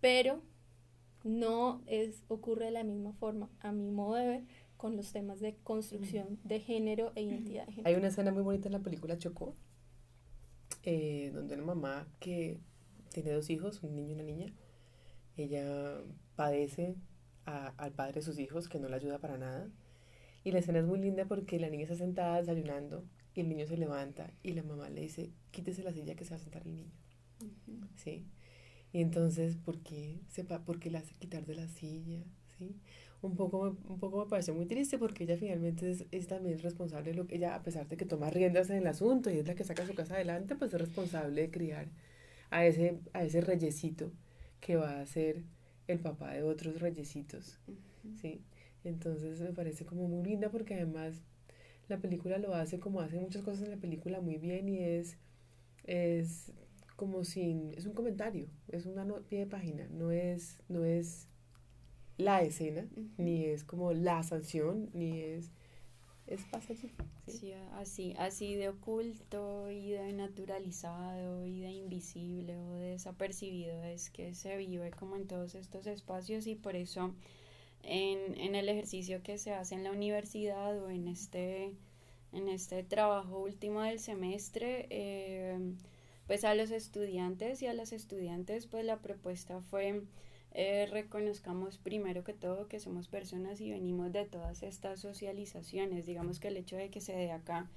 pero 0.00 0.40
no 1.22 1.82
es, 1.86 2.24
ocurre 2.28 2.64
de 2.64 2.70
la 2.70 2.82
misma 2.82 3.12
forma, 3.12 3.50
a 3.60 3.72
mi 3.72 3.90
modo 3.90 4.14
de 4.14 4.26
ver, 4.26 4.44
con 4.78 4.96
los 4.96 5.12
temas 5.12 5.38
de 5.40 5.54
construcción 5.62 6.40
de 6.44 6.60
género 6.60 7.12
e 7.14 7.24
identidad 7.24 7.66
de 7.66 7.72
género. 7.72 7.88
Hay 7.90 7.94
una 7.94 8.08
escena 8.08 8.32
muy 8.32 8.42
bonita 8.42 8.68
en 8.68 8.72
la 8.72 8.80
película 8.80 9.18
Chocó, 9.18 9.54
eh, 10.84 11.30
donde 11.34 11.56
una 11.56 11.64
mamá 11.64 12.08
que 12.20 12.58
tiene 13.12 13.32
dos 13.32 13.50
hijos, 13.50 13.82
un 13.82 13.94
niño 13.94 14.12
y 14.12 14.14
una 14.14 14.22
niña, 14.22 14.46
ella 15.36 16.00
padece 16.36 16.96
al 17.44 17.92
padre 17.92 18.14
de 18.14 18.22
sus 18.22 18.38
hijos 18.38 18.66
que 18.66 18.78
no 18.78 18.88
la 18.88 18.96
ayuda 18.96 19.18
para 19.18 19.36
nada 19.36 19.68
y 20.44 20.52
la 20.52 20.60
escena 20.60 20.78
es 20.78 20.86
muy 20.86 20.98
linda 20.98 21.26
porque 21.26 21.58
la 21.58 21.68
niña 21.68 21.84
está 21.84 21.96
sentada 21.96 22.38
desayunando 22.38 23.04
y 23.34 23.40
el 23.40 23.48
niño 23.48 23.66
se 23.66 23.76
levanta 23.76 24.32
y 24.42 24.52
la 24.52 24.62
mamá 24.62 24.88
le 24.88 25.02
dice, 25.02 25.30
quítese 25.50 25.82
la 25.82 25.92
silla 25.92 26.14
que 26.14 26.24
se 26.24 26.30
va 26.30 26.36
a 26.36 26.40
sentar 26.40 26.62
el 26.66 26.74
niño. 26.74 26.92
¿Sí? 27.96 28.26
Y 28.92 29.00
entonces, 29.00 29.56
¿por 29.56 29.78
qué, 29.80 30.20
sepa, 30.28 30.64
por 30.64 30.80
qué 30.80 30.90
la 30.90 30.98
hace 30.98 31.14
quitar 31.14 31.46
de 31.46 31.54
la 31.54 31.68
silla? 31.68 32.24
¿Sí? 32.58 32.76
Un 33.22 33.36
poco, 33.36 33.76
un 33.88 33.98
poco 33.98 34.24
me 34.24 34.30
parece 34.30 34.52
muy 34.52 34.66
triste 34.66 34.98
porque 34.98 35.24
ella 35.24 35.36
finalmente 35.36 35.90
es, 35.90 36.06
es, 36.10 36.26
también 36.26 36.58
responsable, 36.58 37.10
de 37.10 37.16
lo 37.16 37.26
que 37.26 37.36
ella, 37.36 37.54
a 37.54 37.62
pesar 37.62 37.86
de 37.88 37.96
que 37.96 38.06
toma 38.06 38.30
riendas 38.30 38.70
en 38.70 38.76
el 38.76 38.86
asunto 38.86 39.30
y 39.30 39.38
es 39.38 39.46
la 39.46 39.54
que 39.54 39.64
saca 39.64 39.86
su 39.86 39.94
casa 39.94 40.14
adelante, 40.14 40.56
pues 40.56 40.72
es 40.72 40.80
responsable 40.80 41.42
de 41.42 41.50
criar 41.50 41.88
a 42.50 42.64
ese, 42.66 42.98
a 43.12 43.24
ese 43.24 43.40
reyesito 43.42 44.12
que 44.60 44.76
va 44.76 45.00
a 45.00 45.06
ser 45.06 45.44
el 45.86 46.00
papá 46.00 46.32
de 46.32 46.42
otros 46.42 46.80
reyesitos. 46.80 47.58
¿sí? 48.20 48.42
Entonces 48.84 49.40
me 49.40 49.52
parece 49.52 49.84
como 49.84 50.08
muy 50.08 50.24
linda 50.24 50.50
porque 50.50 50.74
además 50.74 51.22
la 51.88 51.98
película 51.98 52.38
lo 52.38 52.54
hace 52.54 52.78
como 52.78 53.00
hace 53.00 53.18
muchas 53.18 53.42
cosas 53.42 53.64
en 53.64 53.70
la 53.72 53.76
película 53.76 54.20
muy 54.20 54.38
bien 54.38 54.68
y 54.68 54.78
es, 54.78 55.18
es 55.84 56.52
como 56.96 57.24
sin, 57.24 57.72
es 57.74 57.86
un 57.86 57.94
comentario, 57.94 58.46
es 58.68 58.86
una 58.86 59.04
pie 59.28 59.40
de 59.40 59.46
página, 59.46 59.88
no 59.88 60.10
es, 60.12 60.60
no 60.68 60.84
es 60.84 61.28
la 62.16 62.42
escena, 62.42 62.86
ni 63.16 63.46
es 63.46 63.64
como 63.64 63.92
la 63.92 64.22
sanción, 64.22 64.90
ni 64.92 65.20
es, 65.20 65.50
es 66.26 66.44
pasa 66.44 66.74
allí. 66.74 66.92
¿sí? 67.26 67.52
así, 67.72 68.14
así 68.18 68.54
de 68.54 68.68
oculto 68.68 69.70
y 69.70 69.90
de 69.90 70.12
naturalizado 70.12 71.46
y 71.46 71.60
de 71.60 71.70
invisible 71.70 72.56
o 72.56 72.74
de 72.74 72.90
desapercibido 72.90 73.82
es 73.82 74.10
que 74.10 74.34
se 74.34 74.56
vive 74.58 74.90
como 74.90 75.16
en 75.16 75.26
todos 75.26 75.54
estos 75.54 75.86
espacios 75.86 76.46
y 76.46 76.54
por 76.54 76.76
eso 76.76 77.14
en, 77.82 78.38
en 78.38 78.54
el 78.54 78.68
ejercicio 78.68 79.22
que 79.22 79.38
se 79.38 79.52
hace 79.52 79.74
en 79.74 79.84
la 79.84 79.92
universidad 79.92 80.78
o 80.82 80.90
en 80.90 81.08
este, 81.08 81.72
en 82.32 82.48
este 82.48 82.82
trabajo 82.82 83.40
último 83.40 83.82
del 83.82 83.98
semestre, 83.98 84.86
eh, 84.90 85.58
pues 86.26 86.44
a 86.44 86.54
los 86.54 86.70
estudiantes 86.70 87.62
y 87.62 87.66
a 87.66 87.74
las 87.74 87.92
estudiantes, 87.92 88.66
pues 88.66 88.84
la 88.84 88.98
propuesta 88.98 89.60
fue 89.60 90.02
eh, 90.52 90.88
reconozcamos 90.90 91.78
primero 91.78 92.24
que 92.24 92.32
todo 92.32 92.66
que 92.66 92.80
somos 92.80 93.06
personas 93.06 93.60
y 93.60 93.70
venimos 93.70 94.12
de 94.12 94.24
todas 94.24 94.62
estas 94.62 95.00
socializaciones. 95.00 96.06
Digamos 96.06 96.40
que 96.40 96.48
el 96.48 96.56
hecho 96.56 96.76
de 96.76 96.90
que 96.90 97.00
se 97.00 97.12
dé 97.12 97.30
acá 97.30 97.70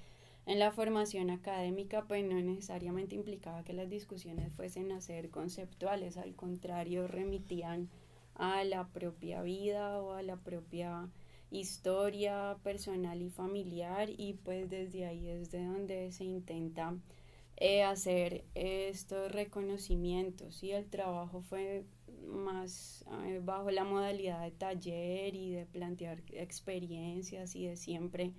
en 0.46 0.58
la 0.58 0.72
formación 0.72 1.30
académica, 1.30 2.04
pues 2.06 2.24
no 2.24 2.40
necesariamente 2.40 3.14
implicaba 3.14 3.64
que 3.64 3.72
las 3.72 3.88
discusiones 3.88 4.52
fuesen 4.52 4.92
a 4.92 5.00
ser 5.00 5.30
conceptuales, 5.30 6.16
al 6.16 6.34
contrario, 6.34 7.06
remitían 7.06 7.88
a 8.34 8.64
la 8.64 8.88
propia 8.88 9.42
vida 9.42 10.00
o 10.00 10.12
a 10.12 10.22
la 10.22 10.36
propia 10.36 11.08
historia 11.50 12.56
personal 12.62 13.22
y 13.22 13.30
familiar 13.30 14.08
y 14.10 14.34
pues 14.34 14.68
desde 14.68 15.06
ahí 15.06 15.28
es 15.28 15.50
de 15.50 15.64
donde 15.64 16.10
se 16.12 16.24
intenta 16.24 16.96
eh, 17.56 17.84
hacer 17.84 18.44
estos 18.54 19.30
reconocimientos. 19.30 20.62
Y 20.62 20.72
el 20.72 20.86
trabajo 20.90 21.42
fue 21.42 21.84
más 22.26 23.04
eh, 23.26 23.40
bajo 23.42 23.70
la 23.70 23.84
modalidad 23.84 24.42
de 24.42 24.50
taller 24.50 25.34
y 25.34 25.52
de 25.52 25.66
plantear 25.66 26.22
experiencias 26.32 27.54
y 27.54 27.66
de 27.66 27.76
siempre 27.76 28.32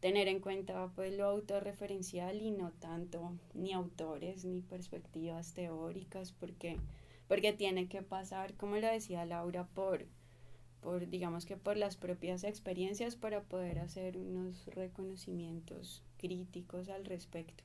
tener 0.00 0.28
en 0.28 0.40
cuenta 0.40 0.90
pues 0.94 1.14
lo 1.14 1.26
autorreferencial 1.26 2.40
y 2.40 2.50
no 2.50 2.72
tanto 2.72 3.32
ni 3.54 3.72
autores 3.72 4.44
ni 4.44 4.60
perspectivas 4.60 5.54
teóricas 5.54 6.32
porque 6.32 6.78
porque 7.28 7.52
tiene 7.52 7.88
que 7.88 8.02
pasar 8.02 8.54
como 8.54 8.76
lo 8.76 8.86
decía 8.86 9.24
Laura 9.24 9.66
por 9.66 10.06
por 10.80 11.08
digamos 11.08 11.46
que 11.46 11.56
por 11.56 11.76
las 11.76 11.96
propias 11.96 12.44
experiencias 12.44 13.16
para 13.16 13.42
poder 13.42 13.78
hacer 13.78 14.18
unos 14.18 14.66
reconocimientos 14.66 16.02
críticos 16.18 16.88
al 16.88 17.04
respecto 17.04 17.64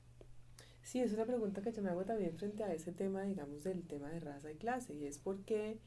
Sí, 0.89 0.99
es 0.99 1.13
una 1.13 1.25
pregunta 1.25 1.61
que 1.61 1.71
yo 1.71 1.83
me 1.83 1.89
hago 1.91 2.03
también 2.03 2.35
frente 2.35 2.63
a 2.63 2.73
ese 2.73 2.91
tema, 2.91 3.21
digamos, 3.21 3.63
del 3.63 3.83
tema 3.83 4.09
de 4.09 4.19
raza 4.19 4.51
y 4.51 4.55
clase, 4.55 4.95
y 4.95 5.05
es 5.05 5.19
por 5.19 5.43
qué, 5.45 5.77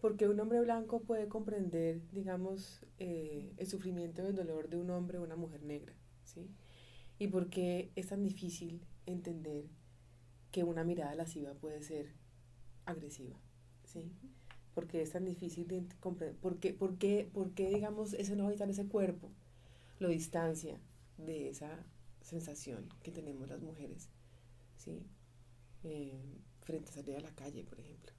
porque 0.00 0.26
un 0.26 0.40
hombre 0.40 0.60
blanco 0.60 1.00
puede 1.00 1.28
comprender, 1.28 2.00
digamos, 2.10 2.84
eh, 2.98 3.52
el 3.56 3.66
sufrimiento 3.68 4.20
y 4.24 4.26
el 4.26 4.34
dolor 4.34 4.68
de 4.68 4.78
un 4.78 4.90
hombre 4.90 5.18
o 5.18 5.22
una 5.22 5.36
mujer 5.36 5.62
negra, 5.62 5.94
¿sí? 6.24 6.50
Y 7.20 7.28
por 7.28 7.50
qué 7.50 7.92
es 7.94 8.08
tan 8.08 8.24
difícil 8.24 8.84
entender 9.06 9.66
que 10.50 10.64
una 10.64 10.82
mirada 10.82 11.14
lasciva 11.14 11.54
puede 11.54 11.80
ser 11.82 12.12
agresiva, 12.84 13.36
¿sí? 13.84 14.10
Porque 14.74 15.02
es 15.02 15.10
tan 15.10 15.24
difícil 15.24 15.68
de 15.68 15.86
comprender, 16.00 16.36
¿por 16.36 16.58
qué, 16.58 16.72
por 16.74 17.54
digamos, 17.54 18.14
ese 18.14 18.36
no 18.36 18.50
en 18.50 18.70
ese 18.70 18.86
cuerpo 18.86 19.30
lo 19.98 20.08
distancia 20.08 20.80
de 21.18 21.50
esa 21.50 21.84
sensación 22.22 22.88
que 23.02 23.12
tenemos 23.12 23.48
las 23.48 23.60
mujeres 23.60 24.08
¿sí? 24.76 25.06
Eh, 25.84 26.20
frente 26.60 26.90
a 26.90 26.94
salir 26.94 27.16
a 27.16 27.20
la 27.20 27.34
calle, 27.34 27.64
por 27.64 27.80
ejemplo. 27.80 28.12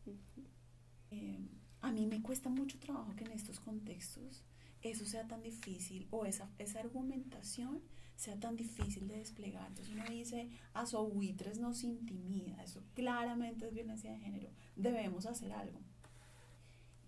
Eh, 1.11 1.47
a 1.81 1.91
mí 1.91 2.07
me 2.07 2.21
cuesta 2.21 2.49
mucho 2.49 2.79
trabajo 2.79 3.15
que 3.15 3.23
en 3.25 3.31
estos 3.31 3.59
contextos 3.59 4.43
eso 4.81 5.05
sea 5.05 5.27
tan 5.27 5.43
difícil 5.43 6.07
o 6.11 6.25
esa, 6.25 6.49
esa 6.57 6.79
argumentación 6.79 7.81
sea 8.15 8.39
tan 8.39 8.55
difícil 8.55 9.07
de 9.07 9.17
desplegar. 9.17 9.67
Entonces 9.67 9.93
uno 9.93 10.05
dice, 10.09 10.49
a 10.73 10.83
buitres 11.01 11.59
nos 11.59 11.83
intimida, 11.83 12.63
eso 12.63 12.83
claramente 12.93 13.67
es 13.67 13.73
violencia 13.73 14.11
de 14.11 14.19
género, 14.19 14.49
debemos 14.75 15.25
hacer 15.25 15.51
algo. 15.51 15.79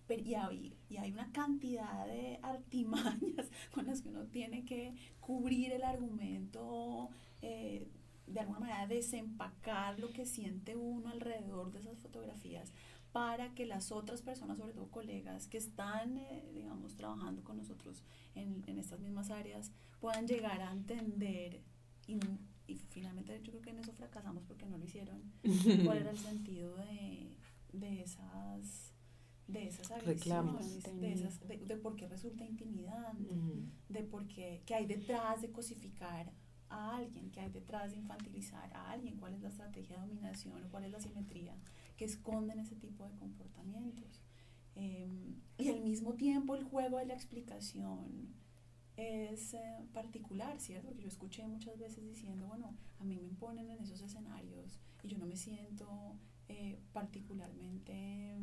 Pero, 0.06 0.22
y, 0.22 0.34
hay, 0.34 0.76
y 0.88 0.96
hay 0.98 1.12
una 1.12 1.32
cantidad 1.32 2.06
de 2.06 2.38
artimañas 2.42 3.50
con 3.74 3.86
las 3.86 4.02
que 4.02 4.08
uno 4.08 4.24
tiene 4.26 4.64
que 4.64 4.94
cubrir 5.20 5.72
el 5.72 5.82
argumento 5.82 7.10
eh, 7.42 7.88
de 8.26 8.40
alguna 8.40 8.60
manera 8.60 8.86
desempacar 8.86 9.98
lo 9.98 10.12
que 10.12 10.26
siente 10.26 10.76
uno 10.76 11.10
alrededor 11.10 11.72
de 11.72 11.80
esas 11.80 11.98
fotografías 11.98 12.72
para 13.16 13.54
que 13.54 13.64
las 13.64 13.92
otras 13.92 14.20
personas, 14.20 14.58
sobre 14.58 14.74
todo 14.74 14.90
colegas 14.90 15.46
que 15.46 15.56
están, 15.56 16.18
eh, 16.18 16.50
digamos, 16.52 16.96
trabajando 16.96 17.42
con 17.42 17.56
nosotros 17.56 18.02
en, 18.34 18.62
en, 18.66 18.78
estas 18.78 19.00
mismas 19.00 19.30
áreas, 19.30 19.72
puedan 20.00 20.28
llegar 20.28 20.60
a 20.60 20.70
entender 20.70 21.62
y, 22.06 22.18
y, 22.66 22.76
finalmente 22.90 23.40
yo 23.42 23.52
creo 23.52 23.62
que 23.62 23.70
en 23.70 23.78
eso 23.78 23.94
fracasamos 23.94 24.44
porque 24.44 24.66
no 24.66 24.76
lo 24.76 24.84
hicieron, 24.84 25.32
cuál 25.86 25.96
era 25.96 26.10
el 26.10 26.18
sentido 26.18 26.76
de, 26.76 27.38
de 27.72 28.02
esas 28.02 28.92
de 29.48 29.66
esas 29.66 29.90
agresiones, 29.92 30.82
de, 30.82 31.12
esas, 31.14 31.48
de, 31.48 31.56
de, 31.56 31.76
por 31.78 31.96
qué 31.96 32.08
resulta 32.08 32.44
intimidante, 32.44 33.34
de 33.88 34.02
por 34.02 34.28
qué, 34.28 34.60
qué 34.66 34.74
hay 34.74 34.84
detrás 34.84 35.40
de 35.40 35.50
cosificar 35.50 36.30
a 36.68 36.96
alguien 36.98 37.30
que 37.30 37.40
hay 37.40 37.48
detrás 37.48 37.92
de 37.92 37.96
infantilizar 37.96 38.70
a 38.74 38.90
alguien, 38.90 39.16
cuál 39.16 39.32
es 39.32 39.40
la 39.40 39.48
estrategia 39.48 39.96
de 39.96 40.02
dominación 40.02 40.68
cuál 40.68 40.84
es 40.84 40.90
la 40.90 41.00
simetría 41.00 41.56
que 41.96 42.04
esconden 42.04 42.58
ese 42.58 42.76
tipo 42.76 43.04
de 43.04 43.14
comportamientos. 43.16 44.22
Em, 44.74 45.36
y 45.58 45.68
al 45.70 45.80
mismo 45.80 46.14
tiempo 46.14 46.54
el 46.54 46.64
juego 46.64 46.98
de 46.98 47.06
la 47.06 47.14
explicación 47.14 48.34
es 48.96 49.54
eh, 49.54 49.86
particular, 49.92 50.60
¿cierto? 50.60 50.88
Porque 50.88 51.02
yo 51.02 51.08
escuché 51.08 51.46
muchas 51.46 51.78
veces 51.78 52.04
diciendo, 52.04 52.46
bueno, 52.46 52.74
a 52.98 53.04
mí 53.04 53.16
me 53.16 53.24
imponen 53.24 53.70
en 53.70 53.80
esos 53.80 54.00
escenarios 54.02 54.78
y 55.02 55.08
yo 55.08 55.18
no 55.18 55.26
me 55.26 55.36
siento 55.36 56.16
eh, 56.48 56.78
particularmente... 56.92 58.38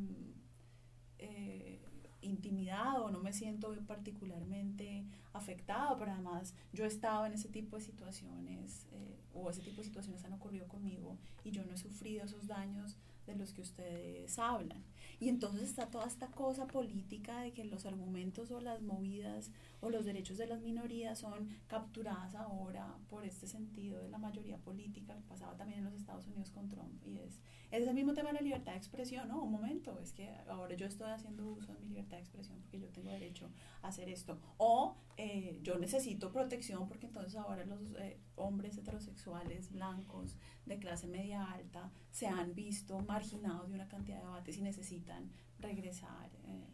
Eh, 1.19 1.79
intimidado, 2.23 3.11
no 3.11 3.19
me 3.19 3.33
siento 3.33 3.75
particularmente 3.85 5.05
afectado, 5.33 5.97
pero 5.97 6.11
además 6.11 6.55
yo 6.71 6.85
he 6.85 6.87
estado 6.87 7.25
en 7.25 7.33
ese 7.33 7.49
tipo 7.49 7.77
de 7.77 7.83
situaciones 7.83 8.87
eh, 8.91 9.19
o 9.33 9.49
ese 9.49 9.61
tipo 9.61 9.77
de 9.77 9.83
situaciones 9.83 10.23
han 10.23 10.33
ocurrido 10.33 10.67
conmigo 10.67 11.17
y 11.43 11.51
yo 11.51 11.63
no 11.65 11.73
he 11.73 11.77
sufrido 11.77 12.25
esos 12.25 12.47
daños 12.47 12.97
de 13.25 13.36
los 13.36 13.53
que 13.53 13.62
ustedes 13.62 14.38
hablan. 14.39 14.83
Y 15.19 15.29
entonces 15.29 15.63
está 15.63 15.88
toda 15.88 16.05
esta 16.05 16.27
cosa 16.27 16.67
política 16.67 17.41
de 17.41 17.53
que 17.53 17.63
los 17.63 17.86
argumentos 17.86 18.51
o 18.51 18.59
las 18.59 18.81
movidas 18.81 19.51
o 19.81 19.89
los 19.89 20.05
derechos 20.05 20.38
de 20.38 20.47
las 20.47 20.62
minorías 20.62 21.19
son 21.19 21.49
capturadas 21.67 22.36
ahora 22.36 22.97
por 23.09 23.25
este 23.25 23.47
sentido 23.47 23.99
de 23.99 24.09
la 24.09 24.17
mayoría 24.17 24.57
política 24.57 25.15
que 25.15 25.23
pasaba 25.23 25.55
también 25.55 25.79
en 25.79 25.86
los 25.86 25.93
Estados 25.93 26.27
Unidos 26.27 26.51
con 26.51 26.69
Trump. 26.69 27.01
Y 27.05 27.19
es, 27.19 27.39
es 27.73 27.88
el 27.88 27.95
mismo 27.95 28.13
tema 28.13 28.29
de 28.29 28.36
la 28.36 28.41
libertad 28.41 28.73
de 28.73 28.77
expresión, 28.77 29.27
¿no? 29.27 29.41
Un 29.41 29.51
momento, 29.51 29.99
es 29.99 30.13
que 30.13 30.29
ahora 30.47 30.75
yo 30.75 30.86
estoy 30.86 31.09
haciendo 31.09 31.47
uso 31.47 31.73
de 31.73 31.79
mi 31.79 31.88
libertad 31.88 32.17
de 32.17 32.21
expresión 32.21 32.59
porque 32.59 32.79
yo 32.79 32.88
tengo 32.89 33.09
derecho 33.09 33.49
a 33.81 33.88
hacer 33.88 34.09
esto. 34.09 34.39
O 34.57 34.95
eh, 35.17 35.59
yo 35.63 35.79
necesito 35.79 36.31
protección 36.31 36.88
porque 36.88 37.07
entonces 37.07 37.36
ahora 37.36 37.65
los 37.65 37.81
eh, 37.97 38.19
hombres 38.36 38.77
heterosexuales 38.77 39.71
blancos 39.71 40.38
de 40.67 40.77
clase 40.77 41.07
media 41.07 41.49
alta 41.49 41.91
se 42.12 42.27
han 42.27 42.53
visto 42.53 42.99
marginados 42.99 43.69
de 43.69 43.73
una 43.73 43.88
cantidad 43.88 44.19
de 44.19 44.25
debates 44.25 44.55
y 44.55 44.62
necesitan 44.62 45.31
regresar, 45.57 46.29
eh, 46.45 46.67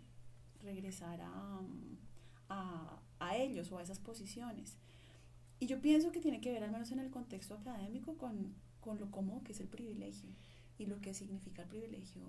regresar 0.62 1.22
a, 1.22 1.62
a, 3.20 3.38
ellos 3.38 3.72
o 3.72 3.78
a 3.78 3.84
esas 3.84 4.00
posiciones. 4.00 4.76
Y 5.62 5.68
yo 5.68 5.80
pienso 5.80 6.12
que 6.12 6.20
tiene 6.20 6.42
que 6.42 6.52
ver, 6.52 6.66
al 6.66 6.72
menos 6.72 6.92
en 6.92 7.00
el 7.00 7.10
contexto 7.10 7.54
académico, 7.54 8.18
con, 8.18 8.54
con 8.82 9.00
lo 9.00 9.10
cómodo 9.12 9.44
que 9.44 9.54
es 9.54 9.62
el 9.62 9.70
privilegio 9.70 10.30
y 10.80 10.86
lo 10.86 11.00
que 11.02 11.14
significa 11.14 11.64
el 11.64 11.68
privilegio 11.68 12.24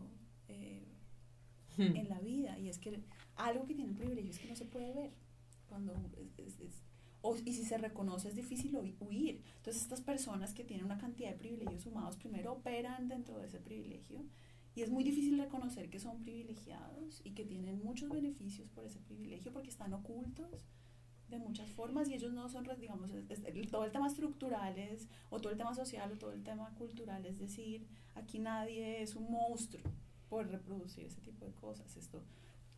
eh, 0.48 0.84
hmm. 1.76 1.96
en 1.96 2.08
la 2.08 2.20
vida. 2.20 2.58
Y 2.58 2.68
es 2.68 2.78
que 2.78 3.00
algo 3.36 3.64
que 3.66 3.74
tiene 3.74 3.90
el 3.90 3.96
privilegio 3.96 4.30
es 4.30 4.38
que 4.38 4.48
no 4.48 4.56
se 4.56 4.66
puede 4.66 4.92
ver. 4.92 5.12
Cuando 5.68 5.94
es, 6.36 6.58
es, 6.58 6.82
o, 7.22 7.36
y 7.36 7.55
si 7.55 7.64
se 7.64 7.78
reconoce 7.78 8.28
es 8.28 8.34
difícil 8.34 8.76
huir. 8.76 9.42
Entonces 9.57 9.82
estas 9.82 10.01
personas 10.01 10.53
que 10.53 10.64
tienen 10.64 10.86
una 10.86 10.98
cantidad 10.98 11.30
de 11.30 11.36
privilegios 11.36 11.82
sumados 11.82 12.16
primero 12.16 12.53
operan 12.53 13.09
dentro 13.09 13.38
de 13.38 13.46
ese 13.46 13.61
privilegio 13.61 14.24
y 14.74 14.82
es 14.82 14.90
muy 14.90 15.05
difícil 15.05 15.38
reconocer 15.38 15.90
que 15.90 15.98
son 15.98 16.20
privilegiados 16.20 17.20
y 17.24 17.32
que 17.32 17.44
tienen 17.44 17.82
muchos 17.84 18.09
beneficios 18.09 18.68
por 18.70 18.84
ese 18.84 19.01
privilegio 19.01 19.53
porque 19.53 19.68
están 19.68 19.92
ocultos 19.92 20.64
de 21.31 21.39
muchas 21.39 21.70
formas 21.70 22.09
y 22.09 22.14
ellos 22.14 22.33
no 22.33 22.49
son, 22.49 22.66
digamos, 22.78 23.11
todo 23.70 23.85
el 23.85 23.93
tema 23.93 24.07
estructural 24.07 24.76
es, 24.78 25.09
o 25.31 25.41
todo 25.41 25.53
el 25.53 25.59
tema 25.59 25.74
social 25.74 26.12
o 26.12 26.18
todo 26.18 26.33
el 26.33 26.43
tema 26.43 26.74
cultural, 26.74 27.24
es 27.26 27.39
decir, 27.39 27.87
aquí 28.14 28.39
nadie 28.39 29.03
es 29.03 29.14
un 29.16 29.31
monstruo 29.31 29.83
por 30.28 30.49
reproducir 30.49 31.07
ese 31.07 31.20
tipo 31.20 31.45
de 31.45 31.53
cosas. 31.53 31.97
Esto, 31.97 32.22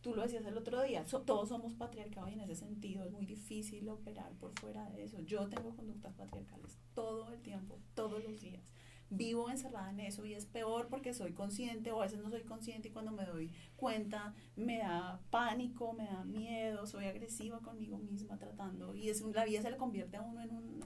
tú 0.01 0.15
lo 0.15 0.23
decías 0.23 0.45
el 0.45 0.57
otro 0.57 0.81
día, 0.81 1.05
todos 1.05 1.49
somos 1.49 1.73
patriarcados 1.73 2.31
y 2.31 2.33
en 2.33 2.41
ese 2.41 2.55
sentido 2.55 3.03
es 3.03 3.11
muy 3.11 3.25
difícil 3.25 3.87
operar 3.89 4.31
por 4.33 4.57
fuera 4.59 4.89
de 4.89 5.03
eso. 5.03 5.19
Yo 5.21 5.47
tengo 5.47 5.75
conductas 5.75 6.13
patriarcales 6.13 6.77
todo 6.93 7.31
el 7.33 7.41
tiempo, 7.41 7.79
todos 7.93 8.23
los 8.23 8.41
días 8.41 8.73
vivo 9.15 9.49
encerrada 9.49 9.89
en 9.89 9.99
eso 9.99 10.25
y 10.25 10.33
es 10.33 10.45
peor 10.45 10.87
porque 10.89 11.13
soy 11.13 11.33
consciente 11.33 11.91
o 11.91 12.01
a 12.01 12.05
veces 12.05 12.19
no 12.19 12.29
soy 12.29 12.43
consciente 12.43 12.89
y 12.89 12.91
cuando 12.91 13.11
me 13.11 13.25
doy 13.25 13.51
cuenta 13.75 14.33
me 14.55 14.79
da 14.79 15.21
pánico, 15.29 15.93
me 15.93 16.05
da 16.05 16.23
miedo, 16.23 16.85
soy 16.85 17.05
agresiva 17.05 17.59
conmigo 17.59 17.97
misma 17.97 18.37
tratando 18.37 18.95
y 18.95 19.09
es 19.09 19.21
la 19.21 19.45
vida 19.45 19.61
se 19.61 19.71
le 19.71 19.77
convierte 19.77 20.17
a 20.17 20.21
uno 20.21 20.41
en 20.41 20.51
un 20.51 20.79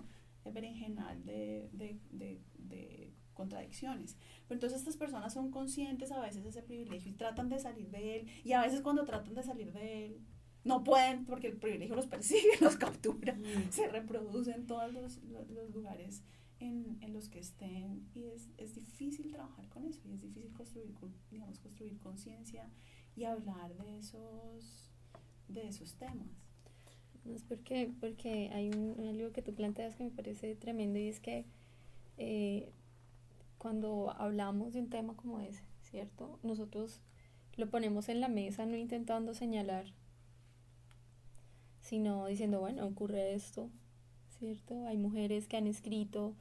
berenjenal 0.54 1.26
de, 1.26 1.70
de, 1.74 2.00
de, 2.12 2.42
de 2.58 3.14
contradicciones. 3.34 4.18
Pero 4.48 4.56
entonces 4.56 4.80
estas 4.80 4.98
personas 4.98 5.34
son 5.34 5.52
conscientes 5.52 6.12
a 6.12 6.20
veces 6.20 6.44
de 6.44 6.50
ese 6.50 6.64
privilegio 6.64 7.12
y 7.12 7.16
tratan 7.16 7.50
de 7.50 7.60
salir 7.60 7.90
de 7.90 8.18
él 8.18 8.28
y 8.44 8.54
a 8.54 8.62
veces 8.62 8.82
cuando 8.82 9.06
tratan 9.06 9.36
de 9.36 9.44
salir 9.44 9.72
de 9.74 10.06
él 10.06 10.22
no 10.68 10.84
pueden 10.84 11.26
porque 11.26 11.48
el 11.48 11.58
privilegio 11.58 11.96
los 11.96 12.08
persigue, 12.08 12.50
los 12.62 12.76
captura, 12.76 13.34
mm. 13.34 13.72
se 13.72 13.88
reproduce 13.88 14.52
en 14.52 14.68
todos 14.68 14.92
los, 14.94 15.24
los, 15.24 15.70
lugares 15.74 16.24
en, 16.60 16.98
en, 17.02 17.14
los 17.14 17.30
que 17.30 17.40
estén 17.40 18.08
y 18.16 18.26
es, 18.26 18.50
es, 18.58 18.76
difícil 18.76 19.32
trabajar 19.32 19.68
con 19.70 19.86
eso 19.86 20.02
y 20.06 20.14
es 20.14 20.22
difícil 20.22 20.52
construir, 20.54 20.94
digamos, 21.32 21.60
construir 21.60 21.98
conciencia 22.00 22.70
y 23.16 23.26
hablar 23.26 23.76
de 23.76 23.98
esos, 23.98 24.92
de 25.48 25.68
esos 25.68 25.94
temas. 25.96 26.30
Es 27.26 27.44
porque, 27.44 27.92
porque 28.00 28.50
hay 28.54 28.70
un, 28.70 28.96
algo 29.08 29.32
que 29.32 29.42
tú 29.42 29.54
planteas 29.54 29.96
que 29.96 30.04
me 30.04 30.12
parece 30.12 30.56
tremendo 30.56 30.98
y 30.98 31.08
es 31.08 31.20
que 31.20 31.46
eh, 32.18 32.72
cuando 33.58 34.12
hablamos 34.18 34.74
de 34.74 34.80
un 34.80 34.90
tema 34.90 35.16
como 35.16 35.40
ese, 35.40 35.64
¿cierto? 35.82 36.40
Nosotros 36.44 37.02
lo 37.58 37.70
ponemos 37.70 38.08
en 38.08 38.22
la 38.22 38.30
mesa 38.30 38.66
no 38.66 38.78
intentando 38.78 39.34
señalar, 39.34 39.86
sino 41.82 42.28
diciendo, 42.28 42.60
bueno, 42.60 42.86
ocurre 42.86 43.34
esto, 43.34 43.70
¿cierto? 44.40 44.86
Hay 44.86 44.98
mujeres 44.98 45.48
que 45.48 45.58
han 45.58 45.68
escrito 45.68 46.36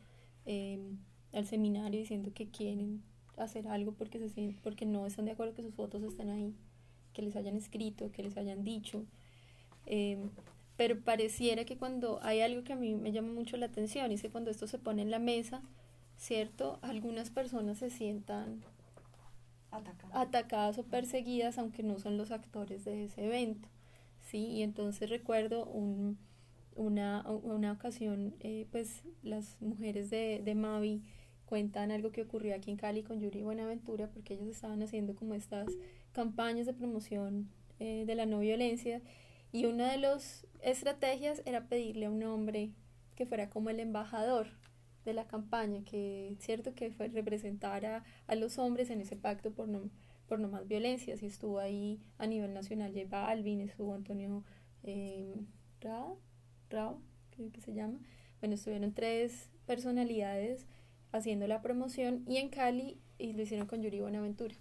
em, 0.46 0.98
al 1.32 1.46
seminario 1.46 2.00
diciendo 2.00 2.32
que 2.34 2.48
quieren 2.48 3.02
hacer 3.36 3.68
algo 3.68 3.92
porque, 3.92 4.18
se, 4.28 4.56
porque 4.62 4.86
no 4.86 5.06
están 5.06 5.26
de 5.26 5.32
acuerdo 5.32 5.54
que 5.54 5.62
sus 5.62 5.74
fotos 5.74 6.02
estén 6.02 6.30
ahí, 6.30 6.54
que 7.12 7.22
les 7.22 7.36
hayan 7.36 7.56
escrito, 7.56 8.10
que 8.12 8.22
les 8.22 8.36
hayan 8.36 8.64
dicho. 8.64 9.04
Em, 9.84 10.30
pero 10.76 11.00
pareciera 11.00 11.64
que 11.64 11.76
cuando 11.76 12.20
hay 12.22 12.40
algo 12.40 12.64
que 12.64 12.72
a 12.72 12.76
mí 12.76 12.94
me 12.94 13.12
llama 13.12 13.32
mucho 13.32 13.56
la 13.56 13.66
atención, 13.66 14.12
es 14.12 14.22
que 14.22 14.30
cuando 14.30 14.50
esto 14.50 14.66
se 14.66 14.78
pone 14.78 15.02
en 15.02 15.10
la 15.10 15.18
mesa, 15.18 15.62
¿cierto? 16.16 16.78
Algunas 16.82 17.30
personas 17.30 17.78
se 17.78 17.90
sientan 17.90 18.62
atacadas, 20.12 20.78
o 20.78 20.84
perseguidas, 20.84 21.58
aunque 21.58 21.82
no 21.82 21.98
son 21.98 22.16
los 22.16 22.30
actores 22.30 22.84
de 22.84 23.04
ese 23.04 23.26
evento, 23.26 23.68
¿sí? 24.20 24.38
Y 24.38 24.62
entonces 24.62 25.10
recuerdo 25.10 25.66
un, 25.66 26.18
una, 26.76 27.28
una 27.28 27.72
ocasión, 27.72 28.34
eh, 28.40 28.66
pues 28.70 29.02
las 29.22 29.60
mujeres 29.60 30.10
de, 30.10 30.40
de 30.44 30.54
Mavi 30.54 31.02
cuentan 31.46 31.90
algo 31.90 32.12
que 32.12 32.22
ocurrió 32.22 32.54
aquí 32.54 32.70
en 32.70 32.76
Cali 32.76 33.02
con 33.02 33.20
Yuri 33.20 33.42
Buenaventura, 33.42 34.08
porque 34.12 34.34
ellos 34.34 34.48
estaban 34.48 34.82
haciendo 34.82 35.14
como 35.14 35.34
estas 35.34 35.68
campañas 36.12 36.66
de 36.66 36.74
promoción 36.74 37.48
eh, 37.78 38.04
de 38.06 38.14
la 38.14 38.26
no 38.26 38.40
violencia, 38.40 39.00
y 39.52 39.64
una 39.66 39.90
de 39.90 39.98
las 39.98 40.46
estrategias 40.60 41.42
era 41.46 41.68
pedirle 41.68 42.06
a 42.06 42.10
un 42.10 42.22
hombre 42.24 42.72
que 43.14 43.26
fuera 43.26 43.48
como 43.48 43.70
el 43.70 43.80
embajador 43.80 44.48
de 45.04 45.14
la 45.14 45.26
campaña, 45.26 45.82
que 45.84 46.36
cierto 46.40 46.74
que 46.74 46.90
fue, 46.90 47.08
representara 47.08 48.04
a 48.26 48.34
los 48.34 48.58
hombres 48.58 48.90
en 48.90 49.00
ese 49.00 49.16
pacto 49.16 49.52
por 49.52 49.68
no, 49.68 49.88
por 50.26 50.40
no 50.40 50.48
más 50.48 50.66
violencia. 50.66 51.14
y 51.20 51.26
estuvo 51.26 51.58
ahí 51.60 52.00
a 52.18 52.26
nivel 52.26 52.52
nacional 52.52 52.92
J 52.92 53.06
Balvin, 53.08 53.60
estuvo 53.60 53.94
Antonio 53.94 54.42
eh, 54.82 55.36
Rao, 56.70 57.00
creo 57.30 57.50
que 57.52 57.60
se 57.60 57.74
llama. 57.74 57.98
Bueno, 58.40 58.54
estuvieron 58.54 58.92
tres 58.92 59.48
personalidades 59.66 60.66
haciendo 61.12 61.46
la 61.46 61.62
promoción 61.62 62.24
y 62.26 62.36
en 62.36 62.48
Cali 62.48 62.98
y 63.18 63.32
lo 63.32 63.42
hicieron 63.42 63.66
con 63.66 63.82
Yuri 63.82 64.00
Buenaventura. 64.00 64.54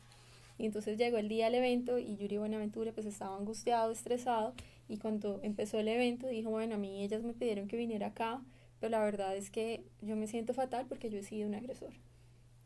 Y 0.58 0.66
entonces 0.66 0.98
llegó 0.98 1.18
el 1.18 1.28
día 1.28 1.46
del 1.46 1.56
evento 1.56 2.00
y 2.00 2.16
Yuri 2.16 2.38
Buenaventura 2.38 2.94
pues 2.94 3.06
estaba 3.06 3.36
angustiado, 3.36 3.92
estresado 3.92 4.54
y 4.88 4.98
cuando 4.98 5.40
empezó 5.44 5.80
el 5.80 5.88
evento 5.88 6.28
dijo, 6.28 6.50
bueno, 6.50 6.76
a 6.76 6.78
mí 6.78 7.04
ellas 7.04 7.24
me 7.24 7.34
pidieron 7.34 7.68
que 7.68 7.76
viniera 7.76 8.08
acá 8.08 8.42
pero 8.80 8.92
la 8.92 9.04
verdad 9.04 9.36
es 9.36 9.50
que 9.50 9.86
yo 10.02 10.16
me 10.16 10.28
siento 10.28 10.54
fatal 10.54 10.86
porque 10.88 11.10
yo 11.10 11.20
he 11.20 11.24
sido 11.24 11.48
un 11.48 11.56
agresor. 11.56 11.94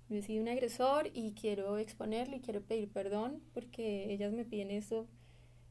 Yo 0.09 0.17
he 0.17 0.21
sido 0.21 0.41
un 0.41 0.49
agresor 0.49 1.09
y 1.13 1.33
quiero 1.33 1.77
exponerlo 1.77 2.35
y 2.35 2.41
quiero 2.41 2.61
pedir 2.61 2.91
perdón 2.91 3.41
porque 3.53 4.11
ellas 4.11 4.33
me 4.33 4.43
piden 4.43 4.71
esto 4.71 5.07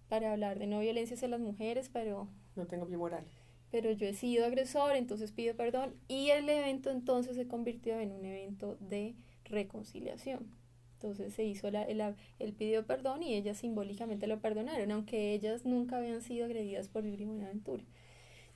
para 0.09 0.33
hablar 0.33 0.59
de 0.59 0.66
no 0.66 0.81
violencia 0.81 1.16
hacia 1.16 1.29
las 1.29 1.41
mujeres, 1.41 1.91
pero... 1.93 2.29
No 2.57 2.66
tengo 2.66 2.87
pie 2.87 2.97
moral. 2.97 3.25
Pero 3.71 3.93
yo 3.93 4.07
he 4.07 4.14
sido 4.14 4.47
agresor, 4.47 4.97
entonces 4.97 5.33
pido 5.33 5.55
perdón 5.55 5.95
y 6.09 6.31
el 6.31 6.49
evento 6.49 6.91
entonces 6.91 7.37
se 7.37 7.47
convirtió 7.47 8.01
en 8.01 8.12
un 8.12 8.25
evento 8.25 8.77
de 8.81 9.14
reconciliación. 9.45 10.47
Entonces 10.95 11.35
se 11.35 11.45
hizo 11.45 11.71
la, 11.71 11.83
el, 11.85 12.01
él 12.39 12.53
pidió 12.55 12.87
perdón 12.87 13.23
y 13.23 13.35
ellas 13.35 13.59
simbólicamente 13.59 14.27
lo 14.27 14.41
perdonaron, 14.41 14.91
aunque 14.91 15.33
ellas 15.33 15.64
nunca 15.64 15.99
habían 15.99 16.23
sido 16.23 16.47
agredidas 16.47 16.89
por 16.89 17.05
Yuri 17.05 17.25
Buenaventura. 17.25 17.85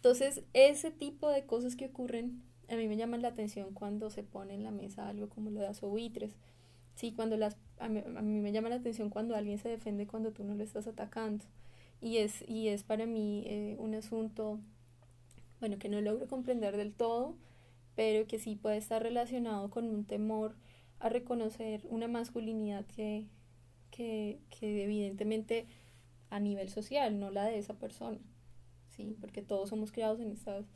Entonces, 0.02 0.42
ese 0.52 0.90
tipo 0.90 1.28
de 1.28 1.46
cosas 1.46 1.76
que 1.76 1.86
ocurren, 1.86 2.42
a 2.68 2.74
mí 2.74 2.88
me 2.88 2.96
llaman 2.96 3.22
la 3.22 3.28
atención 3.28 3.72
cuando 3.72 4.10
se 4.10 4.24
pone 4.24 4.54
en 4.54 4.64
la 4.64 4.72
mesa 4.72 5.08
algo 5.08 5.28
como 5.28 5.50
lo 5.50 5.60
de 5.60 5.68
asobuitres. 5.68 6.34
Sí, 6.96 7.12
cuando 7.12 7.36
las, 7.36 7.56
a 7.78 7.88
mí, 7.88 8.02
me 8.02 8.50
llama 8.50 8.68
la 8.68 8.74
atención 8.74 9.10
cuando 9.10 9.36
alguien 9.36 9.58
se 9.58 9.68
defiende 9.68 10.08
cuando 10.08 10.32
tú 10.32 10.42
no 10.42 10.56
lo 10.56 10.64
estás 10.64 10.88
atacando. 10.88 11.44
Y 12.00 12.16
es, 12.16 12.42
y 12.48 12.66
es 12.66 12.82
para 12.82 13.06
mí 13.06 13.44
eh, 13.46 13.76
un 13.78 13.94
asunto, 13.94 14.58
bueno, 15.62 15.78
que 15.78 15.88
no 15.88 16.00
logro 16.00 16.26
comprender 16.26 16.76
del 16.76 16.92
todo, 16.92 17.36
pero 17.94 18.26
que 18.26 18.40
sí 18.40 18.56
puede 18.56 18.78
estar 18.78 19.00
relacionado 19.00 19.70
con 19.70 19.88
un 19.88 20.04
temor 20.04 20.56
a 20.98 21.08
reconocer 21.08 21.82
una 21.88 22.08
masculinidad 22.08 22.84
que, 22.86 23.28
que, 23.92 24.40
que 24.50 24.82
evidentemente 24.82 25.66
a 26.30 26.40
nivel 26.40 26.68
social, 26.68 27.20
no 27.20 27.30
la 27.30 27.44
de 27.44 27.58
esa 27.58 27.74
persona. 27.74 28.18
¿sí? 28.96 29.16
porque 29.20 29.42
todos 29.42 29.68
somos 29.70 29.92
criados 29.92 30.20
en 30.20 30.30
estas 30.30 30.66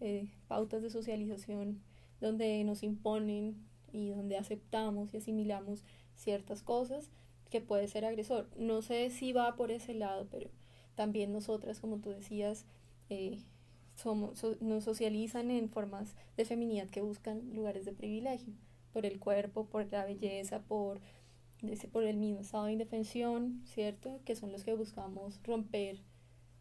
eh, 0.00 0.28
pautas 0.48 0.82
de 0.82 0.90
socialización 0.90 1.82
donde 2.20 2.64
nos 2.64 2.82
imponen 2.82 3.56
y 3.92 4.10
donde 4.10 4.36
aceptamos 4.36 5.12
y 5.12 5.18
asimilamos 5.18 5.84
ciertas 6.14 6.62
cosas 6.62 7.10
que 7.50 7.60
puede 7.60 7.88
ser 7.88 8.04
agresor. 8.06 8.48
No 8.56 8.82
sé 8.82 9.10
si 9.10 9.32
va 9.32 9.56
por 9.56 9.70
ese 9.70 9.94
lado, 9.94 10.28
pero 10.30 10.50
también 10.94 11.32
nosotras, 11.32 11.80
como 11.80 11.98
tú 11.98 12.10
decías, 12.10 12.66
eh, 13.08 13.42
somos, 14.00 14.44
nos 14.60 14.84
socializan 14.84 15.50
en 15.50 15.68
formas 15.68 16.14
de 16.36 16.44
feminidad 16.44 16.88
que 16.88 17.02
buscan 17.02 17.54
lugares 17.54 17.84
de 17.84 17.92
privilegio, 17.92 18.52
por 18.92 19.06
el 19.06 19.18
cuerpo, 19.18 19.66
por 19.66 19.90
la 19.92 20.04
belleza, 20.04 20.60
por, 20.60 21.00
por 21.92 22.04
el 22.04 22.16
mismo 22.16 22.40
estado 22.40 22.66
de 22.66 22.72
indefensión, 22.72 23.62
¿cierto? 23.66 24.20
Que 24.24 24.36
son 24.36 24.52
los 24.52 24.64
que 24.64 24.74
buscamos 24.74 25.40
romper 25.44 26.00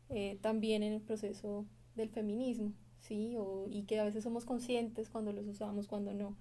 eh, 0.09 0.37
también 0.41 0.83
en 0.83 0.93
el 0.93 1.01
proceso 1.01 1.65
del 1.95 2.09
feminismo, 2.09 2.73
¿sí? 2.99 3.35
O, 3.37 3.67
y 3.69 3.83
que 3.83 3.99
a 3.99 4.03
veces 4.03 4.23
somos 4.23 4.45
conscientes 4.45 5.09
cuando 5.09 5.33
los 5.33 5.47
usamos, 5.47 5.87
cuando 5.87 6.13
no. 6.13 6.35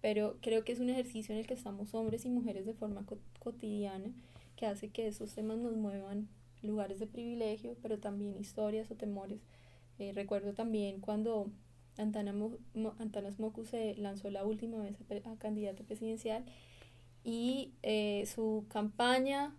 Pero 0.00 0.38
creo 0.40 0.64
que 0.64 0.72
es 0.72 0.80
un 0.80 0.90
ejercicio 0.90 1.34
en 1.34 1.40
el 1.40 1.46
que 1.46 1.54
estamos 1.54 1.94
hombres 1.94 2.24
y 2.24 2.30
mujeres 2.30 2.66
de 2.66 2.74
forma 2.74 3.04
cotidiana, 3.40 4.12
que 4.56 4.66
hace 4.66 4.90
que 4.90 5.08
esos 5.08 5.34
temas 5.34 5.58
nos 5.58 5.76
muevan 5.76 6.28
lugares 6.62 6.98
de 6.98 7.06
privilegio, 7.06 7.76
pero 7.82 7.98
también 7.98 8.36
historias 8.38 8.90
o 8.90 8.94
temores. 8.94 9.40
Eh, 9.98 10.12
recuerdo 10.14 10.54
también 10.54 11.00
cuando 11.00 11.50
Antana 11.96 12.32
Antanas 12.98 13.38
Moku 13.40 13.64
se 13.64 13.96
lanzó 13.96 14.30
la 14.30 14.44
última 14.44 14.78
vez 14.78 14.96
a, 15.26 15.36
candidato 15.36 15.84
presidencial 15.84 16.44
y 17.24 17.72
eh, 17.82 18.24
su 18.26 18.64
campaña 18.68 19.54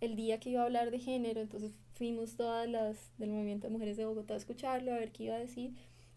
el 0.00 0.16
día 0.16 0.40
que 0.40 0.50
iba 0.50 0.62
a 0.62 0.64
hablar 0.64 0.90
de 0.90 0.98
género, 0.98 1.40
entonces 1.40 1.72
fuimos 1.94 2.36
todas 2.36 2.68
las 2.68 2.96
del 3.18 3.30
movimiento 3.30 3.66
de 3.66 3.72
mujeres 3.72 3.96
de 3.96 4.04
Bogotá 4.04 4.34
a 4.34 4.36
escucharlo, 4.36 4.92
a 4.92 4.98
ver 4.98 5.12
qué 5.12 5.24
iba 5.24 5.36
a 5.36 5.38
decir, 5.38 5.72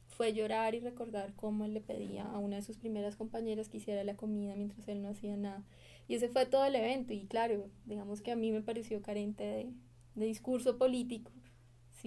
fue 0.08 0.34
llorar 0.34 0.74
y 0.74 0.80
recordar 0.80 1.34
cómo 1.36 1.66
él 1.66 1.74
le 1.74 1.82
pedía 1.82 2.24
a 2.24 2.40
una 2.40 2.58
de 2.58 2.64
sus 2.64 2.78
primeras 2.78 3.16
compañeras 3.16 3.70
que 3.70 3.78
hiciera 3.78 4.04
la 4.04 4.16
comida 4.16 4.56
mientras 4.56 4.88
él 4.88 5.02
no 5.04 5.10
hacía 5.10 5.38
nada. 5.38 5.64
Y 6.08 6.16
ese 6.16 6.28
fue 6.28 6.46
todo 6.46 6.66
el 6.66 6.76
evento 6.76 7.14
y 7.14 7.28
claro, 7.28 7.70
digamos 7.86 8.22
que 8.22 8.32
a 8.32 8.36
mí 8.36 8.52
me 8.52 8.62
pareció 8.62 9.02
carente 9.02 9.70
de 10.16 10.26
discurso 10.26 10.78
político, 10.78 11.32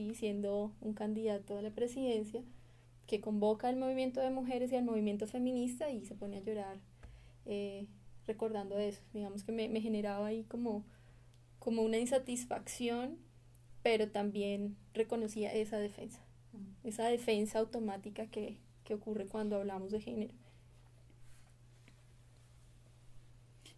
¿sí? 0.09 0.15
siendo 0.15 0.73
un 0.81 0.95
candidato 0.95 1.59
a 1.59 1.63
la 1.63 1.71
presidencia 1.71 2.43
que 3.07 3.21
convoca 3.21 3.69
al 3.69 3.77
movimiento 3.77 4.21
de 4.21 4.31
mujeres 4.31 4.73
y 4.73 4.77
al 4.77 4.85
movimiento 4.85 5.27
feminista 5.27 5.91
y 5.91 6.05
se 6.05 6.15
pone 6.15 6.39
a 6.39 6.41
llorar 6.41 6.79
eh, 7.47 7.87
recordando 8.27 8.79
eso. 8.79 9.03
Digamos 9.13 9.45
que 9.45 9.53
me, 9.53 9.69
me 9.69 9.81
generaba 9.81 10.27
ahí 10.27 10.45
como, 10.45 10.85
como 11.59 11.83
una 11.83 11.99
insatisfacción 11.99 13.19
pero 13.83 14.11
también 14.11 14.77
reconocía 14.93 15.53
esa 15.53 15.79
defensa, 15.79 16.21
esa 16.85 17.07
defensa 17.07 17.59
automática 17.59 18.27
que, 18.27 18.59
que 18.85 18.95
ocurre 18.95 19.27
cuando 19.27 19.57
hablamos 19.57 19.91
de 19.91 20.01
género. 20.01 20.35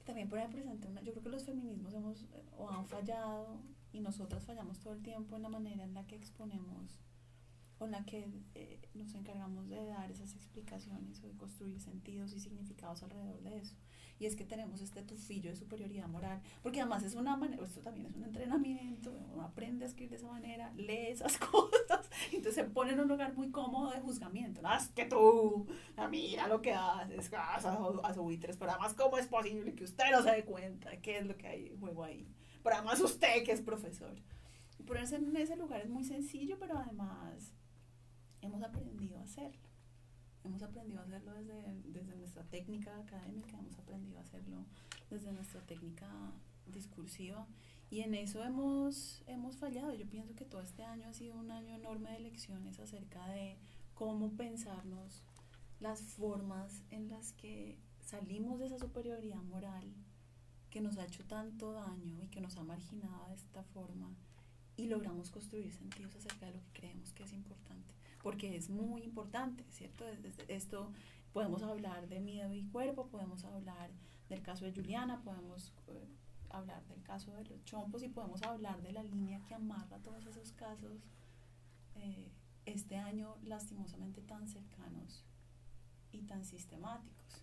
También 0.04 0.28
por 0.28 0.38
ahí 0.40 0.48
presente, 0.48 0.88
yo 1.04 1.12
creo 1.12 1.22
que 1.22 1.28
los 1.28 1.44
feminismos 1.44 1.94
hemos 1.94 2.26
o 2.58 2.68
han 2.68 2.84
fallado 2.86 3.56
y 3.92 4.00
nosotras 4.00 4.44
fallamos 4.44 4.80
todo 4.80 4.94
el 4.94 5.02
tiempo 5.02 5.36
en 5.36 5.42
la 5.42 5.48
manera 5.48 5.84
en 5.84 5.94
la 5.94 6.06
que 6.06 6.16
exponemos 6.16 6.98
con 7.82 7.90
la 7.90 8.04
que 8.04 8.28
eh, 8.54 8.80
nos 8.94 9.12
encargamos 9.16 9.68
de 9.68 9.84
dar 9.84 10.08
esas 10.08 10.36
explicaciones 10.36 11.20
o 11.24 11.26
de 11.26 11.36
construir 11.36 11.80
sentidos 11.80 12.32
y 12.32 12.38
significados 12.38 13.02
alrededor 13.02 13.40
de 13.42 13.58
eso. 13.58 13.74
Y 14.20 14.26
es 14.26 14.36
que 14.36 14.44
tenemos 14.44 14.80
este 14.82 15.02
tufillo 15.02 15.50
de 15.50 15.56
superioridad 15.56 16.06
moral, 16.06 16.40
porque 16.62 16.80
además 16.80 17.02
es 17.02 17.16
una 17.16 17.36
manera, 17.36 17.64
esto 17.64 17.80
también 17.80 18.06
es 18.06 18.14
un 18.14 18.22
entrenamiento, 18.22 19.10
uno 19.32 19.42
aprende 19.42 19.84
a 19.84 19.88
escribir 19.88 20.10
de 20.10 20.16
esa 20.18 20.28
manera, 20.28 20.72
lee 20.76 21.08
esas 21.08 21.38
cosas, 21.50 22.08
entonces 22.26 22.54
se 22.54 22.64
pone 22.70 22.92
en 22.92 23.00
un 23.00 23.08
lugar 23.08 23.34
muy 23.34 23.50
cómodo 23.50 23.90
de 23.90 24.00
juzgamiento. 24.00 24.60
Es 24.76 24.86
que 24.90 25.06
tú, 25.06 25.66
mira 26.08 26.46
lo 26.46 26.62
que 26.62 26.72
haces, 26.72 27.32
haces 27.34 27.66
a 28.04 28.14
su 28.14 28.22
buitres, 28.22 28.56
pero 28.56 28.70
además, 28.70 28.94
¿cómo 28.94 29.18
es 29.18 29.26
posible 29.26 29.74
que 29.74 29.82
usted 29.82 30.04
no 30.12 30.22
se 30.22 30.30
dé 30.30 30.44
cuenta 30.44 30.96
qué 30.98 31.18
es 31.18 31.26
lo 31.26 31.36
que 31.36 31.48
hay 31.48 31.66
en 31.66 31.80
juego 31.80 32.04
ahí? 32.04 32.28
Pero 32.62 32.76
además 32.76 33.00
usted 33.00 33.44
que 33.44 33.52
es 33.52 33.60
profesor. 33.60 34.14
Y 34.78 34.82
ponerse 34.84 35.16
en 35.16 35.36
ese 35.36 35.56
lugar 35.56 35.80
es 35.80 35.88
muy 35.88 36.04
sencillo, 36.04 36.58
pero 36.58 36.78
además 36.78 37.52
hemos 38.40 38.62
aprendido 38.62 39.18
a 39.18 39.22
hacerlo. 39.22 39.68
Hemos 40.44 40.62
aprendido 40.62 41.00
a 41.00 41.04
hacerlo 41.04 41.32
desde, 41.34 41.62
desde 41.84 42.16
nuestra 42.16 42.42
técnica 42.44 42.96
académica, 42.98 43.58
hemos 43.58 43.78
aprendido 43.78 44.18
a 44.18 44.22
hacerlo 44.22 44.64
desde 45.08 45.32
nuestra 45.32 45.60
técnica 45.60 46.08
discursiva 46.66 47.46
y 47.90 48.00
en 48.00 48.14
eso 48.14 48.42
hemos, 48.42 49.22
hemos 49.26 49.56
fallado. 49.56 49.92
Yo 49.92 50.08
pienso 50.08 50.34
que 50.34 50.44
todo 50.44 50.62
este 50.62 50.82
año 50.82 51.08
ha 51.08 51.12
sido 51.12 51.36
un 51.36 51.50
año 51.50 51.74
enorme 51.74 52.10
de 52.12 52.20
lecciones 52.20 52.80
acerca 52.80 53.26
de 53.28 53.58
cómo 53.94 54.32
pensarnos 54.32 55.22
las 55.78 56.00
formas 56.00 56.82
en 56.90 57.08
las 57.08 57.32
que 57.34 57.78
salimos 58.00 58.58
de 58.58 58.66
esa 58.66 58.78
superioridad 58.78 59.42
moral 59.42 59.92
que 60.72 60.80
nos 60.80 60.98
ha 60.98 61.04
hecho 61.04 61.22
tanto 61.24 61.72
daño 61.72 62.20
y 62.20 62.26
que 62.28 62.40
nos 62.40 62.56
ha 62.56 62.64
marginado 62.64 63.28
de 63.28 63.36
esta 63.36 63.62
forma 63.62 64.10
y 64.76 64.86
logramos 64.86 65.30
construir 65.30 65.72
sentidos 65.72 66.16
acerca 66.16 66.46
de 66.46 66.54
lo 66.54 66.60
que 66.64 66.80
creemos 66.80 67.12
que 67.12 67.22
es 67.22 67.32
importante 67.32 67.94
porque 68.22 68.56
es 68.56 68.70
muy 68.70 69.02
importante, 69.02 69.64
¿cierto? 69.70 70.04
Esto 70.48 70.92
podemos 71.32 71.62
hablar 71.62 72.08
de 72.08 72.20
miedo 72.20 72.54
y 72.54 72.62
cuerpo, 72.64 73.08
podemos 73.08 73.44
hablar 73.44 73.90
del 74.28 74.42
caso 74.42 74.64
de 74.64 74.72
Juliana, 74.72 75.20
podemos 75.22 75.72
eh, 75.88 76.08
hablar 76.50 76.84
del 76.86 77.02
caso 77.02 77.32
de 77.34 77.44
los 77.44 77.64
chompos 77.64 78.02
y 78.02 78.08
podemos 78.08 78.42
hablar 78.42 78.80
de 78.82 78.92
la 78.92 79.02
línea 79.02 79.42
que 79.46 79.54
amarra 79.54 79.98
todos 79.98 80.24
esos 80.26 80.52
casos 80.52 81.02
eh, 81.96 82.30
este 82.64 82.96
año 82.96 83.36
lastimosamente 83.42 84.22
tan 84.22 84.46
cercanos 84.48 85.24
y 86.12 86.22
tan 86.22 86.44
sistemáticos. 86.44 87.41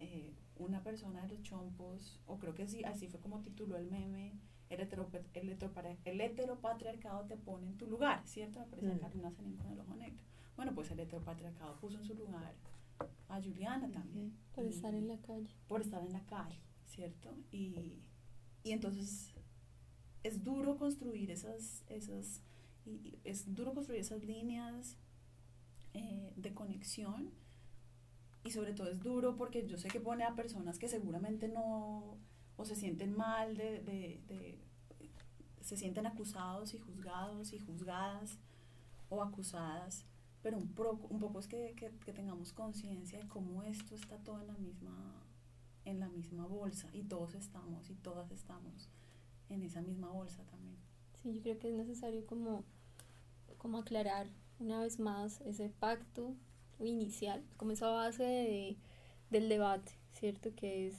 Eh, 0.00 0.34
una 0.56 0.82
persona 0.82 1.22
de 1.22 1.28
los 1.28 1.42
chompos, 1.42 2.20
o 2.26 2.38
creo 2.38 2.54
que 2.54 2.66
sí, 2.66 2.84
así 2.84 3.08
fue 3.08 3.20
como 3.20 3.40
tituló 3.40 3.76
el 3.76 3.86
meme, 3.86 4.32
el, 4.70 4.80
el, 4.80 6.20
heteropatriarcado 6.20 7.26
te 7.26 7.36
pone 7.36 7.68
en 7.68 7.78
tu 7.78 7.86
lugar, 7.86 8.22
¿cierto? 8.26 8.60
Me 8.60 8.66
parece 8.66 8.94
mm. 8.94 8.98
Carolina 8.98 9.30
Sanín 9.30 9.56
con 9.56 9.72
el 9.72 9.80
ojo 9.80 9.94
negro. 9.94 10.22
Bueno, 10.56 10.74
pues 10.74 10.90
el 10.90 11.00
heteropatriarcado 11.00 11.76
puso 11.76 11.98
en 11.98 12.04
su 12.04 12.14
lugar 12.14 12.54
a 13.28 13.40
Juliana 13.40 13.90
también. 13.90 14.36
Por 14.54 14.66
estar 14.66 14.94
en 14.94 15.08
la 15.08 15.16
calle. 15.18 15.54
Por 15.68 15.80
estar 15.80 16.02
en 16.02 16.12
la 16.12 16.24
calle, 16.26 16.60
¿cierto? 16.86 17.34
Y, 17.52 18.02
y 18.64 18.72
entonces 18.72 19.32
es 20.22 20.42
duro 20.42 20.76
construir 20.76 21.30
esas, 21.30 21.84
esas 21.88 22.42
y 22.84 23.18
es 23.24 23.54
duro 23.54 23.74
construir 23.74 24.00
esas 24.00 24.24
líneas 24.24 24.96
eh, 25.94 26.32
de 26.36 26.54
conexión 26.54 27.30
y 28.44 28.50
sobre 28.50 28.72
todo 28.72 28.88
es 28.88 29.00
duro 29.00 29.36
porque 29.36 29.66
yo 29.66 29.78
sé 29.78 29.88
que 29.88 30.00
pone 30.00 30.24
a 30.24 30.34
personas 30.34 30.78
que 30.78 30.88
seguramente 30.88 31.48
no 31.48 32.16
o 32.56 32.64
se 32.64 32.74
sienten 32.74 33.16
mal, 33.16 33.56
de, 33.56 33.82
de, 33.82 34.20
de, 34.26 34.58
se 35.60 35.76
sienten 35.76 36.06
acusados 36.06 36.74
y 36.74 36.78
juzgados 36.78 37.52
y 37.52 37.58
juzgadas 37.58 38.38
o 39.10 39.22
acusadas, 39.22 40.04
pero 40.42 40.56
un, 40.58 40.74
un 41.10 41.20
poco 41.20 41.38
es 41.38 41.46
que, 41.46 41.74
que, 41.76 41.90
que 42.04 42.12
tengamos 42.12 42.52
conciencia 42.52 43.18
de 43.18 43.28
cómo 43.28 43.62
esto 43.62 43.94
está 43.94 44.16
todo 44.18 44.40
en 44.40 44.48
la 44.48 44.54
misma 44.54 45.24
en 45.84 46.00
la 46.00 46.08
misma 46.08 46.46
bolsa 46.46 46.88
y 46.92 47.04
todos 47.04 47.34
estamos 47.34 47.88
y 47.88 47.94
todas 47.94 48.30
estamos 48.30 48.90
en 49.48 49.62
esa 49.62 49.80
misma 49.80 50.08
bolsa 50.10 50.42
también. 50.44 50.76
Sí, 51.22 51.32
yo 51.32 51.40
creo 51.40 51.58
que 51.58 51.70
es 51.70 51.74
necesario 51.74 52.26
como, 52.26 52.64
como 53.56 53.78
aclarar 53.78 54.28
una 54.58 54.80
vez 54.80 54.98
más 54.98 55.40
ese 55.42 55.70
pacto 55.70 56.34
inicial, 56.86 57.42
como 57.56 57.72
esa 57.72 57.88
base 57.88 58.22
de, 58.22 58.76
del 59.30 59.48
debate, 59.48 59.92
¿cierto? 60.12 60.54
Que 60.54 60.88
es 60.88 60.94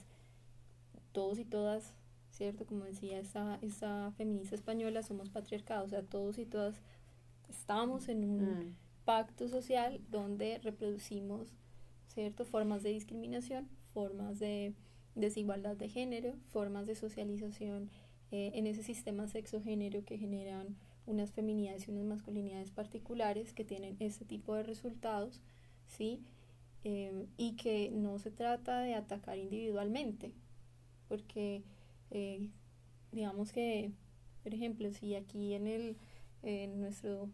todos 1.12 1.38
y 1.38 1.44
todas, 1.44 1.94
¿cierto? 2.30 2.66
Como 2.66 2.84
decía 2.84 3.18
esa, 3.18 3.58
esa 3.62 4.12
feminista 4.16 4.54
española, 4.54 5.02
somos 5.02 5.30
patriarcados, 5.30 5.86
o 5.86 5.90
sea, 5.90 6.02
todos 6.02 6.38
y 6.38 6.46
todas 6.46 6.80
estamos 7.48 8.08
en 8.08 8.24
un 8.24 8.42
mm. 8.42 8.76
pacto 9.04 9.48
social 9.48 10.00
donde 10.10 10.58
reproducimos, 10.58 11.48
¿cierto? 12.08 12.44
Formas 12.44 12.82
de 12.82 12.90
discriminación, 12.90 13.68
formas 13.92 14.38
de 14.38 14.74
desigualdad 15.14 15.76
de 15.76 15.88
género, 15.88 16.34
formas 16.48 16.86
de 16.86 16.94
socialización 16.94 17.90
eh, 18.30 18.52
en 18.54 18.66
ese 18.66 18.82
sistema 18.82 19.26
sexo-género 19.26 20.04
que 20.04 20.18
generan 20.18 20.76
unas 21.06 21.32
feminidades 21.32 21.88
y 21.88 21.90
unas 21.90 22.04
masculinidades 22.04 22.70
particulares 22.70 23.52
que 23.52 23.64
tienen 23.64 23.96
ese 23.98 24.24
tipo 24.24 24.54
de 24.54 24.62
resultados, 24.62 25.40
¿sí? 25.90 26.22
Eh, 26.84 27.26
y 27.36 27.56
que 27.56 27.90
no 27.90 28.18
se 28.18 28.30
trata 28.30 28.80
de 28.80 28.94
atacar 28.94 29.38
individualmente, 29.38 30.32
porque 31.08 31.62
eh, 32.10 32.48
digamos 33.12 33.52
que, 33.52 33.92
por 34.42 34.54
ejemplo, 34.54 34.90
si 34.92 35.14
aquí 35.14 35.54
en, 35.54 35.66
el, 35.66 35.96
en 36.42 36.80
nuestro 36.80 37.28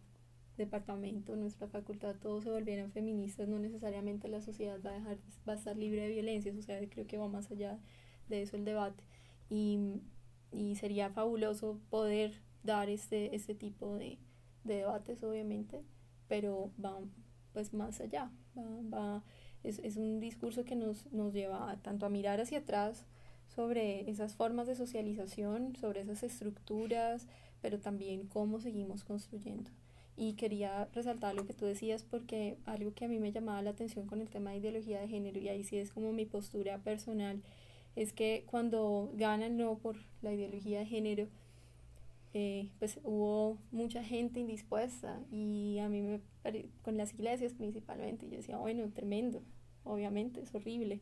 departamento, 0.57 1.35
nuestra 1.35 1.67
facultad, 1.67 2.15
todos 2.15 2.43
se 2.43 2.51
volvieran 2.51 2.91
feministas, 2.91 3.47
no 3.47 3.59
necesariamente 3.59 4.27
la 4.27 4.41
sociedad 4.41 4.79
va 4.85 4.91
a, 4.91 4.93
dejar, 4.95 5.17
va 5.47 5.53
a 5.53 5.55
estar 5.55 5.77
libre 5.77 6.01
de 6.01 6.09
violencia, 6.09 6.53
o 6.57 6.61
sea, 6.61 6.79
creo 6.89 7.07
que 7.07 7.17
va 7.17 7.29
más 7.29 7.49
allá 7.51 7.79
de 8.27 8.41
eso 8.41 8.57
el 8.57 8.65
debate. 8.65 9.03
Y, 9.49 9.79
y 10.51 10.75
sería 10.75 11.09
fabuloso 11.09 11.79
poder 11.89 12.41
dar 12.63 12.89
este, 12.89 13.35
este 13.35 13.55
tipo 13.55 13.95
de, 13.95 14.17
de 14.65 14.75
debates, 14.77 15.23
obviamente, 15.23 15.83
pero 16.27 16.71
va 16.83 16.99
pues 17.57 17.73
más 17.73 17.99
allá, 18.01 18.29
va, 18.55 19.23
es, 19.63 19.79
es 19.79 19.97
un 19.97 20.19
discurso 20.19 20.63
que 20.63 20.75
nos, 20.75 21.11
nos 21.11 21.33
lleva 21.33 21.75
tanto 21.81 22.05
a 22.05 22.09
mirar 22.09 22.39
hacia 22.39 22.59
atrás, 22.59 23.03
sobre 23.47 24.07
esas 24.11 24.35
formas 24.35 24.67
de 24.67 24.75
socialización, 24.75 25.75
sobre 25.75 26.01
esas 26.01 26.21
estructuras, 26.21 27.25
pero 27.59 27.79
también 27.79 28.27
cómo 28.27 28.59
seguimos 28.59 29.03
construyendo. 29.03 29.71
Y 30.15 30.33
quería 30.33 30.87
resaltar 30.93 31.33
lo 31.33 31.47
que 31.47 31.55
tú 31.55 31.65
decías 31.65 32.03
porque 32.03 32.59
algo 32.65 32.93
que 32.93 33.05
a 33.05 33.07
mí 33.07 33.17
me 33.17 33.31
llamaba 33.31 33.63
la 33.63 33.71
atención 33.71 34.05
con 34.05 34.21
el 34.21 34.29
tema 34.29 34.51
de 34.51 34.57
ideología 34.57 34.99
de 34.99 35.07
género, 35.07 35.39
y 35.39 35.49
ahí 35.49 35.63
sí 35.63 35.77
es 35.77 35.91
como 35.91 36.13
mi 36.13 36.27
postura 36.27 36.77
personal, 36.77 37.41
es 37.95 38.13
que 38.13 38.43
cuando 38.45 39.11
ganan 39.15 39.57
no 39.57 39.79
por 39.79 39.95
la 40.21 40.31
ideología 40.31 40.77
de 40.77 40.85
género, 40.85 41.27
eh, 42.33 42.69
pues 42.79 42.99
hubo 43.03 43.57
mucha 43.71 44.03
gente 44.03 44.39
indispuesta 44.39 45.19
y 45.31 45.79
a 45.79 45.89
mí 45.89 46.01
me 46.01 46.21
con 46.81 46.97
las 46.97 47.13
iglesias 47.13 47.53
principalmente, 47.53 48.29
yo 48.29 48.37
decía, 48.37 48.57
bueno, 48.57 48.89
tremendo, 48.93 49.43
obviamente 49.83 50.41
es 50.41 50.53
horrible, 50.55 51.01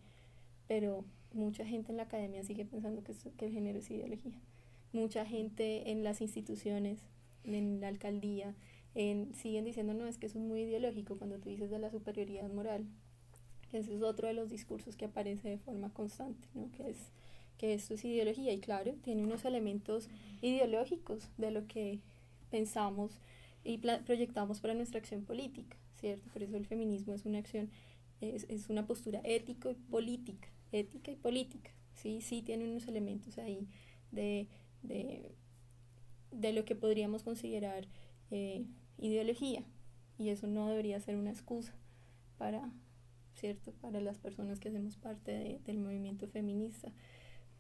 pero 0.68 1.06
mucha 1.34 1.66
gente 1.66 1.92
en 1.92 1.98
la 1.98 2.04
academia 2.04 2.44
sigue 2.44 2.66
pensando 2.66 3.04
que, 3.04 3.14
que 3.38 3.46
el 3.46 3.52
género 3.52 3.80
es 3.80 3.92
ideología. 3.92 4.40
Mucha 4.94 5.26
gente 5.26 5.92
en 5.92 6.04
las 6.04 6.22
instituciones, 6.22 7.00
en 7.44 7.82
la 7.82 7.90
alcaldía, 7.90 8.56
en, 8.96 9.36
siguen 9.36 9.66
diciendo, 9.66 9.94
no, 9.94 10.08
es 10.08 10.18
que 10.18 10.26
es 10.26 10.36
muy 10.36 10.62
ideológico 10.62 11.18
cuando 11.18 11.38
tú 11.38 11.50
dices 11.50 11.70
de 11.70 11.80
la 11.80 11.92
superioridad 11.92 12.50
moral. 12.50 12.86
Ese 13.74 13.94
es 13.94 14.02
otro 14.02 14.28
de 14.28 14.34
los 14.34 14.50
discursos 14.50 14.96
que 14.96 15.06
aparece 15.06 15.50
de 15.50 15.58
forma 15.58 15.94
constante, 15.94 16.48
¿no? 16.54 16.72
que, 16.72 16.90
es, 16.90 17.12
que 17.58 17.74
esto 17.74 17.94
es 17.94 18.06
ideología. 18.06 18.54
Y 18.54 18.60
claro, 18.60 18.94
tiene 19.02 19.24
unos 19.24 19.46
elementos 19.46 20.10
ideológicos 20.42 21.30
de 21.38 21.52
lo 21.52 21.68
que 21.68 22.00
pensamos 22.50 23.20
y 23.64 23.78
proyectamos 23.78 24.60
para 24.60 24.74
nuestra 24.74 25.00
acción 25.00 25.24
política, 25.24 25.78
¿cierto? 26.00 26.30
Por 26.32 26.44
eso 26.44 26.56
el 26.58 26.66
feminismo 26.66 27.14
es 27.14 27.26
una 27.26 27.40
acción, 27.40 27.70
es, 28.22 28.46
es 28.50 28.70
una 28.70 28.86
postura 28.86 29.22
ético 29.24 29.72
y 29.72 29.76
política 29.76 30.50
ética 30.80 31.12
y 31.12 31.16
política. 31.16 31.72
Sí, 31.94 32.22
sí 32.22 32.42
tiene 32.42 32.66
unos 32.66 32.88
elementos 32.88 33.38
ahí 33.38 33.68
de, 34.12 34.48
de, 34.84 35.36
de 36.32 36.54
lo 36.54 36.66
que 36.66 36.76
podríamos 36.76 37.24
considerar 37.24 37.88
eh, 38.32 38.66
ideología. 38.98 39.64
Y 40.18 40.30
eso 40.30 40.48
no 40.48 40.70
debería 40.70 41.00
ser 41.00 41.16
una 41.16 41.32
excusa 41.32 41.74
para, 42.38 42.72
¿cierto? 43.36 43.74
para 43.74 44.00
las 44.02 44.18
personas 44.18 44.60
que 44.60 44.70
hacemos 44.70 44.98
parte 44.98 45.60
del 45.66 45.78
movimiento 45.80 46.28
feminista. 46.28 46.92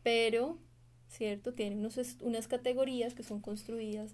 Pero, 0.05 0.59
¿cierto? 1.07 1.55
Tiene 1.55 1.77
unos 1.77 1.97
unas 2.21 2.47
categorías 2.47 3.15
que 3.15 3.23
son 3.23 3.41
construidas 3.41 4.13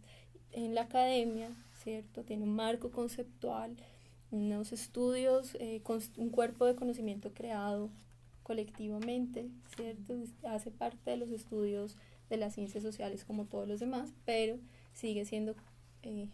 en 0.54 0.74
la 0.74 0.84
academia, 0.84 1.54
¿cierto? 1.84 2.24
Tiene 2.24 2.44
un 2.44 2.56
marco 2.56 2.92
conceptual, 2.92 3.76
unos 4.32 4.72
estudios, 4.72 5.54
eh, 5.60 5.82
un 6.16 6.30
cuerpo 6.30 6.66
de 6.66 6.78
conocimiento 6.78 7.34
creado 7.34 7.90
colectivamente, 8.44 9.50
¿cierto? 9.76 10.16
Hace 10.48 10.72
parte 10.72 11.12
de 11.12 11.18
los 11.18 11.30
estudios 11.30 11.98
de 12.30 12.38
las 12.38 12.54
ciencias 12.54 12.84
sociales 12.84 13.26
como 13.26 13.44
todos 13.44 13.68
los 13.68 13.82
demás, 13.82 14.14
pero 14.24 14.60
sigue 14.94 15.26
siendo 15.26 15.58
eh, 16.04 16.30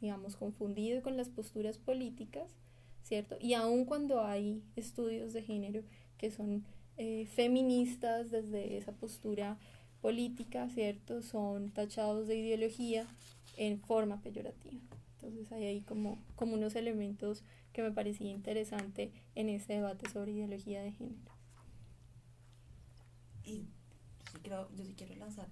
digamos, 0.00 0.36
confundido 0.36 1.02
con 1.02 1.16
las 1.16 1.28
posturas 1.28 1.78
políticas, 1.78 2.54
¿cierto? 3.02 3.36
Y 3.40 3.54
aun 3.54 3.84
cuando 3.84 4.22
hay 4.22 4.62
estudios 4.76 5.32
de 5.32 5.42
género 5.42 5.82
que 6.18 6.30
son 6.30 6.64
eh, 6.98 7.26
feministas 7.26 8.30
desde 8.30 8.76
esa 8.78 8.92
postura 8.92 9.58
política, 10.00 10.68
¿cierto? 10.68 11.22
Son 11.22 11.70
tachados 11.70 12.26
de 12.26 12.36
ideología 12.36 13.06
en 13.56 13.80
forma 13.80 14.20
peyorativa. 14.20 14.80
Entonces 15.14 15.50
hay 15.52 15.64
ahí 15.64 15.80
como, 15.80 16.18
como 16.36 16.54
unos 16.54 16.74
elementos 16.76 17.42
que 17.72 17.82
me 17.82 17.90
parecía 17.90 18.30
interesante 18.30 19.12
en 19.34 19.48
este 19.48 19.74
debate 19.74 20.08
sobre 20.08 20.32
ideología 20.32 20.82
de 20.82 20.92
género. 20.92 21.32
Y 23.44 23.58
yo 23.58 24.32
sí, 24.32 24.38
creo, 24.42 24.68
yo 24.74 24.84
sí 24.84 24.94
quiero 24.96 25.14
lanzar, 25.16 25.48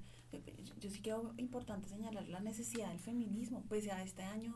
yo 0.80 0.90
sí 0.90 1.00
creo 1.00 1.34
importante 1.36 1.88
señalar 1.88 2.28
la 2.28 2.40
necesidad 2.40 2.88
del 2.88 2.98
feminismo, 2.98 3.62
pese 3.68 3.92
a 3.92 4.02
este 4.02 4.22
año 4.22 4.54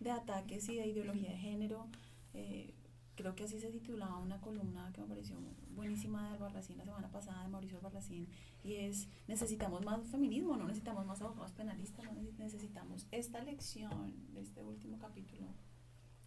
de 0.00 0.10
ataques 0.10 0.68
y 0.68 0.76
de 0.76 0.86
ideología 0.86 1.30
de 1.30 1.38
género. 1.38 1.88
Eh, 2.34 2.74
creo 3.16 3.34
que 3.34 3.44
así 3.44 3.58
se 3.58 3.70
titulaba 3.70 4.18
una 4.18 4.40
columna 4.40 4.92
que 4.92 5.00
me 5.00 5.08
pareció 5.08 5.36
buenísima 5.74 6.28
de 6.28 6.34
Albarracín 6.34 6.76
la 6.78 6.84
semana 6.84 7.10
pasada, 7.10 7.42
de 7.42 7.48
Mauricio 7.48 7.78
Albarracín, 7.78 8.28
y 8.62 8.74
es, 8.74 9.08
necesitamos 9.26 9.84
más 9.84 10.06
feminismo, 10.06 10.56
no 10.56 10.64
necesitamos 10.64 11.06
más 11.06 11.20
abogados 11.20 11.52
penalistas, 11.52 12.04
no 12.12 12.22
necesitamos 12.38 13.06
esta 13.10 13.42
lección 13.42 14.32
de 14.34 14.42
este 14.42 14.62
último 14.62 14.98
capítulo. 14.98 15.48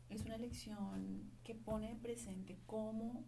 Es 0.10 0.26
una 0.26 0.38
lección 0.38 1.32
que 1.44 1.54
pone 1.54 1.96
presente 1.96 2.58
cómo 2.66 3.24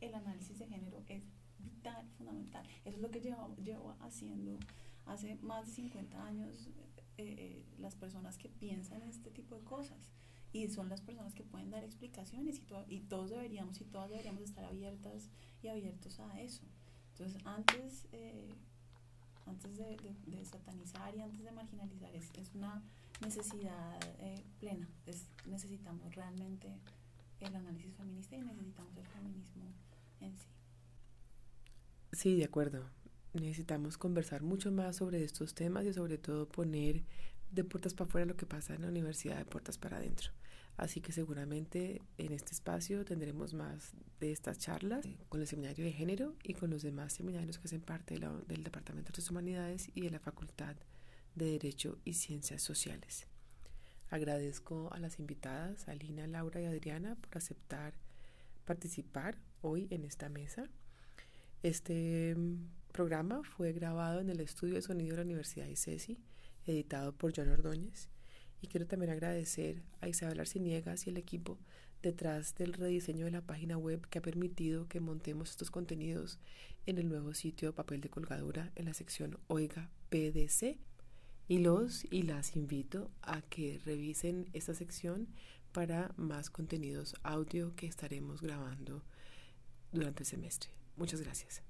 el 0.00 0.14
análisis 0.14 0.58
de 0.58 0.66
género 0.66 1.02
es 1.08 1.24
vital, 1.58 2.06
fundamental. 2.18 2.66
Eso 2.84 2.96
es 2.96 3.02
lo 3.02 3.10
que 3.10 3.20
llevo, 3.20 3.96
haciendo 4.00 4.58
hace 5.06 5.36
más 5.36 5.66
de 5.66 5.72
50 5.72 6.22
años 6.22 6.68
eh, 7.16 7.34
eh, 7.38 7.64
las 7.78 7.96
personas 7.96 8.36
que 8.36 8.50
piensan 8.50 9.02
este 9.02 9.30
tipo 9.30 9.56
de 9.56 9.64
cosas 9.64 10.12
y 10.52 10.68
son 10.68 10.88
las 10.88 11.00
personas 11.00 11.34
que 11.34 11.44
pueden 11.44 11.70
dar 11.70 11.84
explicaciones 11.84 12.58
y, 12.58 12.94
y 12.94 13.00
todos 13.00 13.30
deberíamos 13.30 13.80
y 13.80 13.84
todas 13.84 14.10
deberíamos 14.10 14.42
estar 14.42 14.64
abiertas 14.64 15.28
y 15.62 15.68
abiertos 15.68 16.20
a 16.20 16.40
eso. 16.40 16.62
Entonces, 17.10 17.42
antes, 17.44 18.06
eh, 18.12 18.54
antes 19.46 19.76
de, 19.76 19.96
de, 20.26 20.44
satanizar 20.44 21.14
y 21.16 21.20
antes 21.20 21.42
de 21.42 21.50
marginalizar, 21.50 22.14
es, 22.14 22.30
es 22.34 22.54
una 22.54 22.82
necesidad 23.20 23.98
eh, 24.20 24.44
plena. 24.60 24.88
Es, 25.04 25.26
necesitamos 25.46 26.14
realmente 26.14 26.68
el 27.40 27.54
análisis 27.54 27.94
feminista 27.96 28.36
y 28.36 28.42
necesitamos 28.42 28.96
el 28.96 29.06
feminismo 29.06 29.64
en 30.20 30.36
sí. 30.38 30.46
Sí, 32.12 32.36
de 32.36 32.44
acuerdo. 32.44 32.88
Necesitamos 33.34 33.98
conversar 33.98 34.42
mucho 34.42 34.72
más 34.72 34.96
sobre 34.96 35.22
estos 35.22 35.54
temas 35.54 35.84
y 35.84 35.92
sobre 35.92 36.18
todo 36.18 36.48
poner 36.48 37.02
de 37.50 37.64
puertas 37.64 37.94
para 37.94 38.08
afuera 38.08 38.26
lo 38.26 38.36
que 38.36 38.46
pasa 38.46 38.74
en 38.74 38.82
la 38.82 38.88
universidad 38.88 39.36
de 39.36 39.44
puertas 39.44 39.78
para 39.78 39.96
adentro. 39.96 40.30
Así 40.76 41.00
que 41.00 41.10
seguramente 41.10 42.02
en 42.18 42.32
este 42.32 42.52
espacio 42.52 43.04
tendremos 43.04 43.52
más 43.52 43.92
de 44.20 44.30
estas 44.30 44.58
charlas 44.58 45.04
con 45.28 45.40
el 45.40 45.46
seminario 45.48 45.84
de 45.84 45.92
género 45.92 46.36
y 46.44 46.54
con 46.54 46.70
los 46.70 46.82
demás 46.82 47.12
seminarios 47.12 47.58
que 47.58 47.66
hacen 47.66 47.80
parte 47.80 48.18
del 48.46 48.62
Departamento 48.62 49.10
de 49.12 49.28
Humanidades 49.28 49.90
y 49.94 50.02
de 50.02 50.10
la 50.10 50.20
Facultad 50.20 50.76
de 51.34 51.46
Derecho 51.46 51.98
y 52.04 52.14
Ciencias 52.14 52.62
Sociales. 52.62 53.26
Agradezco 54.08 54.88
a 54.92 55.00
las 55.00 55.18
invitadas, 55.18 55.88
Alina, 55.88 56.26
Laura 56.28 56.62
y 56.62 56.66
Adriana, 56.66 57.16
por 57.16 57.38
aceptar 57.38 57.94
participar 58.64 59.38
hoy 59.62 59.88
en 59.90 60.04
esta 60.04 60.28
mesa. 60.28 60.68
Este 61.62 62.34
mm, 62.36 62.92
programa 62.92 63.42
fue 63.42 63.72
grabado 63.72 64.20
en 64.20 64.30
el 64.30 64.40
estudio 64.40 64.74
de 64.74 64.82
sonido 64.82 65.12
de 65.12 65.16
la 65.16 65.26
Universidad 65.26 65.66
de 65.66 65.72
ICESI 65.72 66.18
editado 66.66 67.12
por 67.12 67.32
John 67.34 67.48
Ordóñez. 67.48 68.08
Y 68.60 68.66
quiero 68.66 68.86
también 68.86 69.10
agradecer 69.10 69.82
a 70.00 70.08
Isabel 70.08 70.40
Arciniegas 70.40 71.06
y 71.06 71.10
el 71.10 71.16
equipo 71.16 71.58
detrás 72.02 72.54
del 72.54 72.72
rediseño 72.72 73.24
de 73.24 73.30
la 73.30 73.40
página 73.40 73.76
web 73.76 74.06
que 74.08 74.18
ha 74.18 74.22
permitido 74.22 74.88
que 74.88 75.00
montemos 75.00 75.50
estos 75.50 75.70
contenidos 75.70 76.38
en 76.86 76.98
el 76.98 77.08
nuevo 77.08 77.34
sitio 77.34 77.74
Papel 77.74 78.00
de 78.00 78.08
Colgadura 78.08 78.72
en 78.76 78.86
la 78.86 78.94
sección 78.94 79.38
Oiga 79.48 79.90
PDC. 80.10 80.78
Y 81.48 81.58
los 81.58 82.04
y 82.10 82.22
las 82.22 82.56
invito 82.56 83.10
a 83.22 83.40
que 83.40 83.80
revisen 83.84 84.48
esta 84.52 84.74
sección 84.74 85.28
para 85.72 86.12
más 86.16 86.50
contenidos 86.50 87.14
audio 87.22 87.74
que 87.74 87.86
estaremos 87.86 88.42
grabando 88.42 89.02
durante 89.92 90.22
el 90.24 90.26
semestre. 90.26 90.70
Muchas 90.96 91.22
gracias. 91.22 91.67